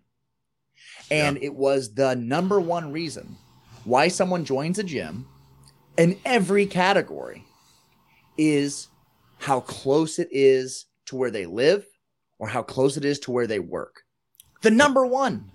And 1.10 1.36
yeah. 1.36 1.46
it 1.46 1.54
was 1.54 1.94
the 1.94 2.14
number 2.14 2.60
one 2.60 2.92
reason 2.92 3.36
why 3.84 4.06
someone 4.06 4.44
joins 4.44 4.78
a 4.78 4.84
gym 4.84 5.26
in 5.96 6.18
every 6.24 6.66
category 6.66 7.44
is 8.38 8.88
how 9.38 9.60
close 9.60 10.18
it 10.18 10.28
is 10.30 10.86
to 11.06 11.16
where 11.16 11.30
they 11.30 11.46
live 11.46 11.84
or 12.38 12.48
how 12.48 12.62
close 12.62 12.96
it 12.96 13.04
is 13.04 13.18
to 13.20 13.30
where 13.30 13.46
they 13.46 13.58
work. 13.58 14.02
The 14.62 14.70
number 14.70 15.06
one. 15.06 15.50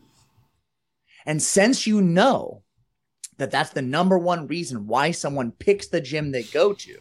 And 1.26 1.41
since 1.41 1.88
you 1.88 2.02
know 2.02 2.63
that 3.38 3.52
that's 3.52 3.71
the 3.71 3.82
number 3.82 4.17
one 4.17 4.47
reason 4.47 4.88
why 4.88 5.12
someone 5.12 5.52
picks 5.52 5.88
the 5.88 6.02
gym 6.02 6.32
they 6.32 6.43
go 6.43 6.73
to, 6.73 6.97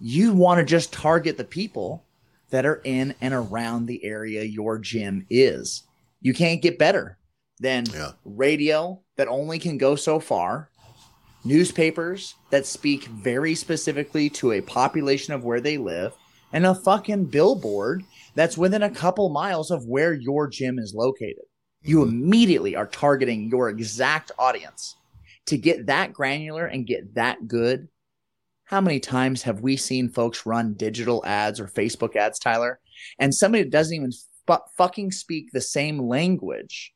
you 0.00 0.32
want 0.32 0.58
to 0.58 0.64
just 0.64 0.92
target 0.92 1.36
the 1.36 1.44
people 1.44 2.04
that 2.50 2.66
are 2.66 2.80
in 2.84 3.14
and 3.20 3.34
around 3.34 3.86
the 3.86 4.04
area 4.04 4.42
your 4.44 4.78
gym 4.78 5.26
is. 5.28 5.82
You 6.20 6.32
can't 6.32 6.62
get 6.62 6.78
better 6.78 7.18
than 7.60 7.86
yeah. 7.86 8.12
radio 8.24 9.00
that 9.16 9.28
only 9.28 9.58
can 9.58 9.78
go 9.78 9.96
so 9.96 10.20
far 10.20 10.70
newspapers 11.46 12.34
that 12.50 12.66
speak 12.66 13.04
very 13.06 13.54
specifically 13.54 14.28
to 14.30 14.52
a 14.52 14.60
population 14.60 15.32
of 15.32 15.44
where 15.44 15.60
they 15.60 15.78
live, 15.78 16.12
and 16.52 16.66
a 16.66 16.74
fucking 16.74 17.26
billboard 17.26 18.04
that's 18.34 18.58
within 18.58 18.82
a 18.82 18.90
couple 18.90 19.28
miles 19.28 19.70
of 19.70 19.86
where 19.86 20.12
your 20.12 20.48
gym 20.48 20.78
is 20.78 20.94
located. 20.94 21.44
You 21.82 22.00
mm-hmm. 22.00 22.10
immediately 22.10 22.76
are 22.76 22.86
targeting 22.86 23.48
your 23.48 23.68
exact 23.68 24.32
audience. 24.38 24.96
To 25.46 25.56
get 25.56 25.86
that 25.86 26.12
granular 26.12 26.66
and 26.66 26.86
get 26.86 27.14
that 27.14 27.46
good, 27.46 27.88
how 28.64 28.80
many 28.80 28.98
times 28.98 29.42
have 29.42 29.60
we 29.60 29.76
seen 29.76 30.08
folks 30.08 30.44
run 30.44 30.74
digital 30.74 31.24
ads 31.24 31.60
or 31.60 31.68
Facebook 31.68 32.16
ads, 32.16 32.40
Tyler? 32.40 32.80
And 33.20 33.32
somebody 33.32 33.62
that 33.62 33.70
doesn't 33.70 33.94
even 33.94 34.10
fucking 34.76 35.12
speak 35.12 35.52
the 35.52 35.60
same 35.60 36.00
language 36.00 36.92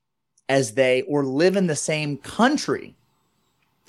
as 0.48 0.72
they 0.72 1.02
or 1.02 1.24
live 1.24 1.56
in 1.56 1.68
the 1.68 1.76
same 1.76 2.16
country 2.16 2.96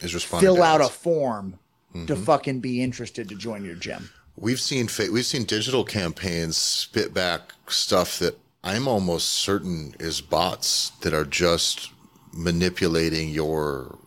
is 0.01 0.13
responding. 0.13 0.47
Fill 0.47 0.63
out 0.63 0.81
a 0.81 0.89
form 0.89 1.59
mm-hmm. 1.93 2.05
to 2.07 2.15
fucking 2.15 2.59
be 2.59 2.81
interested 2.81 3.29
to 3.29 3.35
join 3.35 3.63
your 3.65 3.75
gym. 3.75 4.09
We've 4.37 4.59
seen 4.59 4.89
we've 5.11 5.25
seen 5.25 5.43
digital 5.43 5.83
campaigns 5.83 6.57
spit 6.57 7.13
back 7.13 7.53
stuff 7.67 8.19
that 8.19 8.37
I'm 8.63 8.87
almost 8.87 9.29
certain 9.29 9.95
is 9.99 10.21
bots 10.21 10.91
that 11.01 11.13
are 11.13 11.25
just 11.25 11.91
manipulating 12.33 13.29
your 13.29 13.97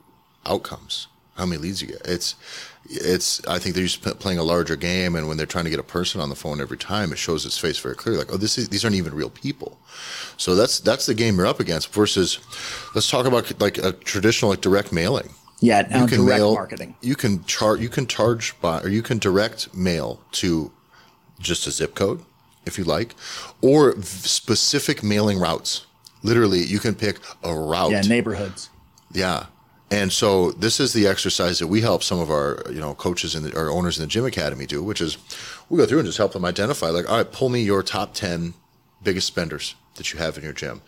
outcomes. 0.46 1.08
How 1.36 1.46
many 1.46 1.60
leads 1.60 1.82
you 1.82 1.88
get? 1.88 2.02
It's 2.04 2.36
it's 2.86 3.44
I 3.46 3.58
think 3.58 3.74
they're 3.74 3.84
just 3.84 4.02
playing 4.20 4.38
a 4.38 4.42
larger 4.42 4.76
game, 4.76 5.14
and 5.14 5.26
when 5.26 5.36
they're 5.36 5.46
trying 5.46 5.64
to 5.64 5.70
get 5.70 5.80
a 5.80 5.84
person 5.84 6.20
on 6.20 6.28
the 6.28 6.36
phone 6.36 6.60
every 6.60 6.78
time, 6.78 7.12
it 7.12 7.18
shows 7.18 7.44
its 7.44 7.58
face 7.58 7.78
very 7.78 7.94
clearly. 7.94 8.20
Like, 8.20 8.32
oh, 8.32 8.36
this 8.36 8.58
is 8.58 8.68
these 8.68 8.84
aren't 8.84 8.96
even 8.96 9.14
real 9.14 9.30
people. 9.30 9.78
So 10.36 10.54
that's 10.54 10.80
that's 10.80 11.06
the 11.06 11.14
game 11.14 11.36
you're 11.36 11.46
up 11.46 11.60
against. 11.60 11.92
Versus, 11.92 12.38
let's 12.94 13.10
talk 13.10 13.26
about 13.26 13.60
like 13.60 13.78
a 13.78 13.92
traditional 13.92 14.50
like 14.50 14.60
direct 14.60 14.92
mailing. 14.92 15.30
Yeah, 15.60 15.80
you 16.00 16.06
can 16.06 16.18
direct 16.24 16.38
mail, 16.40 16.54
marketing. 16.54 16.96
You 17.00 17.14
can 17.16 17.44
charge. 17.44 17.80
You 17.80 17.88
can 17.88 18.06
charge 18.06 18.54
by, 18.60 18.80
or 18.80 18.88
you 18.88 19.02
can 19.02 19.18
direct 19.18 19.74
mail 19.74 20.20
to 20.32 20.72
just 21.40 21.66
a 21.66 21.70
zip 21.70 21.94
code 21.94 22.22
if 22.66 22.78
you 22.78 22.84
like, 22.84 23.14
or 23.60 24.00
specific 24.02 25.02
mailing 25.02 25.38
routes. 25.38 25.86
Literally, 26.22 26.60
you 26.60 26.78
can 26.78 26.94
pick 26.94 27.18
a 27.42 27.54
route. 27.54 27.92
Yeah, 27.92 28.00
neighborhoods. 28.02 28.70
Yeah, 29.12 29.46
And 29.90 30.10
so 30.12 30.50
this 30.52 30.80
is 30.80 30.92
the 30.92 31.06
exercise 31.06 31.58
that 31.60 31.68
we 31.68 31.82
help 31.82 32.02
some 32.02 32.18
of 32.18 32.30
our 32.30 32.62
you 32.68 32.80
know 32.80 32.94
coaches 32.94 33.34
and 33.34 33.54
our 33.54 33.70
owners 33.70 33.96
in 33.98 34.02
the 34.02 34.08
gym 34.08 34.24
academy 34.24 34.66
do, 34.66 34.82
which 34.82 35.00
is 35.00 35.18
we 35.68 35.78
go 35.78 35.86
through 35.86 36.00
and 36.00 36.06
just 36.06 36.18
help 36.18 36.32
them 36.32 36.44
identify 36.44 36.88
like, 36.88 37.08
all 37.08 37.18
right, 37.18 37.30
pull 37.30 37.48
me 37.48 37.62
your 37.62 37.82
top 37.82 38.12
ten 38.14 38.54
biggest 39.02 39.26
spenders 39.26 39.76
that 39.96 40.12
you 40.12 40.18
have 40.18 40.36
in 40.36 40.42
your 40.44 40.52
gym. 40.52 40.82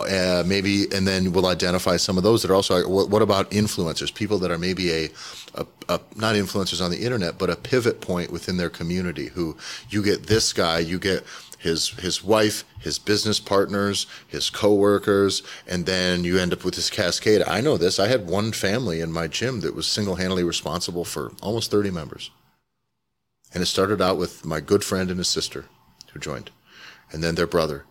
Uh, 0.00 0.44
maybe, 0.46 0.86
and 0.94 1.08
then 1.08 1.32
we'll 1.32 1.46
identify 1.46 1.96
some 1.96 2.16
of 2.16 2.22
those 2.22 2.42
that 2.42 2.50
are 2.52 2.54
also. 2.54 2.88
What, 2.88 3.10
what 3.10 3.20
about 3.20 3.50
influencers? 3.50 4.14
People 4.14 4.38
that 4.38 4.50
are 4.50 4.58
maybe 4.58 4.92
a, 4.92 5.10
a, 5.54 5.66
a, 5.88 6.00
not 6.14 6.36
influencers 6.36 6.80
on 6.80 6.92
the 6.92 7.04
internet, 7.04 7.36
but 7.36 7.50
a 7.50 7.56
pivot 7.56 8.00
point 8.00 8.30
within 8.30 8.58
their 8.58 8.70
community. 8.70 9.26
Who 9.26 9.56
you 9.90 10.02
get 10.04 10.28
this 10.28 10.52
guy, 10.52 10.78
you 10.78 11.00
get 11.00 11.24
his 11.58 11.90
his 11.90 12.22
wife, 12.22 12.64
his 12.78 12.98
business 12.98 13.40
partners, 13.40 14.06
his 14.26 14.50
coworkers, 14.50 15.42
and 15.66 15.84
then 15.84 16.22
you 16.22 16.38
end 16.38 16.52
up 16.52 16.64
with 16.64 16.76
this 16.76 16.90
cascade. 16.90 17.42
I 17.46 17.60
know 17.60 17.76
this. 17.76 17.98
I 17.98 18.06
had 18.06 18.28
one 18.28 18.52
family 18.52 19.00
in 19.00 19.12
my 19.12 19.26
gym 19.26 19.60
that 19.60 19.74
was 19.74 19.86
single-handedly 19.86 20.44
responsible 20.44 21.04
for 21.04 21.32
almost 21.42 21.70
30 21.70 21.90
members. 21.90 22.30
And 23.52 23.62
it 23.62 23.66
started 23.66 24.00
out 24.00 24.18
with 24.18 24.44
my 24.44 24.60
good 24.60 24.84
friend 24.84 25.10
and 25.10 25.18
his 25.18 25.28
sister 25.28 25.64
who 26.12 26.20
joined, 26.20 26.50
and 27.10 27.24
then 27.24 27.34
their 27.34 27.46
brother 27.46 27.84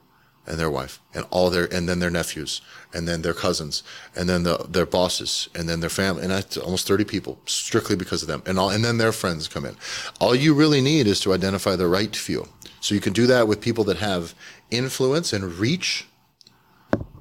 and 0.47 0.57
their 0.57 0.69
wife 0.69 0.99
and 1.13 1.25
all 1.29 1.49
their 1.49 1.71
and 1.73 1.87
then 1.87 1.99
their 1.99 2.09
nephews 2.09 2.61
and 2.93 3.07
then 3.07 3.21
their 3.21 3.33
cousins 3.33 3.83
and 4.15 4.29
then 4.29 4.43
the, 4.43 4.65
their 4.69 4.85
bosses 4.85 5.49
and 5.53 5.67
then 5.67 5.79
their 5.79 5.89
family 5.89 6.23
and 6.23 6.31
that's 6.31 6.57
almost 6.57 6.87
30 6.87 7.03
people 7.03 7.37
strictly 7.45 7.95
because 7.95 8.21
of 8.21 8.27
them 8.27 8.41
and 8.45 8.57
all 8.57 8.69
and 8.69 8.83
then 8.83 8.97
their 8.97 9.11
friends 9.11 9.47
come 9.47 9.65
in 9.65 9.75
all 10.19 10.33
you 10.33 10.53
really 10.53 10.81
need 10.81 11.05
is 11.07 11.19
to 11.19 11.33
identify 11.33 11.75
the 11.75 11.87
right 11.87 12.15
few 12.15 12.47
so 12.79 12.95
you 12.95 13.01
can 13.01 13.13
do 13.13 13.27
that 13.27 13.47
with 13.47 13.61
people 13.61 13.83
that 13.85 13.97
have 13.97 14.33
influence 14.71 15.33
and 15.33 15.55
reach. 15.55 16.07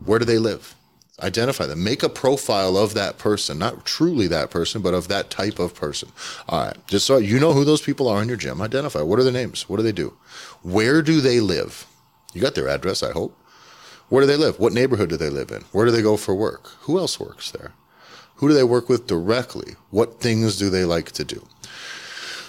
Where 0.05 0.19
do 0.19 0.25
they 0.25 0.39
live? 0.39 0.75
Identify 1.23 1.67
them. 1.67 1.83
Make 1.83 2.03
a 2.03 2.09
profile 2.09 2.77
of 2.77 2.93
that 2.95 3.19
person, 3.19 3.59
not 3.59 3.87
truly 3.87 4.27
that 4.29 4.51
person, 4.51 4.83
but 4.83 4.93
of 4.93 5.09
that 5.09 5.31
type 5.31 5.59
of 5.59 5.75
person. 5.75 6.11
All 6.49 6.67
right. 6.67 6.77
Just 6.87 7.07
so 7.07 7.17
you 7.17 7.41
know 7.41 7.53
who 7.53 7.65
those 7.65 7.81
people 7.81 8.07
are 8.07 8.21
in 8.21 8.29
your 8.29 8.37
gym, 8.37 8.61
identify. 8.61 9.01
What 9.01 9.19
are 9.19 9.25
their 9.25 9.33
names? 9.33 9.69
What 9.69 9.79
do 9.79 9.83
they 9.83 9.93
do? 9.93 10.15
Where 10.63 11.01
do 11.01 11.21
they 11.21 11.41
live? 11.41 11.87
You 12.37 12.43
got 12.43 12.55
their 12.55 12.69
address, 12.69 13.03
I 13.03 13.13
hope. 13.13 13.35
Where 14.11 14.21
do 14.21 14.27
they 14.27 14.37
live? 14.37 14.61
What 14.61 14.75
neighborhood 14.75 15.09
do 15.09 15.17
they 15.17 15.31
live 15.31 15.51
in? 15.51 15.63
Where 15.73 15.87
do 15.87 15.91
they 15.91 16.03
go 16.03 16.19
for 16.19 16.35
work? 16.35 16.69
Who 16.83 16.99
else 16.99 17.19
works 17.19 17.51
there? 17.51 17.73
Who 18.37 18.49
do 18.49 18.55
they 18.55 18.63
work 18.63 18.91
with 18.91 19.07
directly? 19.07 19.77
What 19.91 20.21
things 20.21 20.59
do 20.59 20.69
they 20.69 20.85
like 20.85 21.13
to 21.13 21.25
do? 21.25 21.47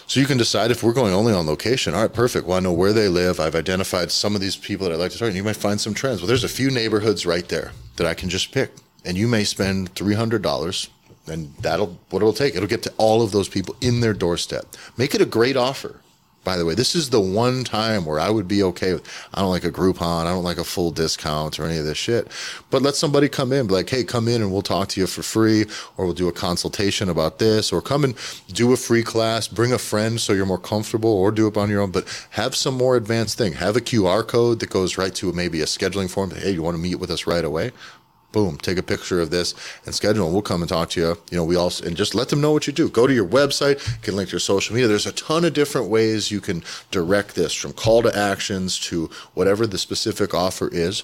So 0.05 0.19
you 0.19 0.25
can 0.25 0.37
decide 0.37 0.71
if 0.71 0.83
we're 0.83 0.91
going 0.91 1.13
only 1.13 1.31
on 1.31 1.47
location. 1.47 1.93
All 1.93 2.01
right, 2.01 2.11
perfect. 2.11 2.45
Well, 2.45 2.57
I 2.57 2.59
know 2.59 2.73
where 2.73 2.91
they 2.91 3.07
live. 3.07 3.39
I've 3.39 3.55
identified 3.55 4.11
some 4.11 4.35
of 4.35 4.41
these 4.41 4.57
people 4.57 4.85
that 4.85 4.93
I'd 4.93 4.99
like 4.99 5.13
to 5.13 5.17
target. 5.17 5.37
You 5.37 5.43
might 5.45 5.55
find 5.55 5.79
some 5.79 5.93
trends. 5.93 6.19
Well, 6.19 6.27
there's 6.27 6.43
a 6.43 6.49
few 6.49 6.69
neighborhoods 6.69 7.25
right 7.25 7.47
there 7.47 7.71
that 7.95 8.05
I 8.05 8.13
can 8.13 8.27
just 8.27 8.51
pick, 8.51 8.71
and 9.05 9.15
you 9.17 9.29
may 9.29 9.45
spend 9.45 9.95
three 9.95 10.15
hundred 10.15 10.41
dollars, 10.41 10.89
and 11.27 11.53
that'll 11.61 11.97
what 12.09 12.21
it'll 12.21 12.33
take. 12.33 12.55
It'll 12.55 12.67
get 12.67 12.83
to 12.83 12.93
all 12.97 13.21
of 13.21 13.31
those 13.31 13.47
people 13.47 13.77
in 13.79 14.01
their 14.01 14.13
doorstep. 14.13 14.65
Make 14.97 15.15
it 15.15 15.21
a 15.21 15.25
great 15.25 15.55
offer 15.55 16.01
by 16.47 16.55
the 16.55 16.63
way. 16.63 16.75
This 16.75 16.95
is 16.95 17.09
the 17.09 17.19
one 17.19 17.65
time 17.65 18.05
where 18.05 18.21
I 18.21 18.29
would 18.29 18.47
be 18.47 18.63
okay 18.63 18.93
with, 18.93 19.05
I 19.33 19.41
don't 19.41 19.49
like 19.49 19.65
a 19.65 19.69
Groupon, 19.69 20.27
I 20.27 20.29
don't 20.29 20.45
like 20.45 20.57
a 20.57 20.63
full 20.63 20.91
discount 20.91 21.59
or 21.59 21.65
any 21.65 21.77
of 21.77 21.83
this 21.83 21.97
shit. 21.97 22.31
But 22.69 22.81
let 22.81 22.95
somebody 22.95 23.27
come 23.27 23.51
in, 23.51 23.67
be 23.67 23.73
like, 23.73 23.89
hey, 23.89 24.05
come 24.05 24.29
in 24.29 24.41
and 24.41 24.49
we'll 24.49 24.61
talk 24.61 24.87
to 24.89 25.01
you 25.01 25.07
for 25.07 25.23
free, 25.23 25.65
or 25.97 26.05
we'll 26.05 26.13
do 26.13 26.29
a 26.29 26.31
consultation 26.31 27.09
about 27.09 27.39
this, 27.39 27.73
or 27.73 27.81
come 27.81 28.05
and 28.05 28.15
do 28.47 28.71
a 28.71 28.77
free 28.77 29.03
class, 29.03 29.49
bring 29.49 29.73
a 29.73 29.77
friend 29.77 30.21
so 30.21 30.31
you're 30.31 30.45
more 30.45 30.57
comfortable, 30.57 31.11
or 31.11 31.33
do 31.33 31.47
it 31.47 31.57
on 31.57 31.69
your 31.69 31.81
own. 31.81 31.91
But 31.91 32.07
have 32.29 32.55
some 32.55 32.75
more 32.75 32.95
advanced 32.95 33.37
thing. 33.37 33.51
Have 33.51 33.75
a 33.75 33.81
QR 33.81 34.25
code 34.25 34.61
that 34.61 34.69
goes 34.69 34.97
right 34.97 35.13
to 35.15 35.33
maybe 35.33 35.59
a 35.59 35.65
scheduling 35.65 36.09
form. 36.09 36.31
Hey, 36.31 36.51
you 36.51 36.63
want 36.63 36.77
to 36.77 36.81
meet 36.81 36.95
with 36.95 37.11
us 37.11 37.27
right 37.27 37.43
away? 37.43 37.73
Boom, 38.31 38.57
take 38.57 38.77
a 38.77 38.83
picture 38.83 39.19
of 39.19 39.29
this 39.29 39.55
and 39.85 39.95
schedule. 39.95 40.25
And 40.25 40.33
we'll 40.33 40.41
come 40.41 40.61
and 40.61 40.69
talk 40.69 40.89
to 40.91 40.99
you. 40.99 41.17
You 41.31 41.37
know, 41.37 41.43
we 41.43 41.55
also 41.55 41.85
and 41.85 41.95
just 41.95 42.15
let 42.15 42.29
them 42.29 42.41
know 42.41 42.51
what 42.51 42.67
you 42.67 42.73
do. 42.73 42.89
Go 42.89 43.07
to 43.07 43.13
your 43.13 43.27
website, 43.27 44.01
can 44.01 44.15
link 44.15 44.29
to 44.29 44.33
your 44.33 44.39
social 44.39 44.75
media. 44.75 44.87
There's 44.87 45.05
a 45.05 45.11
ton 45.11 45.45
of 45.45 45.53
different 45.53 45.89
ways 45.89 46.31
you 46.31 46.41
can 46.41 46.63
direct 46.91 47.35
this 47.35 47.53
from 47.53 47.73
call 47.73 48.03
to 48.03 48.17
actions 48.17 48.79
to 48.81 49.09
whatever 49.33 49.65
the 49.65 49.77
specific 49.77 50.33
offer 50.33 50.69
is. 50.71 51.03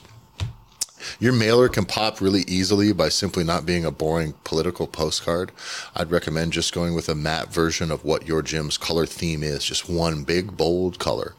Your 1.19 1.33
mailer 1.33 1.69
can 1.69 1.85
pop 1.85 2.21
really 2.21 2.43
easily 2.47 2.93
by 2.93 3.09
simply 3.09 3.43
not 3.43 3.65
being 3.65 3.85
a 3.85 3.91
boring 3.91 4.33
political 4.43 4.87
postcard. 4.87 5.51
I'd 5.95 6.11
recommend 6.11 6.53
just 6.53 6.73
going 6.73 6.93
with 6.93 7.09
a 7.09 7.15
matte 7.15 7.51
version 7.51 7.91
of 7.91 8.05
what 8.05 8.27
your 8.27 8.41
gym's 8.41 8.77
color 8.77 9.05
theme 9.05 9.43
is, 9.43 9.65
just 9.65 9.89
one 9.89 10.23
big 10.23 10.55
bold 10.55 10.99
color. 10.99 11.35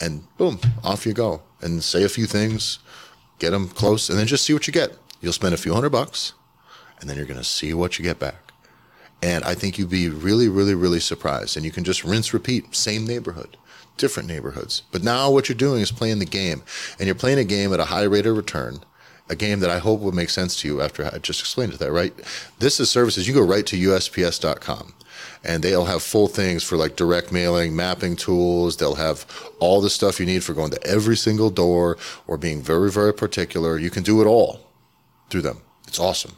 And 0.00 0.24
boom, 0.36 0.60
off 0.82 1.06
you 1.06 1.12
go. 1.12 1.42
And 1.60 1.82
say 1.82 2.02
a 2.02 2.08
few 2.08 2.26
things, 2.26 2.80
get 3.38 3.50
them 3.50 3.68
close, 3.68 4.08
and 4.10 4.18
then 4.18 4.26
just 4.26 4.44
see 4.44 4.52
what 4.52 4.66
you 4.66 4.72
get. 4.72 4.96
You'll 5.22 5.32
spend 5.32 5.54
a 5.54 5.58
few 5.58 5.72
hundred 5.72 5.90
bucks, 5.90 6.34
and 7.00 7.08
then 7.08 7.16
you're 7.16 7.26
going 7.26 7.38
to 7.38 7.44
see 7.44 7.72
what 7.72 7.96
you 7.96 8.02
get 8.02 8.18
back. 8.18 8.52
And 9.22 9.44
I 9.44 9.54
think 9.54 9.78
you'd 9.78 9.88
be 9.88 10.08
really, 10.08 10.48
really, 10.48 10.74
really 10.74 10.98
surprised. 10.98 11.56
And 11.56 11.64
you 11.64 11.70
can 11.70 11.84
just 11.84 12.02
rinse, 12.02 12.34
repeat, 12.34 12.74
same 12.74 13.06
neighborhood, 13.06 13.56
different 13.96 14.28
neighborhoods. 14.28 14.82
But 14.90 15.04
now 15.04 15.30
what 15.30 15.48
you're 15.48 15.56
doing 15.56 15.80
is 15.80 15.92
playing 15.92 16.18
the 16.18 16.24
game, 16.24 16.64
and 16.98 17.06
you're 17.06 17.14
playing 17.14 17.38
a 17.38 17.44
game 17.44 17.72
at 17.72 17.78
a 17.78 17.84
high 17.84 18.02
rate 18.02 18.26
of 18.26 18.36
return. 18.36 18.80
A 19.28 19.36
game 19.36 19.60
that 19.60 19.70
I 19.70 19.78
hope 19.78 20.00
will 20.00 20.10
make 20.10 20.28
sense 20.28 20.60
to 20.60 20.68
you 20.68 20.82
after 20.82 21.06
I 21.06 21.18
just 21.18 21.38
explained 21.38 21.72
it. 21.72 21.78
To 21.78 21.84
that 21.84 21.92
right? 21.92 22.12
This 22.58 22.80
is 22.80 22.90
services. 22.90 23.28
You 23.28 23.34
go 23.34 23.46
right 23.46 23.64
to 23.66 23.76
USPS.com 23.76 24.92
and 25.44 25.62
they'll 25.62 25.84
have 25.84 26.02
full 26.02 26.26
things 26.26 26.64
for 26.64 26.76
like 26.76 26.96
direct 26.96 27.30
mailing, 27.30 27.74
mapping 27.74 28.16
tools. 28.16 28.76
They'll 28.76 28.96
have 28.96 29.24
all 29.60 29.80
the 29.80 29.88
stuff 29.88 30.18
you 30.18 30.26
need 30.26 30.42
for 30.42 30.52
going 30.52 30.72
to 30.72 30.84
every 30.84 31.16
single 31.16 31.48
door 31.48 31.96
or 32.26 32.36
being 32.36 32.60
very, 32.60 32.90
very 32.90 33.14
particular. 33.14 33.78
You 33.78 33.90
can 33.90 34.02
do 34.02 34.20
it 34.20 34.26
all 34.26 34.60
through 35.32 35.42
them. 35.42 35.62
It's 35.88 35.98
awesome. 35.98 36.32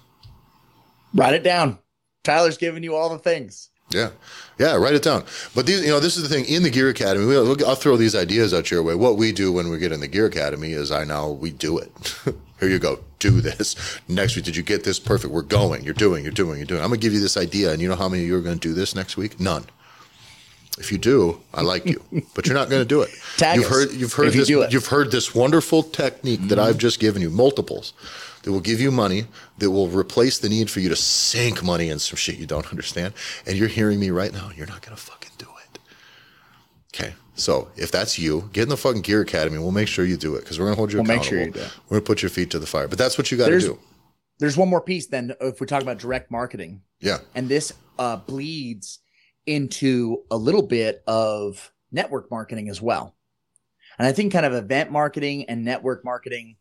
Write 1.12 1.34
it 1.34 1.42
down. 1.42 1.78
Tyler's 2.22 2.56
giving 2.56 2.82
you 2.82 2.94
all 2.94 3.10
the 3.10 3.18
things. 3.18 3.68
Yeah, 3.90 4.10
yeah, 4.58 4.76
write 4.76 4.94
it 4.94 5.02
down. 5.02 5.24
But 5.54 5.66
these, 5.66 5.82
you 5.82 5.88
know, 5.88 6.00
this 6.00 6.16
is 6.16 6.22
the 6.22 6.28
thing 6.28 6.46
in 6.46 6.62
the 6.62 6.70
Gear 6.70 6.88
Academy. 6.88 7.26
We'll, 7.26 7.66
I'll 7.66 7.74
throw 7.74 7.96
these 7.96 8.14
ideas 8.14 8.54
out 8.54 8.70
your 8.70 8.82
way. 8.82 8.94
What 8.94 9.16
we 9.16 9.30
do 9.30 9.52
when 9.52 9.68
we 9.68 9.78
get 9.78 9.92
in 9.92 10.00
the 10.00 10.08
Gear 10.08 10.26
Academy 10.26 10.72
is 10.72 10.90
I 10.90 11.04
now 11.04 11.28
we 11.28 11.50
do 11.50 11.76
it. 11.78 11.90
Here 12.60 12.68
you 12.68 12.78
go, 12.78 13.00
do 13.18 13.40
this. 13.40 13.76
Next 14.08 14.36
week, 14.36 14.46
did 14.46 14.56
you 14.56 14.62
get 14.62 14.84
this? 14.84 14.98
Perfect. 14.98 15.34
We're 15.34 15.42
going. 15.42 15.84
You're 15.84 15.92
doing. 15.92 16.24
You're 16.24 16.32
doing. 16.32 16.58
You're 16.58 16.66
doing. 16.66 16.80
I'm 16.80 16.88
gonna 16.88 16.98
give 16.98 17.12
you 17.12 17.20
this 17.20 17.36
idea, 17.36 17.72
and 17.72 17.82
you 17.82 17.88
know 17.88 17.96
how 17.96 18.08
many 18.08 18.22
of 18.22 18.28
you 18.28 18.36
are 18.36 18.40
gonna 18.40 18.56
do 18.56 18.72
this 18.72 18.94
next 18.94 19.16
week? 19.16 19.38
None. 19.38 19.66
If 20.78 20.90
you 20.90 20.98
do, 20.98 21.40
I 21.52 21.62
like 21.62 21.86
you, 21.86 22.02
but 22.34 22.46
you're 22.46 22.56
not 22.56 22.68
going 22.68 22.82
to 22.82 22.88
do 22.88 23.02
it. 23.02 23.10
Tag 23.36 23.56
you've 23.56 23.66
us 23.66 23.70
heard 23.70 23.92
you've 23.92 24.12
heard 24.12 24.34
you 24.34 24.40
this 24.40 24.48
do 24.48 24.62
it. 24.62 24.72
you've 24.72 24.86
heard 24.86 25.12
this 25.12 25.32
wonderful 25.32 25.84
technique 25.84 26.40
that 26.48 26.58
mm-hmm. 26.58 26.68
I've 26.68 26.78
just 26.78 26.98
given 26.98 27.22
you, 27.22 27.30
multiples, 27.30 27.92
that 28.44 28.52
will 28.52 28.60
give 28.60 28.80
you 28.80 28.90
money, 28.90 29.26
that 29.58 29.70
will 29.70 29.88
replace 29.88 30.38
the 30.38 30.48
need 30.48 30.70
for 30.70 30.80
you 30.80 30.88
to 30.88 30.96
sink 30.96 31.62
money 31.62 31.88
in 31.88 31.98
some 31.98 32.16
shit 32.16 32.36
you 32.36 32.46
don't 32.46 32.66
understand. 32.70 33.14
And 33.46 33.56
you're 33.56 33.68
hearing 33.68 33.98
me 33.98 34.10
right 34.10 34.32
now, 34.32 34.50
you're 34.54 34.66
not 34.66 34.82
going 34.82 34.96
to 34.96 35.02
fucking 35.02 35.32
do 35.38 35.46
it. 35.46 35.78
Okay. 36.94 37.14
So 37.34 37.68
if 37.76 37.90
that's 37.90 38.18
you, 38.18 38.48
get 38.52 38.64
in 38.64 38.68
the 38.68 38.76
fucking 38.76 39.02
Gear 39.02 39.22
Academy. 39.22 39.58
We'll 39.58 39.72
make 39.72 39.88
sure 39.88 40.04
you 40.04 40.16
do 40.16 40.36
it 40.36 40.40
because 40.40 40.58
we're 40.58 40.66
going 40.66 40.76
to 40.76 40.78
hold 40.78 40.92
you 40.92 40.98
We'll 40.98 41.06
make 41.06 41.24
sure 41.24 41.38
you 41.40 41.50
do. 41.50 41.60
We're 41.88 41.96
going 41.96 42.02
to 42.02 42.06
put 42.06 42.22
your 42.22 42.30
feet 42.30 42.50
to 42.50 42.58
the 42.58 42.66
fire. 42.66 42.86
But 42.86 42.98
that's 42.98 43.18
what 43.18 43.32
you 43.32 43.38
got 43.38 43.48
to 43.48 43.58
do. 43.58 43.78
There's 44.38 44.56
one 44.56 44.68
more 44.68 44.80
piece 44.80 45.06
then 45.06 45.34
if 45.40 45.60
we 45.60 45.66
talk 45.66 45.82
about 45.82 45.98
direct 45.98 46.30
marketing. 46.30 46.82
Yeah. 47.00 47.18
and 47.34 47.48
this 47.48 47.72
uh, 47.98 48.16
bleeds 48.16 49.00
into 49.46 50.22
a 50.30 50.36
little 50.36 50.62
bit 50.62 51.02
of 51.06 51.70
network 51.92 52.30
marketing 52.30 52.68
as 52.68 52.80
well. 52.80 53.14
And 53.98 54.06
I 54.08 54.12
think 54.12 54.32
kind 54.32 54.46
of 54.46 54.54
event 54.54 54.90
marketing 54.90 55.44
and 55.48 55.64
network 55.64 56.04
marketing, 56.04 56.56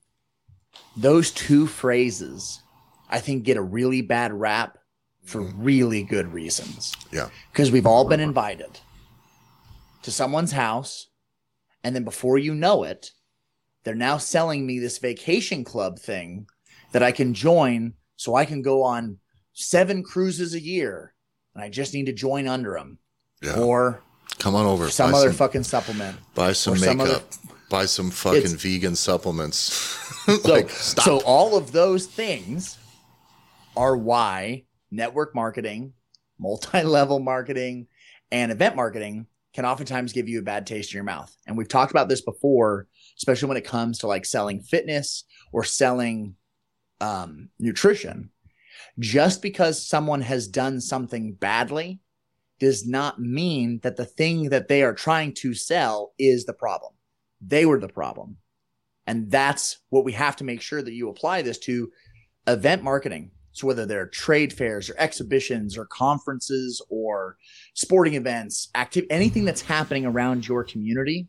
those 0.95 1.31
two 1.31 1.67
phrases, 1.67 2.62
I 3.09 3.19
think 3.19 3.43
get 3.43 3.57
a 3.57 3.62
really 3.62 4.01
bad 4.01 4.33
rap 4.33 4.77
for 5.23 5.41
mm-hmm. 5.41 5.63
really 5.63 6.03
good 6.03 6.33
reasons. 6.33 6.93
Yeah. 7.12 7.29
Because 7.51 7.71
we've 7.71 7.88
all 7.88 8.05
been 8.07 8.19
invited 8.19 8.79
to 10.03 10.12
someone's 10.12 10.51
house, 10.51 11.07
and 11.83 11.95
then 11.95 12.03
before 12.03 12.38
you 12.38 12.53
know 12.53 12.83
it, 12.83 13.12
they're 13.83 13.95
now 13.95 14.17
selling 14.17 14.65
me 14.65 14.79
this 14.79 14.97
vacation 14.97 15.63
club 15.63 15.99
thing 15.99 16.47
that 16.91 17.03
I 17.03 17.12
can 17.12 17.33
join 17.33 17.93
so 18.15 18.36
I 18.36 18.45
can 18.45 18.62
go 18.62 18.83
on 18.83 19.17
seven 19.53 20.03
cruises 20.03 20.53
a 20.53 20.62
year 20.62 21.13
and 21.53 21.63
I 21.63 21.69
just 21.69 21.93
need 21.93 22.05
to 22.05 22.13
join 22.13 22.47
under 22.47 22.73
them 22.73 22.99
Yeah. 23.41 23.59
or 23.59 24.01
Come 24.39 24.55
on 24.55 24.65
over. 24.65 24.89
some 24.89 25.13
other 25.13 25.29
some, 25.29 25.36
fucking 25.36 25.63
supplement. 25.63 26.17
buy 26.33 26.53
some 26.53 26.73
or 26.73 26.77
some 26.77 26.97
makeup. 26.97 27.15
other- 27.15 27.23
buy 27.69 27.86
some 27.86 28.12
fucking 28.12 28.38
It's- 28.39 28.54
vegan 28.62 28.95
supplements. 28.95 29.99
So, 30.23 30.39
like, 30.49 30.69
stop. 30.69 31.04
so 31.04 31.17
all 31.26 31.58
of 31.58 31.73
those 31.73 32.06
things 32.06 32.78
are 33.76 33.97
why 33.97 34.63
network 34.89 35.36
marketing, 35.36 35.91
multi-level 36.39 37.19
marketing, 37.19 37.88
and 38.32 38.49
event 38.49 38.78
marketing 38.78 39.28
can 39.54 39.65
oftentimes 39.65 40.13
give 40.13 40.30
you 40.30 40.39
a 40.39 40.43
bad 40.43 40.65
taste 40.65 40.93
in 40.93 40.95
your 40.95 41.04
mouth. 41.04 41.36
And 41.45 41.58
we've 41.58 41.67
talked 41.67 41.91
about 41.91 42.08
this 42.08 42.21
before, 42.21 42.88
especially 43.17 43.49
when 43.49 43.58
it 43.58 43.65
comes 43.65 43.99
to 43.99 44.08
like 44.08 44.23
selling 44.23 44.62
fitness 44.62 45.26
or 45.52 45.65
selling 45.65 46.36
um, 47.02 47.49
nutrition. 47.60 48.30
Just 48.97 49.41
because 49.41 49.86
someone 49.86 50.21
has 50.21 50.47
done 50.47 50.80
something 50.80 51.34
badly 51.34 51.99
does 52.60 52.88
not 52.88 53.19
mean 53.19 53.82
that 53.84 53.97
the 53.97 54.06
thing 54.06 54.49
that 54.52 54.69
they 54.69 54.84
are 54.84 54.93
trying 54.93 55.34
to 55.34 55.54
sell 55.54 56.13
is 56.17 56.45
the 56.45 56.54
problem. 56.54 56.93
They 57.45 57.65
were 57.65 57.79
the 57.79 57.89
problem. 57.89 58.38
And 59.06 59.29
that's 59.29 59.79
what 59.89 60.06
we 60.06 60.13
have 60.13 60.38
to 60.38 60.43
make 60.43 60.62
sure 60.62 60.82
that 60.82 60.93
you 60.93 61.10
apply 61.10 61.41
this 61.41 61.60
to 61.60 61.91
event 62.47 62.84
marketing. 62.84 63.32
So 63.51 63.67
whether 63.67 63.86
they're 63.86 64.08
trade 64.08 64.51
fairs 64.51 64.89
or 64.89 64.95
exhibitions 64.97 65.77
or 65.77 65.86
conferences 65.86 66.82
or 66.89 67.38
sporting 67.73 68.15
events, 68.15 68.69
active 68.73 69.06
anything 69.10 69.45
that's 69.45 69.62
happening 69.62 70.06
around 70.06 70.47
your 70.47 70.63
community, 70.63 71.27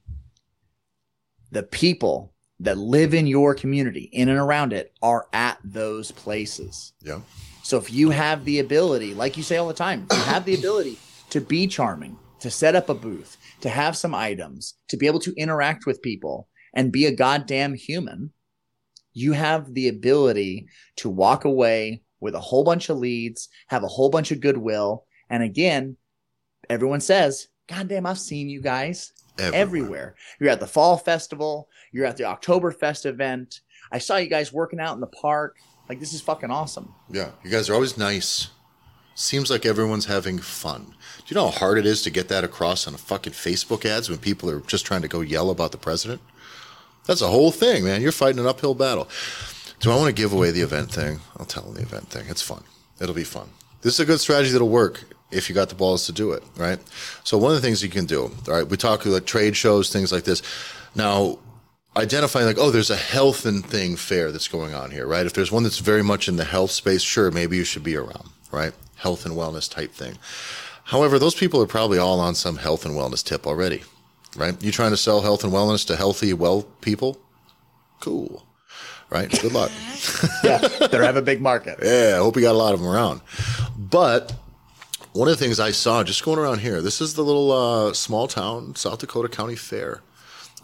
the 1.51 1.63
people 1.63 2.33
that 2.61 2.79
live 2.79 3.13
in 3.13 3.27
your 3.27 3.55
community, 3.55 4.09
in 4.13 4.29
and 4.29 4.39
around 4.39 4.73
it, 4.73 4.95
are 5.03 5.27
at 5.33 5.59
those 5.65 6.13
places. 6.13 6.93
Yeah. 7.03 7.21
So 7.63 7.77
if 7.77 7.93
you 7.93 8.11
have 8.11 8.45
the 8.45 8.61
ability, 8.61 9.15
like 9.15 9.37
you 9.37 9.43
say 9.43 9.57
all 9.57 9.69
the 9.69 9.75
time, 9.75 10.07
you 10.13 10.19
have 10.21 10.45
the 10.45 10.55
ability 10.55 10.99
to 11.31 11.41
be 11.41 11.67
charming, 11.67 12.17
to 12.41 12.51
set 12.51 12.75
up 12.75 12.89
a 12.89 12.95
booth, 12.95 13.37
to 13.65 13.71
have 13.71 13.97
some 13.97 14.15
items, 14.15 14.75
to 14.89 14.97
be 14.99 15.07
able 15.07 15.19
to 15.19 15.33
interact 15.39 15.87
with 15.87 16.03
people 16.03 16.51
and 16.75 16.93
be 16.93 17.07
a 17.07 17.17
goddamn 17.17 17.73
human, 17.73 18.31
you 19.15 19.33
have 19.33 19.73
the 19.73 19.89
ability 19.89 20.67
to 20.97 21.09
walk 21.09 21.47
away 21.47 22.03
with 22.21 22.35
a 22.35 22.41
whole 22.41 22.63
bunch 22.63 22.91
of 22.91 22.99
leads, 22.99 23.49
have 23.69 23.83
a 23.83 23.89
whole 23.89 24.11
bunch 24.11 24.31
of 24.31 24.43
goodwill. 24.43 25.07
And 25.31 25.43
again, 25.43 25.97
everyone 26.69 27.01
says, 27.01 27.49
God 27.67 27.89
damn, 27.89 28.05
I've 28.05 28.19
seen 28.19 28.51
you 28.51 28.61
guys 28.61 29.15
everywhere. 29.39 29.63
everywhere. 29.63 30.15
You're 30.39 30.51
at 30.51 30.61
the 30.61 30.67
fall 30.67 30.99
festival, 30.99 31.71
you're 31.91 32.05
at 32.05 32.19
the 32.19 32.25
Oktoberfest 32.25 33.07
event. 33.07 33.61
I 33.91 33.97
saw 33.97 34.19
you 34.19 34.29
guys 34.29 34.53
working 34.53 34.79
out 34.79 34.93
in 34.93 35.01
the 35.01 35.07
park. 35.07 35.57
Like 35.89 36.01
this 36.01 36.13
is 36.13 36.21
fucking 36.21 36.51
awesome. 36.51 36.95
Yeah, 37.11 37.31
you 37.43 37.51
guys 37.51 37.71
are 37.71 37.75
always 37.75 37.97
nice. 37.97 38.49
Seems 39.15 39.51
like 39.51 39.65
everyone's 39.65 40.07
having 40.07 40.39
fun. 40.39 40.95
Do 41.19 41.35
you 41.35 41.37
know 41.37 41.51
how 41.51 41.59
hard 41.59 41.79
it 41.79 41.87
is 41.87 42.03
to 42.03 42.11
get 42.11 42.29
that 42.29 42.45
across 42.45 42.87
on 42.87 42.95
fucking 42.95 43.33
Facebook 43.33 43.85
ads 43.85 44.11
when 44.11 44.19
people 44.19 44.51
are 44.51 44.61
just 44.61 44.85
trying 44.85 45.03
to 45.03 45.09
go 45.09 45.21
yell 45.21 45.51
about 45.51 45.73
the 45.73 45.79
president? 45.79 46.21
That's 47.07 47.23
a 47.23 47.29
whole 47.29 47.51
thing, 47.51 47.85
man. 47.85 48.03
You're 48.03 48.13
fighting 48.13 48.41
an 48.41 48.47
uphill 48.47 48.75
battle. 48.75 49.09
Do 49.81 49.91
I 49.91 49.97
want 49.97 50.09
to 50.09 50.13
give 50.13 50.33
away 50.33 50.51
the 50.51 50.63
event 50.63 50.91
thing? 50.91 51.21
I'll 51.37 51.47
tell 51.47 51.65
them 51.65 51.75
the 51.75 51.83
event 51.83 52.09
thing. 52.09 52.27
It's 52.29 52.43
fun. 52.43 52.65
It'll 53.01 53.15
be 53.15 53.25
fun. 53.25 53.49
This 53.83 53.95
is 53.95 54.01
a 54.01 54.05
good 54.05 54.21
strategy 54.21 54.51
that'll 54.53 54.69
work 54.69 55.05
if 55.31 55.49
you 55.49 55.55
got 55.55 55.69
the 55.69 55.75
balls 55.75 56.07
to 56.07 56.13
do 56.13 56.33
it, 56.33 56.43
right? 56.57 56.79
So 57.25 57.37
one 57.37 57.51
of 57.51 57.57
the 57.61 57.67
things 57.67 57.83
you 57.83 57.91
can 57.91 58.07
do, 58.07 58.31
all 58.49 58.55
right, 58.55 58.67
we 58.67 58.77
talk 58.77 59.05
like 59.05 59.27
trade 59.27 59.57
shows, 59.57 59.93
things 59.93 60.13
like 60.13 60.25
this. 60.25 60.43
Now, 60.95 61.39
identifying 61.97 62.47
like, 62.47 62.59
oh, 62.59 62.71
there's 62.71 62.91
a 62.91 62.97
health 62.97 63.47
and 63.47 63.65
thing 63.65 63.97
fair 63.97 64.33
that's 64.33 64.49
going 64.49 64.75
on 64.75 64.91
here, 64.91 65.07
right? 65.07 65.27
If 65.27 65.35
there's 65.35 65.53
one 65.53 65.63
that's 65.63 65.79
very 65.79 66.03
much 66.03 66.29
in 66.29 66.37
the 66.37 66.45
health 66.45 66.71
space, 66.71 67.03
sure, 67.03 67.31
maybe 67.31 67.57
you 67.57 67.65
should 67.65 67.85
be 67.85 67.97
around, 67.97 68.29
right? 68.51 68.73
Health 69.05 69.27
and 69.27 69.35
wellness 69.35 69.71
type 69.71 69.93
thing. 69.93 70.17
However, 70.85 71.19
those 71.19 71.35
people 71.35 71.61
are 71.61 71.67
probably 71.67 71.99
all 71.99 72.21
on 72.21 72.35
some 72.35 72.57
health 72.57 72.87
and 72.87 72.95
wellness 72.95 73.23
tip 73.23 73.47
already, 73.47 73.83
right? 74.35 74.57
You 74.63 74.73
trying 74.73 74.93
to 74.93 74.97
sell 74.97 75.21
health 75.21 75.45
and 75.45 75.53
wellness 75.53 75.87
to 75.89 75.97
healthy, 75.97 76.33
well 76.33 76.63
people? 76.81 77.19
Cool. 78.01 78.47
Right? 79.11 79.31
Good 79.31 79.53
luck. 79.53 79.71
yeah, 80.45 80.57
they 80.57 81.05
have 81.05 81.17
a 81.17 81.23
big 81.23 81.43
market. 81.43 81.81
yeah, 81.83 82.15
I 82.15 82.19
hope 82.19 82.35
you 82.37 82.41
got 82.41 82.55
a 82.55 82.59
lot 82.65 82.73
of 82.73 82.81
them 82.81 82.89
around. 82.89 83.21
But 83.77 84.33
one 85.13 85.29
of 85.29 85.39
the 85.39 85.45
things 85.45 85.61
I 85.61 85.71
saw 85.71 86.03
just 86.03 86.25
going 86.25 86.39
around 86.39 86.61
here, 86.61 86.81
this 86.81 87.03
is 87.03 87.13
the 87.13 87.23
little 87.23 87.53
uh, 87.53 87.93
small 87.93 88.27
town 88.27 88.75
South 88.75 89.01
Dakota 89.01 89.29
County 89.29 89.57
Fair. 89.57 90.01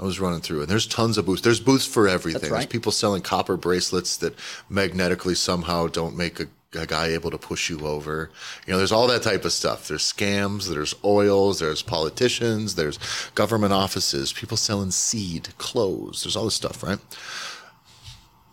I 0.00 0.04
was 0.04 0.18
running 0.18 0.40
through, 0.40 0.62
and 0.62 0.68
there's 0.70 0.86
tons 0.86 1.18
of 1.18 1.26
booths. 1.26 1.42
There's 1.42 1.60
booths 1.60 1.86
for 1.86 2.08
everything. 2.08 2.50
Right. 2.50 2.60
There's 2.60 2.66
people 2.72 2.90
selling 2.90 3.20
copper 3.20 3.58
bracelets 3.58 4.16
that 4.16 4.34
magnetically 4.70 5.34
somehow 5.34 5.88
don't 5.88 6.16
make 6.16 6.40
a, 6.40 6.46
a, 6.74 6.86
guy 6.86 7.08
able 7.08 7.30
to 7.30 7.38
push 7.38 7.68
you 7.68 7.86
over. 7.86 8.30
You 8.66 8.72
know, 8.72 8.78
there's 8.78 8.92
all 8.92 9.06
that 9.08 9.22
type 9.22 9.44
of 9.44 9.52
stuff. 9.52 9.88
There's 9.88 10.12
scams. 10.12 10.68
There's 10.68 10.94
oils. 11.04 11.58
There's 11.58 11.82
politicians. 11.82 12.74
There's 12.74 12.98
government 13.34 13.72
offices. 13.72 14.32
People 14.32 14.56
selling 14.56 14.90
seed, 14.90 15.56
clothes. 15.58 16.22
There's 16.22 16.36
all 16.36 16.44
this 16.44 16.54
stuff, 16.54 16.82
right? 16.82 16.98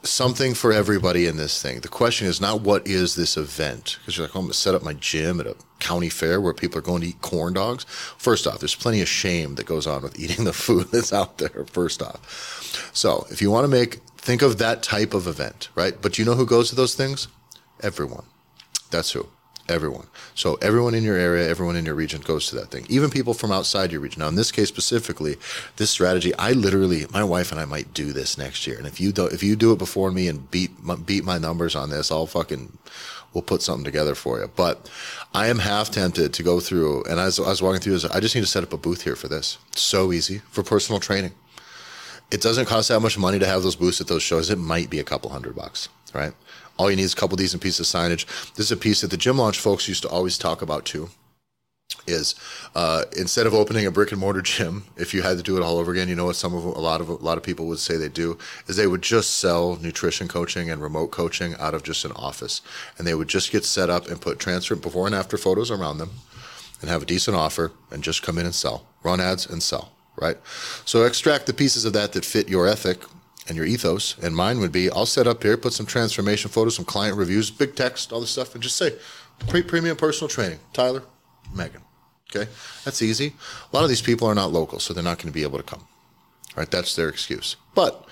something 0.03 0.53
for 0.53 0.71
everybody 0.71 1.25
in 1.25 1.37
this 1.37 1.61
thing. 1.61 1.81
The 1.81 1.87
question 1.87 2.27
is 2.27 2.39
not 2.39 2.61
what 2.61 2.87
is 2.87 3.15
this 3.15 3.37
event? 3.37 3.97
Because 3.99 4.17
you're 4.17 4.27
like, 4.27 4.35
oh, 4.35 4.39
I'm 4.39 4.45
going 4.45 4.53
to 4.53 4.57
set 4.57 4.75
up 4.75 4.83
my 4.83 4.93
gym 4.93 5.39
at 5.39 5.47
a 5.47 5.55
county 5.79 6.09
fair 6.09 6.39
where 6.39 6.53
people 6.53 6.79
are 6.79 6.83
going 6.83 7.01
to 7.01 7.09
eat 7.09 7.21
corn 7.21 7.53
dogs. 7.53 7.85
First 8.17 8.47
off, 8.47 8.59
there's 8.59 8.75
plenty 8.75 9.01
of 9.01 9.07
shame 9.07 9.55
that 9.55 9.65
goes 9.65 9.85
on 9.85 10.03
with 10.03 10.17
eating 10.19 10.45
the 10.45 10.53
food 10.53 10.87
that's 10.91 11.13
out 11.13 11.37
there, 11.37 11.65
first 11.65 12.01
off. 12.01 12.89
So 12.93 13.27
if 13.31 13.41
you 13.41 13.51
want 13.51 13.65
to 13.65 13.67
make, 13.67 13.95
think 14.17 14.41
of 14.41 14.57
that 14.59 14.81
type 14.81 15.13
of 15.13 15.27
event, 15.27 15.69
right? 15.75 15.99
But 16.01 16.17
you 16.17 16.25
know 16.25 16.35
who 16.35 16.45
goes 16.45 16.69
to 16.69 16.75
those 16.75 16.95
things? 16.95 17.27
Everyone. 17.81 18.25
That's 18.91 19.11
who. 19.11 19.27
Everyone. 19.69 20.07
So 20.33 20.55
everyone 20.61 20.95
in 20.95 21.03
your 21.03 21.17
area, 21.17 21.49
everyone 21.49 21.75
in 21.75 21.85
your 21.85 21.95
region 21.95 22.21
goes 22.21 22.47
to 22.47 22.55
that 22.55 22.71
thing. 22.71 22.85
Even 22.87 23.09
people 23.09 23.33
from 23.33 23.51
outside 23.51 23.91
your 23.91 23.99
region. 23.99 24.21
Now, 24.21 24.29
in 24.29 24.35
this 24.35 24.51
case 24.51 24.69
specifically, 24.69 25.35
this 25.75 25.89
strategy, 25.89 26.33
I 26.35 26.53
literally, 26.53 27.05
my 27.11 27.23
wife 27.23 27.51
and 27.51 27.59
I 27.59 27.65
might 27.65 27.93
do 27.93 28.13
this 28.13 28.37
next 28.37 28.65
year. 28.65 28.77
And 28.77 28.87
if 28.87 29.01
you 29.01 29.11
do, 29.11 29.25
if 29.25 29.43
you 29.43 29.57
do 29.57 29.73
it 29.73 29.77
before 29.77 30.09
me 30.09 30.29
and 30.29 30.49
beat 30.49 30.71
beat 31.05 31.25
my 31.25 31.37
numbers 31.37 31.75
on 31.75 31.89
this, 31.89 32.11
I'll 32.11 32.27
fucking 32.27 32.77
we'll 33.33 33.41
put 33.41 33.61
something 33.61 33.83
together 33.83 34.15
for 34.15 34.39
you. 34.39 34.49
But 34.55 34.89
I 35.33 35.47
am 35.47 35.59
half 35.59 35.91
tempted 35.91 36.33
to 36.33 36.43
go 36.43 36.59
through. 36.61 37.03
And 37.03 37.19
as 37.19 37.39
I 37.39 37.49
was 37.49 37.61
walking 37.61 37.81
through, 37.81 37.93
this, 37.93 38.05
I 38.05 38.21
just 38.21 38.35
need 38.35 38.41
to 38.41 38.47
set 38.47 38.63
up 38.63 38.73
a 38.73 38.77
booth 38.77 39.03
here 39.03 39.15
for 39.15 39.27
this. 39.27 39.57
So 39.75 40.13
easy 40.13 40.39
for 40.49 40.63
personal 40.63 40.99
training. 40.99 41.33
It 42.31 42.41
doesn't 42.41 42.65
cost 42.65 42.89
that 42.89 42.99
much 42.99 43.17
money 43.17 43.39
to 43.39 43.45
have 43.45 43.63
those 43.63 43.75
booths 43.75 44.01
at 44.01 44.07
those 44.07 44.23
shows. 44.23 44.49
It 44.49 44.57
might 44.57 44.89
be 44.89 44.99
a 44.99 45.03
couple 45.03 45.29
hundred 45.29 45.55
bucks, 45.55 45.89
right? 46.13 46.33
All 46.77 46.89
you 46.89 46.95
need 46.95 47.03
is 47.03 47.13
a 47.13 47.15
couple 47.15 47.37
decent 47.37 47.61
pieces 47.61 47.93
of 47.93 47.99
signage. 47.99 48.25
This 48.53 48.67
is 48.67 48.71
a 48.71 48.77
piece 48.77 49.01
that 49.01 49.11
the 49.11 49.17
gym 49.17 49.37
launch 49.37 49.59
folks 49.59 49.87
used 49.87 50.03
to 50.03 50.09
always 50.09 50.37
talk 50.37 50.61
about 50.61 50.85
too. 50.85 51.09
Is 52.05 52.35
uh, 52.75 53.03
instead 53.17 53.47
of 53.47 53.53
opening 53.53 53.85
a 53.85 53.91
brick 53.91 54.11
and 54.11 54.19
mortar 54.19 54.41
gym, 54.41 54.85
if 54.97 55.13
you 55.13 55.21
had 55.21 55.37
to 55.37 55.43
do 55.43 55.57
it 55.57 55.63
all 55.63 55.77
over 55.77 55.91
again, 55.91 56.09
you 56.09 56.15
know 56.15 56.25
what 56.25 56.35
some 56.35 56.53
of 56.53 56.63
a 56.63 56.69
lot 56.69 57.01
of 57.01 57.09
a 57.09 57.13
lot 57.13 57.37
of 57.37 57.43
people 57.43 57.65
would 57.67 57.79
say 57.79 57.95
they 57.95 58.09
do 58.09 58.37
is 58.67 58.75
they 58.75 58.87
would 58.87 59.01
just 59.01 59.39
sell 59.39 59.77
nutrition 59.81 60.27
coaching 60.27 60.69
and 60.69 60.81
remote 60.81 61.11
coaching 61.11 61.55
out 61.59 61.73
of 61.73 61.83
just 61.83 62.05
an 62.05 62.11
office, 62.13 62.61
and 62.97 63.07
they 63.07 63.15
would 63.15 63.27
just 63.27 63.51
get 63.51 63.63
set 63.65 63.89
up 63.89 64.07
and 64.07 64.21
put 64.21 64.39
transfer 64.39 64.75
before 64.75 65.05
and 65.05 65.15
after 65.15 65.37
photos 65.37 65.71
around 65.71 65.97
them, 65.97 66.11
and 66.81 66.89
have 66.89 67.03
a 67.03 67.05
decent 67.05 67.37
offer 67.37 67.71
and 67.89 68.03
just 68.03 68.21
come 68.21 68.37
in 68.37 68.45
and 68.45 68.55
sell, 68.55 68.85
run 69.03 69.21
ads 69.21 69.45
and 69.45 69.63
sell 69.63 69.91
right? 70.19 70.37
So 70.83 71.03
extract 71.03 71.45
the 71.45 71.53
pieces 71.53 71.85
of 71.85 71.93
that 71.93 72.13
that 72.13 72.25
fit 72.25 72.49
your 72.49 72.67
ethic 72.67 72.99
and 73.47 73.57
your 73.57 73.65
ethos. 73.65 74.17
And 74.21 74.35
mine 74.35 74.59
would 74.59 74.71
be 74.71 74.89
I'll 74.91 75.05
set 75.05 75.27
up 75.27 75.43
here, 75.43 75.57
put 75.57 75.73
some 75.73 75.85
transformation 75.85 76.49
photos, 76.49 76.75
some 76.75 76.85
client 76.85 77.17
reviews, 77.17 77.49
big 77.51 77.75
text, 77.75 78.11
all 78.11 78.21
this 78.21 78.31
stuff, 78.31 78.53
and 78.53 78.63
just 78.63 78.77
say 78.77 78.95
pre 79.47 79.61
premium 79.61 79.97
personal 79.97 80.29
training. 80.29 80.59
Tyler, 80.73 81.03
Megan. 81.53 81.81
Okay, 82.29 82.49
that's 82.83 83.01
easy. 83.01 83.33
A 83.71 83.75
lot 83.75 83.83
of 83.83 83.89
these 83.89 84.01
people 84.01 84.27
are 84.27 84.35
not 84.35 84.51
local, 84.51 84.79
so 84.79 84.93
they're 84.93 85.03
not 85.03 85.17
going 85.17 85.27
to 85.27 85.33
be 85.33 85.43
able 85.43 85.57
to 85.57 85.63
come. 85.63 85.87
Right, 86.55 86.69
that's 86.69 86.95
their 86.95 87.07
excuse. 87.07 87.55
But 87.73 88.05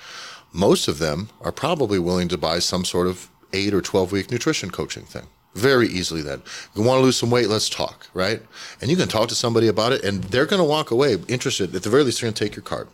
most 0.54 0.88
of 0.88 1.00
them 1.00 1.30
are 1.42 1.52
probably 1.52 2.00
willing 2.00 2.30
to 2.30 2.38
buy 2.38 2.60
some 2.60 2.86
sort 2.86 3.08
of 3.08 3.30
eight 3.54 3.74
or 3.74 3.82
12 3.82 4.12
week 4.12 4.32
nutrition 4.32 4.70
coaching 4.70 5.04
thing. 5.04 5.28
Very 5.54 5.88
easily, 5.88 6.22
then. 6.22 6.42
You 6.76 6.84
want 6.84 7.00
to 7.00 7.04
lose 7.04 7.18
some 7.18 7.32
weight, 7.32 7.48
let's 7.48 7.70
talk, 7.70 8.08
right? 8.14 8.42
And 8.82 8.92
you 8.92 8.98
can 8.98 9.08
talk 9.08 9.30
to 9.30 9.36
somebody 9.36 9.68
about 9.68 9.94
it, 9.94 10.04
and 10.04 10.24
they're 10.26 10.46
going 10.46 10.62
to 10.62 10.68
walk 10.68 10.92
away 10.92 11.18
interested. 11.28 11.74
At 11.76 11.84
the 11.84 11.90
very 11.90 12.04
least, 12.04 12.22
they're 12.22 12.28
going 12.28 12.36
to 12.36 12.44
take 12.44 12.56
your 12.56 12.64
card. 12.64 12.88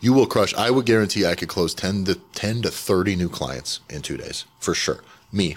You 0.00 0.12
will 0.12 0.26
crush. 0.26 0.54
I 0.54 0.70
would 0.70 0.86
guarantee 0.86 1.24
I 1.26 1.34
could 1.34 1.48
close 1.48 1.74
10 1.74 2.04
to 2.04 2.14
10 2.34 2.62
to 2.62 2.70
30 2.70 3.16
new 3.16 3.28
clients 3.28 3.80
in 3.88 4.02
two 4.02 4.16
days 4.16 4.44
for 4.58 4.74
sure. 4.74 5.02
Me. 5.30 5.56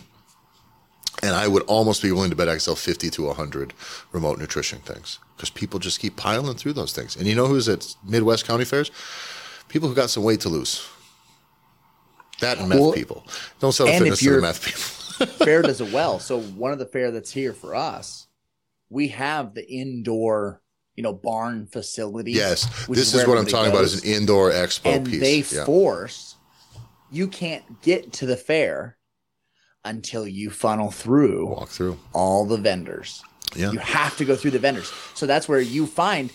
And 1.23 1.35
I 1.35 1.47
would 1.47 1.63
almost 1.63 2.01
be 2.01 2.11
willing 2.11 2.29
to 2.29 2.35
bet 2.35 2.49
I 2.49 2.53
could 2.53 2.61
sell 2.61 2.75
50 2.75 3.09
to 3.09 3.23
100 3.23 3.73
remote 4.11 4.37
nutrition 4.37 4.79
things 4.79 5.19
because 5.35 5.49
people 5.49 5.79
just 5.79 5.99
keep 5.99 6.15
piling 6.15 6.55
through 6.55 6.73
those 6.73 6.93
things. 6.93 7.15
And 7.15 7.27
you 7.27 7.35
know 7.35 7.47
who's 7.47 7.67
at 7.67 7.95
Midwest 8.03 8.45
County 8.45 8.65
Fairs? 8.65 8.91
People 9.67 9.89
who 9.89 9.95
got 9.95 10.09
some 10.09 10.23
weight 10.23 10.41
to 10.41 10.49
lose. 10.49 10.87
That 12.41 12.59
and 12.59 12.69
meth 12.69 12.79
well, 12.79 12.93
people. 12.93 13.25
Don't 13.59 13.71
sell 13.71 13.87
fitness 13.87 14.19
to 14.19 14.35
the 14.35 14.41
meth 14.41 14.63
people. 14.63 14.81
fair 15.45 15.61
does 15.61 15.79
it 15.81 15.93
well. 15.93 16.19
So 16.19 16.41
one 16.41 16.73
of 16.73 16.79
the 16.79 16.85
fair 16.85 17.11
that's 17.11 17.31
here 17.31 17.53
for 17.53 17.73
us, 17.73 18.27
we 18.89 19.07
have 19.09 19.53
the 19.53 19.67
indoor 19.69 20.61
you 20.95 21.03
know 21.03 21.13
barn 21.13 21.67
facility. 21.67 22.31
Yes, 22.31 22.87
this 22.87 23.13
is, 23.13 23.15
is 23.15 23.27
what 23.27 23.37
I'm 23.37 23.45
talking 23.45 23.71
goes. 23.71 23.93
about 23.93 24.03
is 24.03 24.03
an 24.03 24.21
indoor 24.21 24.51
expo 24.51 24.95
and 24.95 25.05
piece. 25.05 25.19
they 25.19 25.57
yeah. 25.57 25.65
force 25.65 26.35
you 27.11 27.27
can't 27.27 27.81
get 27.81 28.11
to 28.11 28.25
the 28.25 28.35
fair 28.35 28.97
until 29.83 30.27
you 30.27 30.49
funnel 30.49 30.91
through 30.91 31.47
walk 31.47 31.69
through 31.69 31.97
all 32.13 32.45
the 32.45 32.57
vendors. 32.57 33.23
Yeah. 33.55 33.71
You 33.71 33.79
have 33.79 34.17
to 34.17 34.25
go 34.25 34.35
through 34.35 34.51
the 34.51 34.59
vendors. 34.59 34.91
So 35.13 35.25
that's 35.25 35.47
where 35.47 35.61
you 35.61 35.85
find 35.85 36.31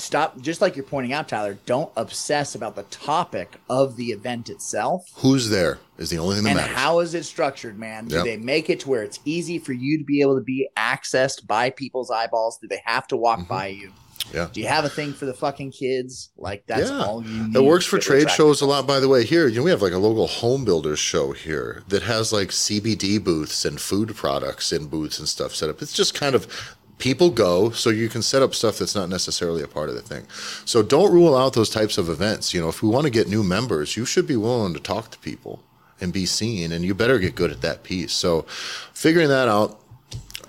stop 0.00 0.40
just 0.40 0.60
like 0.60 0.76
you're 0.76 0.84
pointing 0.84 1.12
out 1.12 1.28
tyler 1.28 1.58
don't 1.66 1.90
obsess 1.96 2.54
about 2.54 2.76
the 2.76 2.82
topic 2.84 3.56
of 3.68 3.96
the 3.96 4.06
event 4.06 4.48
itself 4.48 5.04
who's 5.16 5.48
there 5.50 5.78
is 5.98 6.10
the 6.10 6.18
only 6.18 6.36
thing 6.36 6.44
that 6.44 6.50
and 6.50 6.58
matters 6.58 6.76
how 6.76 7.00
is 7.00 7.14
it 7.14 7.24
structured 7.24 7.78
man 7.78 8.06
do 8.06 8.16
yep. 8.16 8.24
they 8.24 8.36
make 8.36 8.70
it 8.70 8.80
to 8.80 8.88
where 8.88 9.02
it's 9.02 9.20
easy 9.24 9.58
for 9.58 9.72
you 9.72 9.98
to 9.98 10.04
be 10.04 10.20
able 10.20 10.36
to 10.36 10.44
be 10.44 10.68
accessed 10.76 11.46
by 11.46 11.70
people's 11.70 12.10
eyeballs 12.10 12.58
do 12.58 12.66
they 12.66 12.82
have 12.84 13.06
to 13.06 13.16
walk 13.16 13.38
mm-hmm. 13.38 13.48
by 13.48 13.66
you 13.66 13.92
yeah. 14.32 14.48
Do 14.52 14.60
you 14.60 14.68
have 14.68 14.84
a 14.84 14.88
thing 14.88 15.12
for 15.12 15.26
the 15.26 15.34
fucking 15.34 15.72
kids? 15.72 16.30
Like 16.36 16.64
that's 16.66 16.90
yeah. 16.90 17.04
all 17.04 17.24
you 17.24 17.48
need. 17.48 17.56
It 17.56 17.64
works 17.64 17.86
for 17.86 17.98
trade 17.98 18.30
shows 18.30 18.60
a 18.60 18.66
lot, 18.66 18.86
by 18.86 19.00
the 19.00 19.08
way. 19.08 19.24
Here, 19.24 19.48
you 19.48 19.56
know, 19.58 19.64
we 19.64 19.70
have 19.70 19.82
like 19.82 19.92
a 19.92 19.98
local 19.98 20.26
home 20.26 20.64
builders 20.64 20.98
show 20.98 21.32
here 21.32 21.82
that 21.88 22.02
has 22.02 22.32
like 22.32 22.48
CBD 22.48 23.22
booths 23.22 23.64
and 23.64 23.80
food 23.80 24.14
products 24.14 24.72
in 24.72 24.86
booths 24.86 25.18
and 25.18 25.28
stuff 25.28 25.54
set 25.54 25.70
up. 25.70 25.82
It's 25.82 25.92
just 25.92 26.14
kind 26.14 26.34
of 26.34 26.76
people 27.00 27.30
go 27.30 27.70
so 27.70 27.90
you 27.90 28.08
can 28.08 28.22
set 28.22 28.42
up 28.42 28.54
stuff 28.54 28.78
that's 28.78 28.94
not 28.94 29.08
necessarily 29.08 29.62
a 29.62 29.66
part 29.66 29.88
of 29.88 29.94
the 29.94 30.02
thing 30.02 30.24
so 30.64 30.82
don't 30.82 31.12
rule 31.12 31.36
out 31.36 31.54
those 31.54 31.70
types 31.70 31.98
of 31.98 32.08
events 32.08 32.54
you 32.54 32.60
know 32.60 32.68
if 32.68 32.82
we 32.82 32.88
want 32.88 33.04
to 33.04 33.10
get 33.10 33.28
new 33.28 33.42
members 33.42 33.96
you 33.96 34.04
should 34.04 34.26
be 34.26 34.36
willing 34.36 34.74
to 34.74 34.80
talk 34.80 35.10
to 35.10 35.18
people 35.18 35.62
and 36.00 36.12
be 36.12 36.26
seen, 36.26 36.72
and 36.72 36.84
you 36.84 36.94
better 36.94 37.18
get 37.18 37.34
good 37.34 37.50
at 37.50 37.60
that 37.60 37.82
piece. 37.82 38.12
So, 38.12 38.46
figuring 38.94 39.28
that 39.28 39.48
out, 39.48 39.80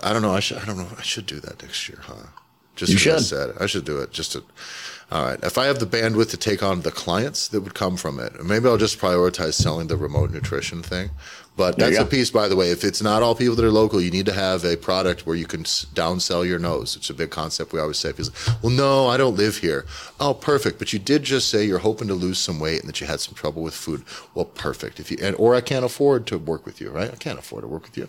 I 0.02 0.14
don't 0.14 0.22
know. 0.22 0.32
I 0.32 0.40
should. 0.40 0.58
I 0.58 0.66
don't 0.66 0.78
know. 0.78 0.88
I 0.98 1.02
should 1.02 1.26
do 1.26 1.40
that 1.42 1.62
next 1.62 1.88
year, 1.90 2.00
huh? 2.02 2.28
Just 2.76 2.92
You 2.92 2.96
as 2.98 3.02
I 3.06 3.10
should. 3.20 3.26
said, 3.26 3.58
I 3.60 3.66
should 3.66 3.86
do 3.86 4.00
it. 4.00 4.12
Just 4.12 4.32
to. 4.34 4.44
All 5.12 5.26
right. 5.26 5.40
If 5.44 5.58
I 5.58 5.66
have 5.66 5.80
the 5.80 5.86
bandwidth 5.86 6.30
to 6.30 6.38
take 6.38 6.64
on 6.64 6.82
the 6.82 6.92
clients 6.92 7.50
that 7.50 7.60
would 7.62 7.74
come 7.74 7.98
from 7.98 8.18
it, 8.20 8.44
maybe 8.46 8.68
I'll 8.70 8.78
just 8.78 8.98
prioritize 8.98 9.56
selling 9.56 9.88
the 9.88 9.98
remote 9.98 10.32
nutrition 10.32 10.82
thing. 10.82 11.10
But 11.58 11.78
that's 11.78 11.98
a 11.98 12.06
piece, 12.06 12.32
by 12.32 12.48
the 12.48 12.56
way. 12.56 12.72
If 12.72 12.84
it's 12.84 13.02
not 13.02 13.22
all 13.22 13.36
people 13.36 13.56
that 13.56 13.66
are 13.66 13.72
local, 13.72 14.02
you 14.02 14.10
need 14.10 14.26
to 14.26 14.34
have 14.34 14.64
a 14.64 14.78
product 14.78 15.28
where 15.28 15.36
you 15.36 15.46
can 15.46 15.64
downsell 15.64 16.48
your 16.48 16.60
nose. 16.60 16.96
It's 16.96 17.10
a 17.10 17.14
big 17.14 17.30
concept 17.30 17.74
we 17.74 17.80
always 17.80 18.00
say. 18.00 18.12
People 18.12 18.26
say, 18.26 18.54
well, 18.64 18.72
no, 18.72 19.08
I 19.08 19.18
don't 19.18 19.36
live 19.36 19.58
here. 19.58 19.86
Oh, 20.20 20.34
perfect. 20.34 20.80
But 20.80 20.94
you 20.94 21.00
did 21.00 21.24
just 21.24 21.50
say 21.50 21.66
you're 21.66 21.80
hoping 21.80 22.08
to 22.08 22.14
lose 22.14 22.40
some 22.40 22.60
weight 22.60 22.80
and 22.80 22.88
that 22.88 23.02
you 23.02 23.08
had 23.08 23.20
some 23.20 23.36
trouble 23.36 23.62
with 23.62 23.74
food. 23.74 24.04
Well, 24.34 24.46
perfect. 24.46 25.00
If 25.00 25.12
you 25.12 25.18
and 25.22 25.36
or 25.36 25.54
I 25.54 25.62
can't 25.62 25.86
afford 25.86 26.26
to 26.28 26.38
work 26.38 26.66
with 26.66 26.80
you, 26.80 26.90
right? 26.90 27.12
I 27.12 27.16
can't 27.16 27.38
afford 27.38 27.64
to 27.64 27.68
work 27.68 27.84
with 27.84 27.98
you. 27.98 28.08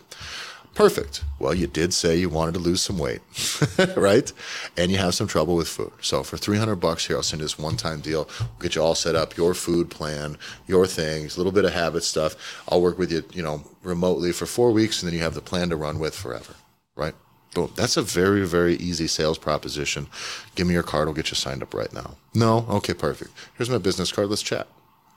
Perfect. 0.75 1.23
Well, 1.39 1.55
you 1.55 1.67
did 1.67 1.93
say 1.93 2.17
you 2.17 2.31
wanted 2.31 2.55
to 2.55 2.61
lose 2.61 2.81
some 2.81 2.99
weight, 2.99 3.21
right? 3.97 4.33
And 4.77 4.91
you 4.91 4.97
have 4.99 5.15
some 5.15 5.27
trouble 5.27 5.55
with 5.55 5.69
food. 5.69 5.93
So 6.01 6.23
for 6.23 6.39
300 6.39 6.77
bucks 6.77 7.07
here, 7.07 7.17
I'll 7.17 7.23
send 7.23 7.41
you 7.41 7.45
this 7.45 7.59
one-time 7.59 8.01
deal. 8.01 8.29
We'll 8.41 8.49
get 8.61 8.75
you 8.75 8.83
all 8.83 8.95
set 8.95 9.15
up, 9.15 9.37
your 9.37 9.53
food 9.53 9.91
plan, 9.91 10.39
your 10.67 10.87
things, 10.87 11.37
a 11.37 11.39
little 11.41 11.53
bit 11.53 11.67
of 11.67 11.75
habit 11.75 12.05
stuff. 12.05 12.37
I'll 12.69 12.81
work 12.81 12.99
with 12.99 13.13
you, 13.13 13.23
you 13.35 13.43
know, 13.43 13.65
remotely 13.83 14.33
for 14.33 14.47
four 14.47 14.71
weeks, 14.73 15.03
and 15.03 15.11
then 15.11 15.17
you 15.17 15.23
have 15.23 15.35
the 15.35 15.43
plan 15.43 15.69
to 15.69 15.77
run 15.77 15.99
with 15.99 16.15
forever, 16.15 16.55
right? 16.97 17.15
Boom. 17.55 17.71
That's 17.77 17.99
a 17.99 18.03
very, 18.03 18.47
very 18.47 18.77
easy 18.77 19.07
sales 19.07 19.37
proposition. 19.37 20.07
Give 20.55 20.67
me 20.67 20.73
your 20.73 20.83
card. 20.83 21.07
I'll 21.07 21.15
get 21.15 21.31
you 21.31 21.35
signed 21.35 21.63
up 21.63 21.75
right 21.75 21.93
now. 21.93 22.17
No? 22.35 22.65
Okay, 22.71 22.95
perfect. 22.95 23.31
Here's 23.59 23.69
my 23.69 23.77
business 23.77 24.11
card. 24.11 24.29
Let's 24.31 24.43
chat. 24.43 24.69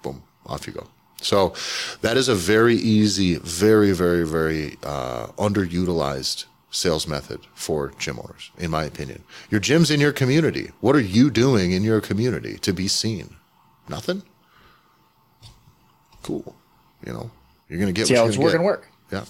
Boom. 0.02 0.22
Off 0.46 0.68
you 0.68 0.74
go. 0.74 0.88
So 1.26 1.54
that 2.02 2.18
is 2.18 2.30
a 2.30 2.36
very 2.36 2.76
easy, 2.76 3.38
very, 3.38 3.94
very, 3.94 4.28
very 4.28 4.78
uh, 4.84 5.28
underutilized 5.38 6.46
sales 6.70 7.08
method 7.08 7.40
for 7.56 7.92
gym 7.98 8.20
owners, 8.20 8.52
in 8.60 8.70
my 8.70 8.84
opinion. 8.84 9.24
Your 9.50 9.60
gym's 9.60 9.90
in 9.90 10.00
your 10.00 10.12
community. 10.12 10.72
What 10.82 10.96
are 10.96 11.02
you 11.02 11.32
doing 11.32 11.72
in 11.72 11.84
your 11.84 12.00
community 12.00 12.60
to 12.60 12.74
be 12.74 12.88
seen? 12.88 13.38
Nothing? 13.90 14.22
Cool. 16.22 16.56
You 17.04 17.14
know, 17.14 17.32
you're 17.70 17.80
going 17.80 17.92
to 17.92 18.00
get 18.00 18.06
See 18.06 18.14
what 18.14 18.20
how 18.20 18.28
it's 18.28 18.38
working 18.38 18.62
work. 18.62 18.88
Yeah. 19.12 19.26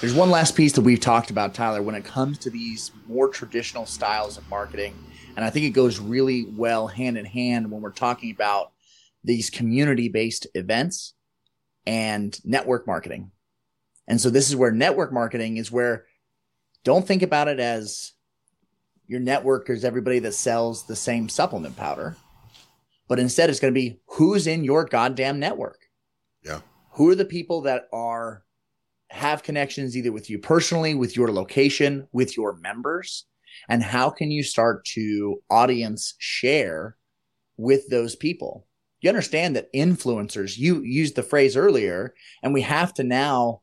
There's 0.00 0.14
one 0.14 0.30
last 0.30 0.54
piece 0.54 0.72
that 0.74 0.82
we've 0.82 1.00
talked 1.00 1.30
about, 1.30 1.52
Tyler, 1.52 1.82
when 1.82 1.96
it 1.96 2.04
comes 2.04 2.38
to 2.38 2.50
these 2.50 2.92
more 3.08 3.26
traditional 3.28 3.86
styles 3.86 4.38
of 4.38 4.48
marketing. 4.48 4.94
And 5.34 5.44
I 5.44 5.50
think 5.50 5.66
it 5.66 5.70
goes 5.70 5.98
really 5.98 6.44
well 6.44 6.86
hand 6.86 7.18
in 7.18 7.24
hand 7.24 7.72
when 7.72 7.82
we're 7.82 7.90
talking 7.90 8.30
about 8.30 8.70
these 9.26 9.50
community 9.50 10.08
based 10.08 10.46
events 10.54 11.12
and 11.86 12.40
network 12.44 12.86
marketing. 12.86 13.30
And 14.08 14.20
so 14.20 14.30
this 14.30 14.48
is 14.48 14.56
where 14.56 14.70
network 14.70 15.12
marketing 15.12 15.58
is 15.58 15.70
where 15.70 16.06
don't 16.84 17.06
think 17.06 17.22
about 17.22 17.48
it 17.48 17.60
as 17.60 18.12
your 19.08 19.20
network 19.20 19.68
is 19.68 19.84
everybody 19.84 20.20
that 20.20 20.32
sells 20.32 20.86
the 20.86 20.96
same 20.96 21.28
supplement 21.28 21.76
powder, 21.76 22.16
but 23.08 23.18
instead 23.18 23.50
it's 23.50 23.60
going 23.60 23.72
to 23.74 23.78
be 23.80 24.00
who's 24.06 24.46
in 24.46 24.64
your 24.64 24.84
goddamn 24.84 25.38
network 25.38 25.80
Yeah. 26.44 26.60
who 26.92 27.10
are 27.10 27.14
the 27.14 27.24
people 27.24 27.62
that 27.62 27.88
are 27.92 28.44
have 29.10 29.42
connections 29.44 29.96
either 29.96 30.10
with 30.10 30.28
you 30.28 30.38
personally 30.40 30.94
with 30.94 31.16
your 31.16 31.30
location 31.32 32.08
with 32.12 32.36
your 32.36 32.56
members 32.56 33.26
and 33.68 33.80
how 33.82 34.10
can 34.10 34.32
you 34.32 34.42
start 34.42 34.84
to 34.84 35.40
audience 35.48 36.14
share 36.18 36.96
with 37.56 37.88
those 37.88 38.16
people 38.16 38.65
you 39.06 39.10
understand 39.10 39.56
that 39.56 39.72
influencers 39.72 40.58
you 40.58 40.82
used 40.82 41.16
the 41.16 41.22
phrase 41.22 41.56
earlier 41.56 42.14
and 42.42 42.52
we 42.52 42.62
have 42.62 42.92
to 42.94 43.02
now 43.04 43.60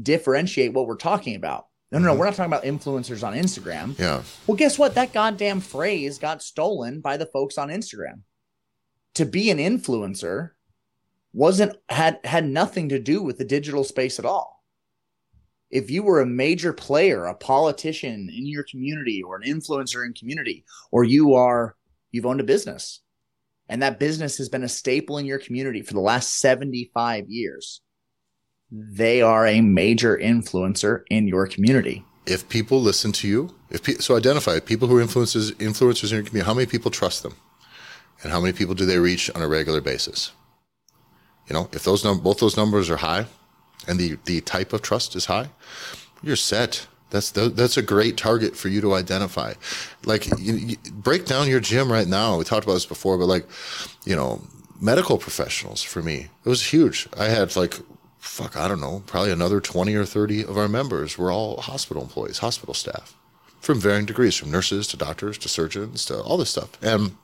differentiate 0.00 0.72
what 0.72 0.86
we're 0.86 0.96
talking 0.96 1.36
about 1.36 1.66
no 1.92 1.98
no 1.98 2.06
no 2.06 2.14
Mhm. 2.14 2.18
we're 2.18 2.24
not 2.26 2.34
talking 2.34 2.52
about 2.52 2.64
influencers 2.64 3.26
on 3.26 3.34
instagram 3.34 3.98
Yeah. 3.98 4.22
well, 4.46 4.56
guess 4.56 4.78
what? 4.78 4.94
That 4.94 5.12
goddamn 5.12 5.60
phrase 5.60 6.18
got 6.18 6.42
stolen 6.42 7.00
by 7.00 7.16
the 7.16 7.26
folks 7.26 7.56
on 7.58 7.68
Instagram. 7.68 8.22
To 9.14 9.24
be 9.24 9.50
an 9.50 9.58
influencer 9.58 10.50
wasn't 11.32 11.76
had 11.88 12.18
had 12.24 12.44
nothing 12.48 12.88
to 12.90 12.98
do 12.98 13.22
with 13.22 13.38
the 13.38 13.44
digital 13.44 13.84
space 13.84 14.18
at 14.18 14.24
all. 14.24 14.64
If 15.70 15.90
you 15.90 16.02
were 16.02 16.20
a 16.20 16.26
major 16.26 16.72
player, 16.72 17.26
a 17.26 17.34
politician 17.34 18.30
in 18.30 18.46
your 18.46 18.64
community 18.64 19.22
or 19.22 19.36
an 19.36 19.42
influencer 19.42 20.04
in 20.04 20.12
community, 20.12 20.64
or 20.90 21.04
you 21.04 21.34
are 21.34 21.76
you've 22.10 22.26
owned 22.26 22.40
a 22.40 22.44
business 22.44 23.00
and 23.68 23.82
that 23.82 23.98
business 23.98 24.38
has 24.38 24.48
been 24.48 24.62
a 24.62 24.68
staple 24.68 25.18
in 25.18 25.26
your 25.26 25.38
community 25.38 25.82
for 25.82 25.94
the 25.94 26.00
last 26.00 26.40
75 26.40 27.24
years, 27.28 27.80
they 28.70 29.22
are 29.22 29.46
a 29.46 29.60
major 29.60 30.16
influencer 30.16 31.02
in 31.10 31.28
your 31.28 31.46
community. 31.46 32.04
if 32.26 32.48
people 32.48 32.80
listen 32.80 33.12
to 33.12 33.28
you, 33.28 33.54
if 33.70 33.82
pe- 33.84 33.94
so, 33.94 34.16
identify 34.16 34.58
people 34.58 34.88
who 34.88 34.98
are 34.98 35.04
influencers 35.04 35.52
influencers 35.54 36.10
in 36.10 36.16
your 36.16 36.24
community. 36.24 36.46
How 36.46 36.54
many 36.54 36.66
people 36.66 36.90
trust 36.90 37.22
them, 37.22 37.36
and 38.22 38.32
how 38.32 38.40
many 38.40 38.52
people 38.52 38.74
do 38.74 38.84
they 38.84 38.98
reach 38.98 39.30
on 39.34 39.42
a 39.42 39.48
regular 39.48 39.80
basis? 39.80 40.32
You 41.48 41.54
know, 41.54 41.68
if 41.72 41.84
those 41.84 42.04
num- 42.04 42.20
both 42.20 42.38
those 42.38 42.56
numbers 42.56 42.90
are 42.90 42.96
high, 42.96 43.26
and 43.86 43.98
the 44.00 44.18
the 44.24 44.40
type 44.40 44.72
of 44.72 44.82
trust 44.82 45.14
is 45.14 45.26
high, 45.26 45.50
you're 46.22 46.34
set. 46.36 46.88
That's 47.16 47.30
that's 47.30 47.76
a 47.76 47.82
great 47.82 48.16
target 48.16 48.56
for 48.56 48.68
you 48.68 48.80
to 48.82 48.94
identify. 48.94 49.54
Like, 50.04 50.26
you, 50.38 50.54
you 50.54 50.76
break 50.92 51.24
down 51.24 51.48
your 51.48 51.60
gym 51.60 51.90
right 51.90 52.06
now. 52.06 52.36
We 52.36 52.44
talked 52.44 52.64
about 52.64 52.74
this 52.74 52.86
before, 52.86 53.16
but 53.16 53.26
like, 53.26 53.46
you 54.04 54.14
know, 54.14 54.42
medical 54.80 55.16
professionals 55.18 55.82
for 55.82 56.02
me, 56.02 56.28
it 56.44 56.48
was 56.48 56.72
huge. 56.72 57.08
I 57.18 57.24
had 57.24 57.56
like 57.56 57.74
fuck, 58.26 58.56
I 58.56 58.68
don't 58.68 58.80
know, 58.80 59.02
probably 59.06 59.30
another 59.30 59.60
20 59.60 59.94
or 59.94 60.04
30 60.04 60.44
of 60.44 60.58
our 60.58 60.68
members 60.68 61.16
were 61.16 61.30
all 61.30 61.60
hospital 61.60 62.02
employees, 62.02 62.38
hospital 62.38 62.74
staff 62.74 63.14
from 63.60 63.80
varying 63.80 64.04
degrees, 64.04 64.34
from 64.34 64.50
nurses 64.50 64.86
to 64.88 64.96
doctors 64.96 65.38
to 65.38 65.48
surgeons 65.48 66.04
to 66.06 66.20
all 66.20 66.36
this 66.36 66.50
stuff. 66.50 66.70
And 66.82 67.16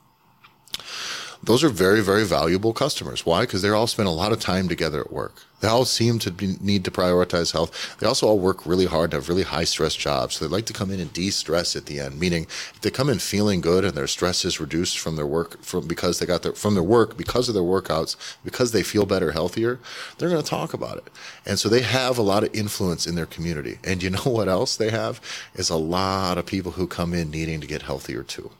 those 1.43 1.61
are 1.61 1.69
very, 1.69 2.01
very 2.01 2.23
valuable 2.23 2.71
customers. 2.71 3.25
Why? 3.25 3.41
Because 3.41 3.61
they 3.61 3.69
all 3.69 3.87
spend 3.87 4.07
a 4.07 4.11
lot 4.11 4.31
of 4.31 4.39
time 4.39 4.69
together 4.69 5.01
at 5.01 5.11
work. 5.11 5.43
They 5.59 5.67
all 5.67 5.83
seem 5.83 6.19
to 6.19 6.31
be, 6.31 6.55
need 6.61 6.85
to 6.85 6.91
prioritize 6.91 7.51
health. 7.51 7.97
They 7.99 8.07
also 8.07 8.27
all 8.27 8.39
work 8.39 8.65
really 8.65 8.85
hard 8.85 9.13
and 9.13 9.13
have 9.13 9.29
really 9.29 9.43
high 9.43 9.65
stress 9.65 9.93
jobs. 9.93 10.35
So 10.35 10.45
they 10.45 10.51
like 10.51 10.65
to 10.67 10.73
come 10.73 10.89
in 10.89 11.01
and 11.01 11.11
de-stress 11.11 11.75
at 11.75 11.85
the 11.85 11.99
end. 11.99 12.17
Meaning, 12.17 12.43
if 12.43 12.79
they 12.81 12.89
come 12.89 13.09
in 13.09 13.19
feeling 13.19 13.59
good 13.59 13.83
and 13.83 13.93
their 13.93 14.07
stress 14.07 14.45
is 14.45 14.61
reduced 14.61 14.99
from 14.99 15.17
their 15.17 15.27
work, 15.27 15.61
from 15.61 15.85
because 15.85 16.19
they 16.19 16.25
got 16.25 16.43
their 16.43 16.53
from 16.53 16.75
their 16.75 16.83
work 16.83 17.17
because 17.17 17.49
of 17.49 17.55
their 17.55 17.63
workouts, 17.63 18.15
because 18.43 18.71
they 18.71 18.83
feel 18.83 19.05
better, 19.05 19.31
healthier, 19.31 19.79
they're 20.17 20.29
going 20.29 20.43
to 20.43 20.49
talk 20.49 20.73
about 20.73 20.97
it. 20.97 21.09
And 21.45 21.59
so 21.59 21.67
they 21.67 21.81
have 21.81 22.17
a 22.17 22.21
lot 22.21 22.43
of 22.43 22.55
influence 22.55 23.05
in 23.05 23.15
their 23.15 23.25
community. 23.25 23.79
And 23.83 24.01
you 24.01 24.09
know 24.09 24.19
what 24.23 24.47
else 24.47 24.77
they 24.77 24.91
have 24.91 25.19
is 25.55 25.69
a 25.69 25.77
lot 25.77 26.37
of 26.37 26.45
people 26.45 26.73
who 26.73 26.87
come 26.87 27.13
in 27.13 27.31
needing 27.31 27.59
to 27.59 27.67
get 27.67 27.83
healthier 27.83 28.23
too. 28.23 28.51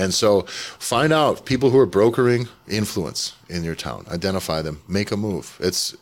And 0.00 0.14
so 0.14 0.42
find 0.78 1.12
out 1.12 1.44
people 1.44 1.68
who 1.70 1.78
are 1.78 1.86
brokering 1.86 2.48
influence 2.66 3.34
in 3.48 3.64
your 3.64 3.74
town. 3.74 4.06
Identify 4.10 4.62
them. 4.62 4.80
Make 4.88 5.10
a 5.12 5.16
move. 5.16 5.58
It's 5.60 5.94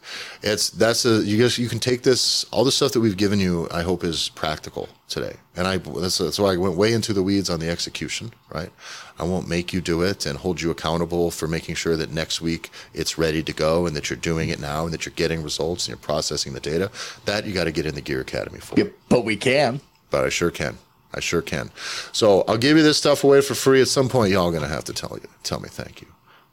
it's 0.43 0.71
that's 0.71 1.05
a 1.05 1.15
you 1.25 1.37
guys 1.43 1.59
you 1.59 1.69
can 1.69 1.81
take 1.81 2.03
this 2.03 2.45
all 2.53 2.65
the 2.65 2.71
stuff 2.79 2.93
that 2.93 3.01
we've 3.01 3.17
given 3.17 3.41
you. 3.41 3.67
I 3.73 3.83
hope 3.83 4.05
is 4.05 4.29
practical 4.29 4.89
today. 5.09 5.35
And 5.57 5.67
I 5.67 5.79
that's, 5.79 6.19
that's 6.19 6.39
why 6.39 6.53
I 6.53 6.57
went 6.57 6.77
way 6.77 6.93
into 6.93 7.13
the 7.13 7.25
weeds 7.25 7.51
on 7.51 7.59
the 7.59 7.69
execution. 7.69 8.33
Right. 8.55 8.71
I 9.19 9.25
won't 9.25 9.49
make 9.49 9.73
you 9.73 9.81
do 9.81 10.03
it 10.03 10.27
and 10.27 10.39
hold 10.39 10.61
you 10.63 10.71
accountable 10.71 11.33
for 11.33 11.49
making 11.49 11.75
sure 11.75 11.97
that 11.97 12.13
next 12.13 12.41
week 12.41 12.71
it's 12.95 13.19
ready 13.19 13.43
to 13.43 13.53
go 13.53 13.87
and 13.87 13.97
that 13.97 14.11
you're 14.11 14.17
doing 14.31 14.49
it 14.51 14.61
now 14.61 14.85
and 14.85 14.93
that 14.95 15.05
you're 15.07 15.15
getting 15.17 15.43
results 15.43 15.87
and 15.87 15.91
you're 15.93 16.07
processing 16.07 16.53
the 16.53 16.61
data. 16.61 16.91
That 17.25 17.45
you 17.47 17.53
got 17.53 17.65
to 17.65 17.73
get 17.73 17.87
in 17.87 17.97
the 17.97 18.01
Gear 18.01 18.21
Academy 18.21 18.61
for 18.61 18.77
But 19.09 19.25
we 19.25 19.37
can. 19.37 19.81
but 20.11 20.25
I 20.25 20.29
sure 20.29 20.53
can. 20.53 20.79
I 21.15 21.21
sure 21.21 21.43
can. 21.43 21.71
So 22.13 22.45
I'll 22.47 22.59
give 22.59 22.77
you 22.77 22.83
this 22.83 22.99
stuff 22.99 23.25
away 23.25 23.41
for 23.41 23.55
free. 23.55 23.81
At 23.81 23.89
some 23.89 24.09
point, 24.09 24.33
y'all 24.33 24.53
gonna 24.53 24.69
have 24.69 24.85
to 24.85 24.93
tell 24.93 25.19
you, 25.21 25.29
tell 25.43 25.61
me 25.61 25.69
thank 25.69 26.01
you. 26.01 26.09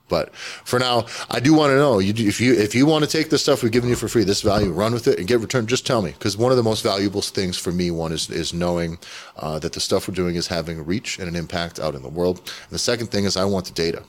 But 0.08 0.36
for 0.36 0.78
now, 0.78 1.06
I 1.32 1.40
do 1.40 1.54
want 1.54 1.72
to 1.72 1.78
know 1.78 1.98
you, 1.98 2.14
if 2.28 2.40
you 2.40 2.54
if 2.54 2.76
you 2.76 2.86
want 2.86 3.04
to 3.04 3.10
take 3.10 3.32
the 3.32 3.40
stuff 3.40 3.64
we've 3.64 3.72
given 3.72 3.90
you 3.90 3.96
for 3.96 4.08
free, 4.08 4.24
this 4.24 4.42
value, 4.42 4.72
run 4.72 4.94
with 4.94 5.08
it 5.08 5.18
and 5.18 5.28
get 5.28 5.40
return. 5.40 5.66
Just 5.66 5.88
tell 5.88 6.02
me, 6.04 6.12
because 6.12 6.38
one 6.38 6.52
of 6.52 6.58
the 6.58 6.64
most 6.64 6.84
valuable 6.84 7.22
things 7.22 7.58
for 7.58 7.72
me, 7.72 7.90
one 7.90 8.12
is 8.12 8.30
is 8.30 8.54
knowing 8.54 9.00
uh, 9.38 9.58
that 9.60 9.74
the 9.74 9.80
stuff 9.80 10.08
we're 10.08 10.14
doing 10.14 10.36
is 10.36 10.48
having 10.48 10.80
a 10.80 10.84
reach 10.84 11.18
and 11.18 11.28
an 11.28 11.36
impact 11.36 11.80
out 11.80 11.96
in 11.96 12.04
the 12.04 12.10
world. 12.10 12.38
And 12.38 12.70
the 12.70 12.80
second 12.80 13.08
thing 13.08 13.26
is 13.26 13.36
I 13.36 13.46
want 13.46 13.66
the 13.66 13.74
data 13.74 14.04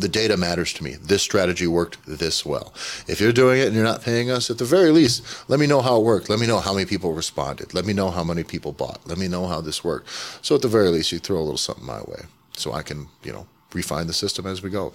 the 0.00 0.08
data 0.08 0.36
matters 0.36 0.72
to 0.74 0.84
me. 0.84 0.94
This 0.94 1.22
strategy 1.22 1.66
worked 1.66 1.98
this 2.06 2.44
well. 2.44 2.72
If 3.06 3.20
you're 3.20 3.32
doing 3.32 3.60
it 3.60 3.66
and 3.66 3.74
you're 3.74 3.84
not 3.84 4.02
paying 4.02 4.30
us, 4.30 4.50
at 4.50 4.58
the 4.58 4.64
very 4.64 4.90
least, 4.90 5.22
let 5.48 5.60
me 5.60 5.66
know 5.66 5.80
how 5.80 5.98
it 5.98 6.04
worked. 6.04 6.28
Let 6.28 6.38
me 6.40 6.46
know 6.46 6.60
how 6.60 6.74
many 6.74 6.86
people 6.86 7.12
responded. 7.12 7.74
Let 7.74 7.84
me 7.84 7.92
know 7.92 8.10
how 8.10 8.24
many 8.24 8.44
people 8.44 8.72
bought. 8.72 9.06
Let 9.06 9.18
me 9.18 9.28
know 9.28 9.46
how 9.46 9.60
this 9.60 9.84
worked. 9.84 10.08
So 10.42 10.54
at 10.54 10.62
the 10.62 10.68
very 10.68 10.88
least, 10.88 11.12
you 11.12 11.18
throw 11.18 11.38
a 11.38 11.40
little 11.40 11.56
something 11.56 11.84
my 11.84 12.00
way 12.02 12.22
so 12.56 12.72
I 12.72 12.82
can, 12.82 13.08
you 13.22 13.32
know, 13.32 13.46
refine 13.72 14.06
the 14.06 14.12
system 14.12 14.46
as 14.46 14.62
we 14.62 14.70
go. 14.70 14.92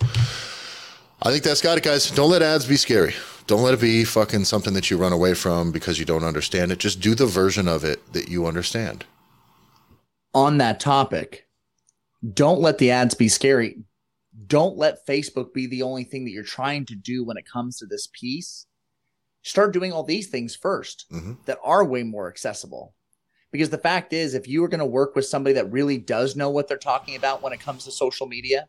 I 1.21 1.31
think 1.31 1.43
that's 1.43 1.61
got 1.61 1.77
it, 1.77 1.83
guys. 1.83 2.11
Don't 2.11 2.29
let 2.29 2.41
ads 2.41 2.65
be 2.65 2.75
scary. 2.75 3.15
Don't 3.47 3.61
let 3.61 3.73
it 3.73 3.81
be 3.81 4.03
fucking 4.03 4.45
something 4.45 4.73
that 4.73 4.89
you 4.89 4.97
run 4.97 5.13
away 5.13 5.33
from 5.33 5.71
because 5.71 5.99
you 5.99 6.05
don't 6.05 6.23
understand 6.23 6.71
it. 6.71 6.79
Just 6.79 6.99
do 6.99 7.15
the 7.15 7.25
version 7.25 7.67
of 7.67 7.83
it 7.83 8.13
that 8.13 8.27
you 8.27 8.45
understand. 8.45 9.05
On 10.33 10.57
that 10.57 10.79
topic, 10.79 11.47
don't 12.33 12.59
let 12.59 12.79
the 12.79 12.91
ads 12.91 13.13
be 13.13 13.29
scary. 13.29 13.84
Don't 14.47 14.77
let 14.77 15.05
Facebook 15.07 15.53
be 15.53 15.67
the 15.67 15.83
only 15.83 16.03
thing 16.03 16.25
that 16.25 16.31
you're 16.31 16.43
trying 16.43 16.85
to 16.85 16.95
do 16.95 17.23
when 17.23 17.37
it 17.37 17.49
comes 17.49 17.77
to 17.77 17.85
this 17.85 18.07
piece. 18.11 18.65
Start 19.43 19.73
doing 19.73 19.93
all 19.93 20.03
these 20.03 20.27
things 20.27 20.57
1st 20.57 21.05
hmm 21.09 21.33
that 21.45 21.59
are 21.63 21.85
way 21.85 22.03
more 22.03 22.27
accessible. 22.27 22.95
Because 23.51 23.69
the 23.69 23.77
fact 23.77 24.11
is, 24.11 24.33
if 24.33 24.47
you 24.47 24.63
are 24.63 24.67
going 24.67 24.79
to 24.79 24.85
work 24.85 25.15
with 25.15 25.25
somebody 25.25 25.53
that 25.53 25.71
really 25.71 25.97
does 25.97 26.35
know 26.35 26.49
what 26.49 26.67
they're 26.67 26.77
talking 26.77 27.15
about 27.15 27.41
when 27.41 27.53
it 27.53 27.59
comes 27.59 27.85
to 27.85 27.91
social 27.91 28.27
media, 28.27 28.67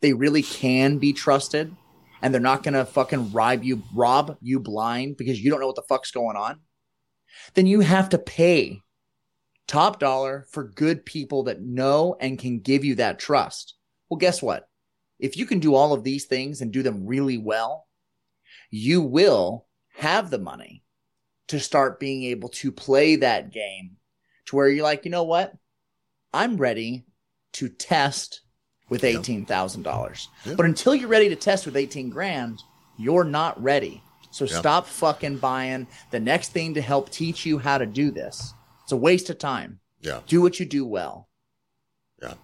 they 0.00 0.12
really 0.12 0.42
can 0.42 0.98
be 0.98 1.12
trusted 1.12 1.74
and 2.20 2.32
they're 2.32 2.40
not 2.40 2.62
going 2.62 2.74
to 2.74 2.84
fucking 2.84 3.30
rob 3.32 3.62
you, 3.62 3.82
rob 3.94 4.36
you 4.40 4.58
blind 4.58 5.16
because 5.18 5.40
you 5.40 5.50
don't 5.50 5.60
know 5.60 5.66
what 5.66 5.76
the 5.76 5.82
fuck's 5.82 6.10
going 6.10 6.36
on, 6.36 6.60
then 7.52 7.66
you 7.66 7.80
have 7.80 8.08
to 8.08 8.18
pay 8.18 8.80
top 9.68 10.00
dollar 10.00 10.46
for 10.50 10.64
good 10.64 11.04
people 11.04 11.44
that 11.44 11.60
know 11.60 12.16
and 12.18 12.38
can 12.38 12.58
give 12.58 12.84
you 12.84 12.94
that 12.96 13.18
trust. 13.18 13.74
Well, 14.08 14.18
guess 14.18 14.42
what? 14.42 14.68
If 15.18 15.36
you 15.36 15.46
can 15.46 15.60
do 15.60 15.74
all 15.74 15.92
of 15.92 16.04
these 16.04 16.24
things 16.24 16.60
and 16.60 16.72
do 16.72 16.82
them 16.82 17.06
really 17.06 17.38
well, 17.38 17.86
you 18.70 19.00
will 19.02 19.66
have 19.96 20.30
the 20.30 20.38
money 20.38 20.82
to 21.48 21.60
start 21.60 22.00
being 22.00 22.24
able 22.24 22.48
to 22.48 22.72
play 22.72 23.16
that 23.16 23.52
game 23.52 23.96
to 24.46 24.56
where 24.56 24.68
you're 24.68 24.84
like, 24.84 25.04
you 25.04 25.10
know 25.10 25.22
what? 25.24 25.54
I'm 26.32 26.56
ready 26.56 27.04
to 27.54 27.68
test 27.68 28.40
with 28.88 29.02
$18,000. 29.02 30.26
Yeah. 30.44 30.54
But 30.56 30.66
until 30.66 30.94
you're 30.94 31.08
ready 31.08 31.28
to 31.28 31.36
test 31.36 31.64
with 31.66 31.76
18 31.76 32.10
grand, 32.10 32.62
you're 32.98 33.24
not 33.24 33.62
ready. 33.62 34.02
So 34.30 34.44
Yeah. 34.46 34.58
stop 34.58 34.86
fucking 34.86 35.38
buying 35.38 35.86
the 36.10 36.18
next 36.20 36.50
thing 36.50 36.74
to 36.74 36.80
help 36.82 37.10
teach 37.10 37.46
you 37.46 37.58
how 37.58 37.78
to 37.78 37.86
do 37.86 38.10
this. 38.10 38.52
It's 38.82 38.92
a 38.92 38.96
waste 38.96 39.30
of 39.30 39.38
time. 39.38 39.80
Yeah. 40.00 40.20
Do 40.26 40.42
what 40.42 40.58
you 40.58 40.66
do 40.66 40.84
well. 40.84 41.28
Yeah, 42.24 42.34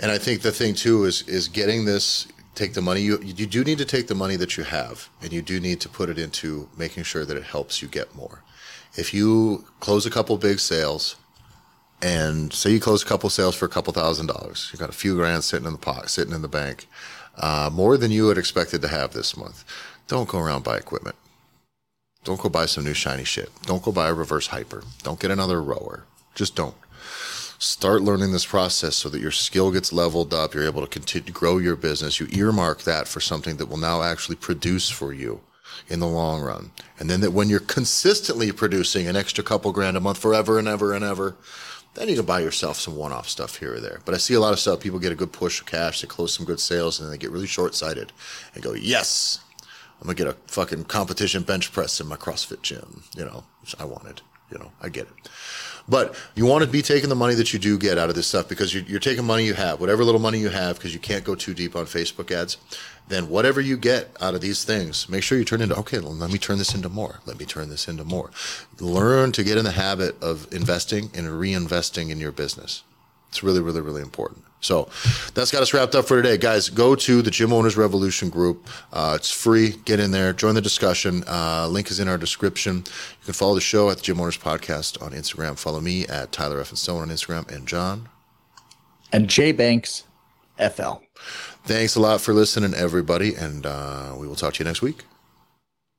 and 0.00 0.10
I 0.10 0.18
think 0.18 0.42
the 0.42 0.50
thing 0.50 0.74
too 0.74 1.04
is 1.04 1.22
is 1.28 1.48
getting 1.48 1.84
this. 1.84 2.26
Take 2.54 2.74
the 2.74 2.82
money 2.82 3.02
you 3.02 3.20
you 3.22 3.46
do 3.46 3.62
need 3.62 3.78
to 3.78 3.84
take 3.84 4.08
the 4.08 4.16
money 4.16 4.36
that 4.36 4.56
you 4.56 4.64
have, 4.64 5.08
and 5.22 5.32
you 5.32 5.42
do 5.42 5.60
need 5.60 5.80
to 5.82 5.88
put 5.88 6.08
it 6.08 6.18
into 6.18 6.68
making 6.76 7.04
sure 7.04 7.24
that 7.24 7.36
it 7.36 7.44
helps 7.44 7.80
you 7.80 7.86
get 7.88 8.16
more. 8.16 8.42
If 8.96 9.14
you 9.14 9.64
close 9.78 10.06
a 10.06 10.10
couple 10.10 10.36
big 10.38 10.58
sales, 10.58 11.14
and 12.02 12.52
say 12.52 12.70
you 12.70 12.80
close 12.80 13.02
a 13.04 13.06
couple 13.06 13.30
sales 13.30 13.54
for 13.54 13.66
a 13.66 13.68
couple 13.68 13.92
thousand 13.92 14.26
dollars, 14.26 14.70
you 14.72 14.78
got 14.78 14.88
a 14.88 15.00
few 15.04 15.14
grand 15.14 15.44
sitting 15.44 15.66
in 15.66 15.72
the 15.72 15.78
pot, 15.78 16.10
sitting 16.10 16.34
in 16.34 16.42
the 16.42 16.48
bank, 16.48 16.88
uh, 17.36 17.70
more 17.72 17.96
than 17.96 18.10
you 18.10 18.26
had 18.28 18.38
expected 18.38 18.82
to 18.82 18.88
have 18.88 19.12
this 19.12 19.36
month. 19.36 19.64
Don't 20.08 20.28
go 20.28 20.40
around 20.40 20.64
buy 20.64 20.78
equipment. 20.78 21.16
Don't 22.24 22.40
go 22.40 22.48
buy 22.48 22.66
some 22.66 22.82
new 22.82 22.94
shiny 22.94 23.24
shit. 23.24 23.50
Don't 23.66 23.84
go 23.84 23.92
buy 23.92 24.08
a 24.08 24.14
reverse 24.14 24.48
hyper. 24.48 24.82
Don't 25.04 25.20
get 25.20 25.30
another 25.30 25.62
rower. 25.62 26.06
Just 26.34 26.56
don't 26.56 26.74
start 27.58 28.02
learning 28.02 28.32
this 28.32 28.46
process 28.46 28.96
so 28.96 29.08
that 29.08 29.20
your 29.20 29.30
skill 29.30 29.70
gets 29.70 29.92
leveled 29.92 30.32
up 30.32 30.54
you're 30.54 30.64
able 30.64 30.80
to 30.80 30.86
continue 30.86 31.26
to 31.26 31.32
grow 31.32 31.58
your 31.58 31.76
business 31.76 32.20
you 32.20 32.28
earmark 32.32 32.82
that 32.82 33.08
for 33.08 33.20
something 33.20 33.56
that 33.56 33.66
will 33.66 33.76
now 33.76 34.02
actually 34.02 34.36
produce 34.36 34.88
for 34.88 35.12
you 35.12 35.40
in 35.88 36.00
the 36.00 36.06
long 36.06 36.40
run. 36.40 36.70
And 36.98 37.08
then 37.08 37.20
that 37.20 37.32
when 37.32 37.48
you're 37.48 37.60
consistently 37.60 38.52
producing 38.52 39.06
an 39.06 39.16
extra 39.16 39.44
couple 39.44 39.72
grand 39.72 39.96
a 39.96 40.00
month 40.00 40.18
forever 40.18 40.58
and 40.58 40.68
ever 40.68 40.92
and 40.92 41.04
ever 41.04 41.36
then 41.94 42.08
you 42.08 42.14
can 42.14 42.26
buy 42.26 42.38
yourself 42.38 42.78
some 42.78 42.94
one-off 42.94 43.28
stuff 43.28 43.56
here 43.56 43.74
or 43.74 43.80
there. 43.80 44.00
But 44.04 44.14
i 44.14 44.18
see 44.18 44.34
a 44.34 44.40
lot 44.40 44.52
of 44.52 44.60
stuff 44.60 44.80
people 44.80 44.98
get 44.98 45.12
a 45.12 45.16
good 45.16 45.32
push 45.32 45.60
of 45.60 45.66
cash 45.66 46.00
they 46.00 46.06
close 46.06 46.34
some 46.34 46.46
good 46.46 46.60
sales 46.60 46.98
and 46.98 47.06
then 47.06 47.12
they 47.12 47.18
get 47.18 47.30
really 47.30 47.46
short-sighted 47.46 48.12
and 48.54 48.62
go 48.62 48.74
yes 48.74 49.40
i'm 50.00 50.06
gonna 50.06 50.14
get 50.14 50.26
a 50.26 50.36
fucking 50.46 50.84
competition 50.84 51.42
bench 51.42 51.72
press 51.72 52.00
in 52.00 52.06
my 52.06 52.16
crossfit 52.16 52.62
gym 52.62 53.02
you 53.16 53.24
know 53.24 53.42
which 53.62 53.74
i 53.80 53.84
wanted 53.84 54.20
you 54.52 54.58
know 54.58 54.70
i 54.80 54.88
get 54.88 55.06
it 55.06 55.28
but 55.88 56.14
you 56.34 56.44
want 56.46 56.64
to 56.64 56.70
be 56.70 56.82
taking 56.82 57.08
the 57.08 57.14
money 57.14 57.34
that 57.34 57.52
you 57.52 57.58
do 57.58 57.78
get 57.78 57.98
out 57.98 58.08
of 58.08 58.14
this 58.14 58.26
stuff 58.26 58.48
because 58.48 58.74
you're, 58.74 58.84
you're 58.84 59.00
taking 59.00 59.24
money 59.24 59.44
you 59.44 59.54
have, 59.54 59.80
whatever 59.80 60.04
little 60.04 60.20
money 60.20 60.38
you 60.38 60.50
have, 60.50 60.76
because 60.76 60.92
you 60.92 61.00
can't 61.00 61.24
go 61.24 61.34
too 61.34 61.54
deep 61.54 61.74
on 61.74 61.86
Facebook 61.86 62.30
ads. 62.30 62.58
Then 63.08 63.30
whatever 63.30 63.60
you 63.60 63.78
get 63.78 64.14
out 64.20 64.34
of 64.34 64.42
these 64.42 64.64
things, 64.64 65.08
make 65.08 65.22
sure 65.22 65.38
you 65.38 65.44
turn 65.44 65.62
into 65.62 65.76
okay. 65.76 65.98
well, 65.98 66.12
Let 66.12 66.30
me 66.30 66.38
turn 66.38 66.58
this 66.58 66.74
into 66.74 66.90
more. 66.90 67.20
Let 67.24 67.38
me 67.38 67.46
turn 67.46 67.70
this 67.70 67.88
into 67.88 68.04
more. 68.04 68.30
Learn 68.78 69.32
to 69.32 69.42
get 69.42 69.56
in 69.56 69.64
the 69.64 69.72
habit 69.72 70.22
of 70.22 70.46
investing 70.52 71.10
and 71.14 71.26
reinvesting 71.28 72.10
in 72.10 72.20
your 72.20 72.32
business. 72.32 72.82
It's 73.30 73.42
really, 73.42 73.60
really, 73.60 73.80
really 73.80 74.02
important. 74.02 74.44
So 74.60 74.88
that's 75.34 75.52
got 75.52 75.62
us 75.62 75.72
wrapped 75.72 75.94
up 75.94 76.06
for 76.06 76.20
today, 76.20 76.36
guys. 76.36 76.68
Go 76.68 76.94
to 76.96 77.22
the 77.22 77.30
Gym 77.30 77.52
Owners 77.52 77.76
Revolution 77.76 78.28
group. 78.28 78.66
Uh, 78.92 79.12
it's 79.14 79.30
free. 79.30 79.76
Get 79.84 80.00
in 80.00 80.10
there. 80.10 80.32
Join 80.32 80.54
the 80.56 80.60
discussion. 80.60 81.22
Uh, 81.28 81.68
link 81.68 81.90
is 81.92 82.00
in 82.00 82.08
our 82.08 82.18
description. 82.18 82.78
You 82.78 83.24
can 83.26 83.34
follow 83.34 83.54
the 83.54 83.60
show 83.60 83.88
at 83.90 83.98
the 83.98 84.02
Gym 84.02 84.20
Owners 84.20 84.36
Podcast 84.36 85.00
on 85.00 85.12
Instagram. 85.12 85.56
Follow 85.58 85.80
me 85.80 86.06
at 86.08 86.32
Tyler 86.32 86.60
Effin 86.60 86.76
Stone 86.76 87.02
on 87.02 87.08
Instagram. 87.08 87.48
And 87.54 87.68
John, 87.68 88.08
And 89.12 89.28
Jay 89.28 89.52
Banks 89.52 90.04
FL. 90.58 90.94
thanks 91.64 91.94
a 91.94 92.00
lot 92.00 92.20
for 92.20 92.34
listening, 92.34 92.74
everybody. 92.74 93.34
And 93.36 93.64
uh, 93.64 94.14
we 94.18 94.26
will 94.26 94.34
talk 94.36 94.54
to 94.54 94.64
you 94.64 94.68
next 94.68 94.82
week. 94.82 95.04